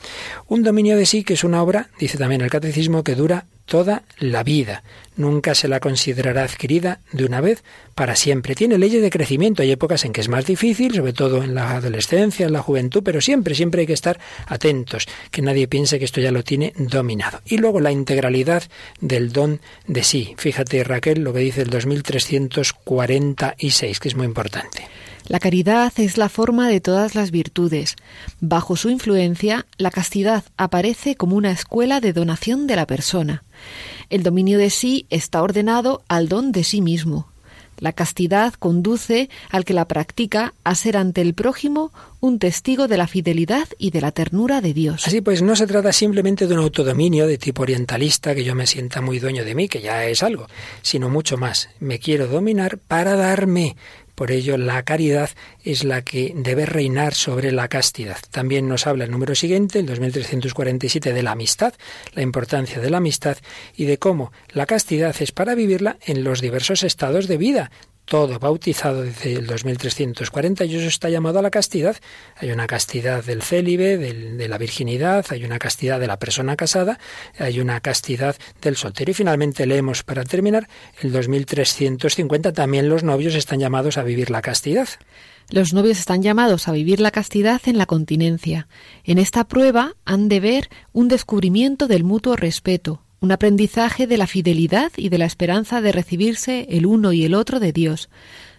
Un 0.47 0.63
dominio 0.63 0.97
de 0.97 1.07
sí 1.07 1.25
que 1.25 1.35
es 1.35 1.43
una 1.43 1.61
obra, 1.61 1.91
dice 1.99 2.19
también 2.19 2.41
el 2.41 2.51
catecismo, 2.51 3.03
que 3.03 3.17
dura 3.17 3.47
toda 3.67 4.03
la 4.19 4.43
vida. 4.43 4.83
Nunca 5.17 5.55
se 5.55 5.69
la 5.69 5.79
considerará 5.79 6.43
adquirida 6.43 6.99
de 7.13 7.25
una 7.25 7.41
vez 7.41 7.63
para 7.95 8.17
siempre. 8.17 8.57
Tiene 8.57 8.79
leyes 8.79 9.01
de 9.01 9.11
crecimiento. 9.11 9.63
Hay 9.63 9.71
épocas 9.71 10.05
en 10.05 10.13
que 10.13 10.21
es 10.21 10.29
más 10.29 10.45
difícil, 10.45 10.93
sobre 10.95 11.13
todo 11.13 11.45
en 11.45 11.55
la 11.55 11.77
adolescencia, 11.77 12.47
en 12.47 12.53
la 12.53 12.63
juventud, 12.63 13.05
pero 13.05 13.21
siempre, 13.21 13.55
siempre 13.55 13.83
hay 13.83 13.87
que 13.87 13.93
estar 13.93 14.19
atentos, 14.47 15.07
que 15.31 15.43
nadie 15.43 15.69
piense 15.69 16.01
que 16.01 16.05
esto 16.05 16.21
ya 16.21 16.33
lo 16.33 16.43
tiene 16.43 16.73
dominado. 16.77 17.41
Y 17.45 17.59
luego 17.59 17.79
la 17.81 17.93
integralidad 17.93 18.65
del 19.01 19.33
don 19.33 19.61
de 19.87 20.03
sí. 20.03 20.35
Fíjate, 20.37 20.83
Raquel, 20.83 21.23
lo 21.23 21.33
que 21.33 21.39
dice 21.41 21.63
el 21.63 21.71
2346, 21.71 24.01
que 24.01 24.09
es 24.09 24.17
muy 24.17 24.27
importante. 24.27 24.89
La 25.27 25.39
caridad 25.39 25.93
es 25.97 26.19
la 26.19 26.29
forma 26.29 26.69
de 26.69 26.81
todas 26.81 27.15
las 27.15 27.31
virtudes. 27.31 27.97
Bajo 28.41 28.77
su 28.77 28.91
influencia, 28.91 29.65
la 29.79 29.91
castidad 29.91 30.45
aparece 30.59 31.15
como 31.15 31.37
una 31.37 31.51
escuela 31.51 32.01
de 32.01 32.13
donación 32.13 32.67
de 32.67 32.77
la 32.77 32.87
persona. 32.87 33.44
El 34.11 34.23
dominio 34.23 34.59
de 34.59 34.71
sí 34.71 35.07
está 35.11 35.43
ordenado 35.43 36.03
al 36.09 36.29
don 36.29 36.53
de 36.53 36.65
sí 36.65 36.81
mismo. 36.81 37.29
La 37.79 37.93
castidad 37.93 38.55
conduce 38.55 39.29
al 39.51 39.65
que 39.65 39.75
la 39.75 39.87
practica 39.87 40.55
a 40.63 40.75
ser 40.75 40.97
ante 40.97 41.21
el 41.21 41.35
prójimo 41.35 41.93
un 42.21 42.39
testigo 42.39 42.89
de 42.89 42.97
la 42.97 43.07
fidelidad 43.07 43.69
y 43.79 43.91
de 43.91 44.01
la 44.01 44.13
ternura 44.13 44.61
de 44.61 44.73
Dios. 44.73 45.07
Así 45.07 45.21
pues, 45.21 45.43
no 45.43 45.57
se 45.57 45.67
trata 45.67 45.93
simplemente 45.93 46.47
de 46.47 46.55
un 46.55 46.61
autodominio 46.61 47.27
de 47.27 47.37
tipo 47.37 47.63
orientalista, 47.63 48.35
que 48.35 48.45
yo 48.45 48.55
me 48.55 48.67
sienta 48.67 49.01
muy 49.01 49.19
dueño 49.19 49.45
de 49.45 49.55
mí, 49.55 49.69
que 49.69 49.83
ya 49.83 50.07
es 50.07 50.23
algo, 50.23 50.47
sino 50.83 51.11
mucho 51.11 51.37
más. 51.37 51.69
Me 51.81 51.99
quiero 51.99 52.29
dominar 52.29 52.79
para 52.79 53.17
darme, 53.17 53.77
por 54.15 54.31
ello, 54.31 54.57
la 54.57 54.83
caridad 54.85 55.31
es 55.63 55.85
la 55.85 56.03
que 56.03 56.33
debe 56.37 56.67
reinar 56.67 57.15
sobre 57.15 57.53
la 57.53 57.69
castidad. 57.69 58.19
También 58.31 58.69
nos 58.69 58.87
habla 58.87 59.05
el 59.05 59.11
número 59.11 59.35
siguiente, 59.35 59.79
el 59.79 59.87
2347, 59.87 61.13
de 61.13 61.23
la 61.23 61.33
amistad, 61.33 61.75
la 62.15 62.23
importancia 62.23 62.81
de 62.81 62.91
la 62.91 62.99
amistad 62.99 63.37
y 63.77 63.85
de 63.85 63.99
cómo 63.99 64.33
la 64.51 64.67
castidad 64.67 65.15
es 65.21 65.33
para 65.33 65.55
vivirla 65.55 65.99
en 66.05 66.25
los 66.25 66.41
diversos 66.41 66.83
estados 66.83 67.29
de 67.29 67.39
vida, 67.39 67.71
todo 68.05 68.39
bautizado 68.39 69.03
desde 69.03 69.35
el 69.35 69.47
2340 69.47 70.65
y 70.65 70.77
eso 70.77 70.89
está 70.89 71.09
llamado 71.09 71.39
a 71.39 71.43
la 71.43 71.51
castidad. 71.51 71.97
Hay 72.37 72.51
una 72.51 72.67
castidad 72.67 73.25
del 73.25 73.43
célibe, 73.43 73.97
de 73.97 74.49
la 74.49 74.59
virginidad, 74.59 75.27
hay 75.31 75.45
una 75.45 75.59
castidad 75.59 76.01
de 76.01 76.07
la 76.07 76.19
persona 76.19 76.57
casada, 76.57 76.99
hay 77.39 77.61
una 77.61 77.81
castidad 77.81 78.37
del 78.61 78.77
soltero. 78.77 79.11
Y 79.11 79.15
finalmente 79.15 79.67
leemos 79.67 80.03
para 80.03 80.25
terminar 80.25 80.69
el 81.01 81.13
2350 81.13 82.53
también 82.53 82.89
los 82.89 83.03
novios 83.03 83.35
están 83.35 83.61
llamados 83.61 83.99
a 83.99 84.03
vivir 84.03 84.31
la 84.31 84.43
castidad. 84.43 84.89
Los 85.51 85.75
novios 85.75 85.99
están 85.99 86.23
llamados 86.23 86.69
a 86.69 86.73
vivir 86.73 87.01
la 87.01 87.11
castidad 87.11 87.61
en 87.67 87.77
la 87.77 87.87
continencia. 87.87 88.67
En 89.05 89.19
esta 89.19 89.45
prueba 89.45 89.95
han 90.05 90.29
de 90.29 90.41
ver 90.41 90.71
un 90.93 91.09
descubrimiento 91.09 91.87
del 91.87 92.03
mutuo 92.03 92.35
respeto, 92.35 93.04
un 93.25 93.33
aprendizaje 93.33 94.07
de 94.07 94.19
la 94.19 94.27
fidelidad 94.27 94.93
y 94.99 95.09
de 95.09 95.17
la 95.17 95.25
esperanza 95.25 95.81
de 95.81 95.93
recibirse 95.93 96.67
el 96.69 96.85
uno 96.85 97.15
y 97.15 97.25
el 97.25 97.35
otro 97.35 97.59
de 97.59 97.73
Dios. 97.73 98.11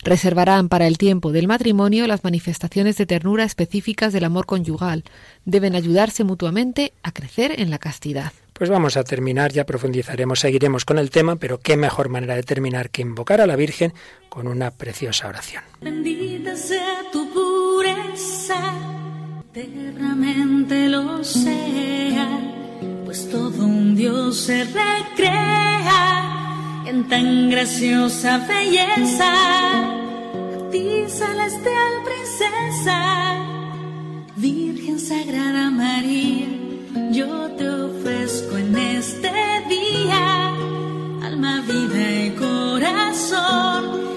Reservarán 0.04 0.70
para 0.70 0.88
el 0.88 0.98
tiempo 0.98 1.32
del 1.32 1.48
matrimonio 1.48 2.08
las 2.08 2.24
manifestaciones 2.24 2.98
de 2.98 3.06
ternura 3.06 3.44
específicas 3.44 4.12
del 4.12 4.24
amor 4.24 4.48
conyugal. 4.48 5.04
Deben 5.46 5.76
ayudarse 5.76 6.24
mutuamente 6.24 6.94
a 7.04 7.12
crecer 7.12 7.60
en 7.60 7.70
la 7.70 7.78
castidad. 7.78 8.34
Pues 8.54 8.72
vamos 8.72 8.98
a 8.98 9.04
terminar, 9.04 9.52
ya 9.52 9.66
profundizaremos, 9.66 10.40
seguiremos 10.40 10.84
con 10.84 10.98
el 10.98 11.12
tema, 11.12 11.36
pero 11.36 11.60
qué 11.60 11.78
mejor 11.78 12.10
manera 12.10 12.36
de 12.36 12.42
terminar 12.42 12.90
que 12.90 13.04
invocar 13.04 13.42
a 13.42 13.48
la 13.48 13.56
Virgen 13.56 13.94
con 14.30 14.48
una 14.48 14.72
preciosa 14.72 15.28
oración. 15.28 15.62
Bendita 15.80 16.56
sea 16.56 17.04
tu 17.12 17.32
pureza, 17.32 18.74
eternamente 19.54 20.90
lo 20.90 21.24
sea 21.24 22.65
pues 23.06 23.30
todo 23.30 23.64
un 23.64 23.96
Dios 23.96 24.36
se 24.38 24.64
recrea 24.66 26.04
en 26.88 27.08
tan 27.08 27.50
graciosa 27.52 28.40
belleza. 28.40 29.32
A 29.86 30.70
ti, 30.72 31.06
celestial 31.08 31.94
princesa, 32.04 33.36
Virgen 34.36 35.00
Sagrada 35.00 35.70
María, 35.70 36.48
yo 37.12 37.52
te 37.52 37.70
ofrezco 37.70 38.58
en 38.58 38.76
este 38.76 39.32
día 39.70 40.50
alma, 41.24 41.62
vida 41.62 42.26
y 42.26 42.32
corazón. 42.32 44.15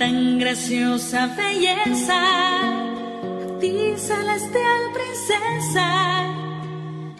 Tan 0.00 0.38
graciosa 0.38 1.26
belleza. 1.36 2.20
A 3.44 3.46
ti, 3.60 3.74
celestial 4.08 4.82
princesa, 4.96 5.88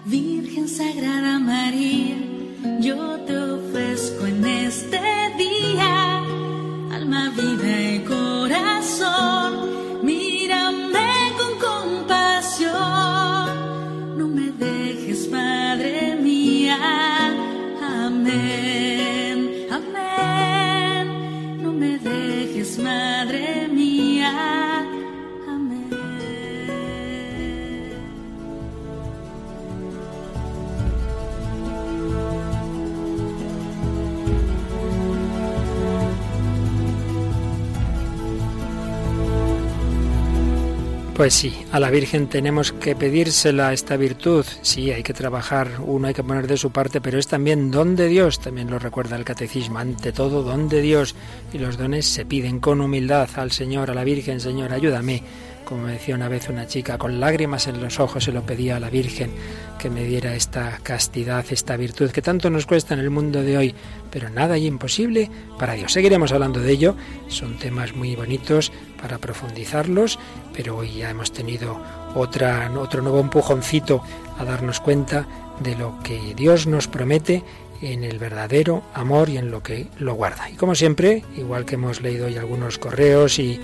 Virgen 0.07 0.66
Sagrada 0.66 1.39
Pues 41.31 41.39
sí, 41.39 41.64
a 41.70 41.78
la 41.78 41.91
Virgen 41.91 42.26
tenemos 42.26 42.72
que 42.72 42.97
pedírsela 42.97 43.72
esta 43.72 43.97
virtud. 43.97 44.45
Sí, 44.62 44.91
hay 44.91 45.05
que 45.05 45.14
trabajar, 45.14 45.78
uno 45.78 46.09
hay 46.09 46.12
que 46.12 46.24
poner 46.24 46.49
de 46.49 46.57
su 46.57 46.72
parte, 46.72 47.01
pero 47.01 47.20
es 47.20 47.28
también 47.28 47.70
don 47.70 47.95
de 47.95 48.09
Dios, 48.09 48.41
también 48.41 48.68
lo 48.68 48.81
recuerda 48.81 49.14
el 49.14 49.24
catecismo, 49.24 49.78
ante 49.78 50.11
todo 50.11 50.43
don 50.43 50.68
de 50.68 50.81
Dios. 50.83 51.14
Y 51.53 51.59
los 51.59 51.78
dones 51.78 52.07
se 52.07 52.26
piden 52.26 52.59
con 52.59 52.81
humildad 52.81 53.31
al 53.37 53.53
Señor, 53.53 53.93
a 53.93 53.95
la 53.95 54.03
Virgen, 54.03 54.41
Señor, 54.41 54.72
ayúdame 54.72 55.22
como 55.71 55.87
decía 55.87 56.16
una 56.16 56.29
vez 56.29 56.49
una 56.49 56.66
chica, 56.66 56.99
con 56.99 57.21
lágrimas 57.21 57.68
en 57.68 57.81
los 57.81 58.01
ojos 58.01 58.25
se 58.25 58.33
lo 58.33 58.43
pedía 58.43 58.75
a 58.77 58.81
la 58.81 58.91
Virgen 58.91 59.31
que 59.79 59.89
me 59.89 60.03
diera 60.03 60.35
esta 60.35 60.81
castidad, 60.83 61.45
esta 61.49 61.77
virtud 61.77 62.11
que 62.11 62.21
tanto 62.21 62.51
nos 62.51 62.66
cuesta 62.66 62.93
en 62.93 62.99
el 62.99 63.09
mundo 63.09 63.41
de 63.41 63.57
hoy, 63.57 63.75
pero 64.11 64.29
nada 64.31 64.55
hay 64.55 64.66
imposible 64.66 65.31
para 65.61 65.75
Dios. 65.75 65.93
Seguiremos 65.93 66.33
hablando 66.33 66.59
de 66.59 66.73
ello, 66.73 66.97
son 67.29 67.57
temas 67.57 67.95
muy 67.95 68.16
bonitos 68.16 68.73
para 69.01 69.18
profundizarlos, 69.18 70.18
pero 70.53 70.77
hoy 70.77 70.93
ya 70.97 71.11
hemos 71.11 71.33
tenido 71.33 71.81
otra, 72.16 72.68
otro 72.77 73.01
nuevo 73.01 73.21
empujoncito 73.21 74.03
a 74.39 74.45
darnos 74.45 74.81
cuenta 74.81 75.29
de 75.61 75.77
lo 75.77 76.01
que 76.03 76.35
Dios 76.35 76.66
nos 76.66 76.89
promete 76.89 77.45
en 77.81 78.03
el 78.03 78.18
verdadero 78.18 78.83
amor 78.93 79.29
y 79.29 79.37
en 79.37 79.53
lo 79.53 79.62
que 79.62 79.87
lo 80.01 80.14
guarda. 80.14 80.51
Y 80.51 80.55
como 80.55 80.75
siempre, 80.75 81.23
igual 81.37 81.64
que 81.64 81.77
hemos 81.77 82.01
leído 82.01 82.27
hoy 82.27 82.37
algunos 82.37 82.77
correos 82.79 83.39
y 83.39 83.61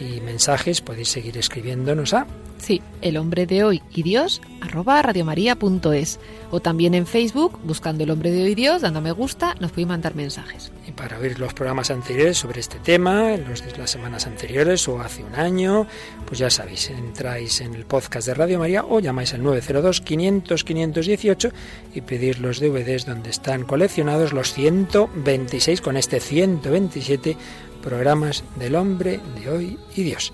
y 0.00 0.20
mensajes 0.20 0.80
podéis 0.80 1.08
seguir 1.08 1.38
escribiéndonos 1.38 2.14
a 2.14 2.26
Sí, 2.64 2.80
el 3.02 3.18
hombre 3.18 3.44
de 3.44 3.62
hoy 3.62 3.82
y 3.94 4.02
Dios, 4.02 4.40
arroba 4.62 5.02
radiomaria.es. 5.02 6.18
O 6.50 6.60
también 6.60 6.94
en 6.94 7.06
Facebook, 7.06 7.58
buscando 7.62 8.04
el 8.04 8.10
hombre 8.10 8.30
de 8.30 8.44
hoy 8.44 8.54
Dios, 8.54 8.80
dando 8.80 9.02
me 9.02 9.12
gusta, 9.12 9.54
nos 9.60 9.72
puede 9.72 9.86
mandar 9.86 10.14
mensajes. 10.14 10.72
Y 10.88 10.92
para 10.92 11.18
oír 11.18 11.38
los 11.38 11.52
programas 11.52 11.90
anteriores 11.90 12.38
sobre 12.38 12.60
este 12.60 12.78
tema, 12.78 13.36
los 13.36 13.62
de 13.62 13.76
las 13.76 13.90
semanas 13.90 14.26
anteriores 14.26 14.88
o 14.88 14.98
hace 15.00 15.22
un 15.24 15.34
año, 15.34 15.86
pues 16.26 16.38
ya 16.38 16.48
sabéis, 16.48 16.88
entráis 16.88 17.60
en 17.60 17.74
el 17.74 17.84
podcast 17.84 18.28
de 18.28 18.34
Radio 18.34 18.58
María 18.58 18.82
o 18.84 19.00
llamáis 19.00 19.34
al 19.34 19.42
902-500-518 19.42 21.52
y 21.94 22.00
pedir 22.00 22.40
los 22.40 22.60
DVDs 22.60 23.04
donde 23.04 23.28
están 23.28 23.64
coleccionados 23.64 24.32
los 24.32 24.54
126 24.54 25.82
con 25.82 25.98
este 25.98 26.20
127 26.20 27.36
programas 27.84 28.42
del 28.56 28.74
hombre 28.74 29.20
de 29.38 29.50
hoy 29.50 29.78
y 29.94 30.02
Dios. 30.02 30.32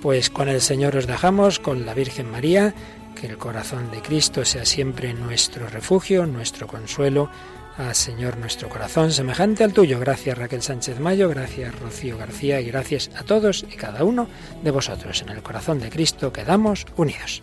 Pues 0.00 0.30
con 0.30 0.48
el 0.48 0.60
Señor 0.60 0.96
os 0.96 1.06
dejamos, 1.06 1.58
con 1.58 1.84
la 1.84 1.94
Virgen 1.94 2.30
María, 2.30 2.74
que 3.20 3.26
el 3.26 3.38
corazón 3.38 3.90
de 3.90 4.00
Cristo 4.00 4.44
sea 4.44 4.64
siempre 4.64 5.12
nuestro 5.12 5.68
refugio, 5.68 6.26
nuestro 6.26 6.66
consuelo. 6.66 7.28
Ah, 7.76 7.94
Señor, 7.94 8.36
nuestro 8.36 8.68
corazón 8.68 9.12
semejante 9.12 9.64
al 9.64 9.72
tuyo. 9.72 9.98
Gracias 9.98 10.38
Raquel 10.38 10.62
Sánchez 10.62 11.00
Mayo, 11.00 11.28
gracias 11.28 11.78
Rocío 11.78 12.18
García 12.18 12.60
y 12.60 12.66
gracias 12.66 13.10
a 13.16 13.24
todos 13.24 13.64
y 13.68 13.76
cada 13.76 14.04
uno 14.04 14.28
de 14.62 14.70
vosotros. 14.70 15.22
En 15.22 15.30
el 15.30 15.42
corazón 15.42 15.80
de 15.80 15.90
Cristo 15.90 16.32
quedamos 16.32 16.86
unidos. 16.96 17.42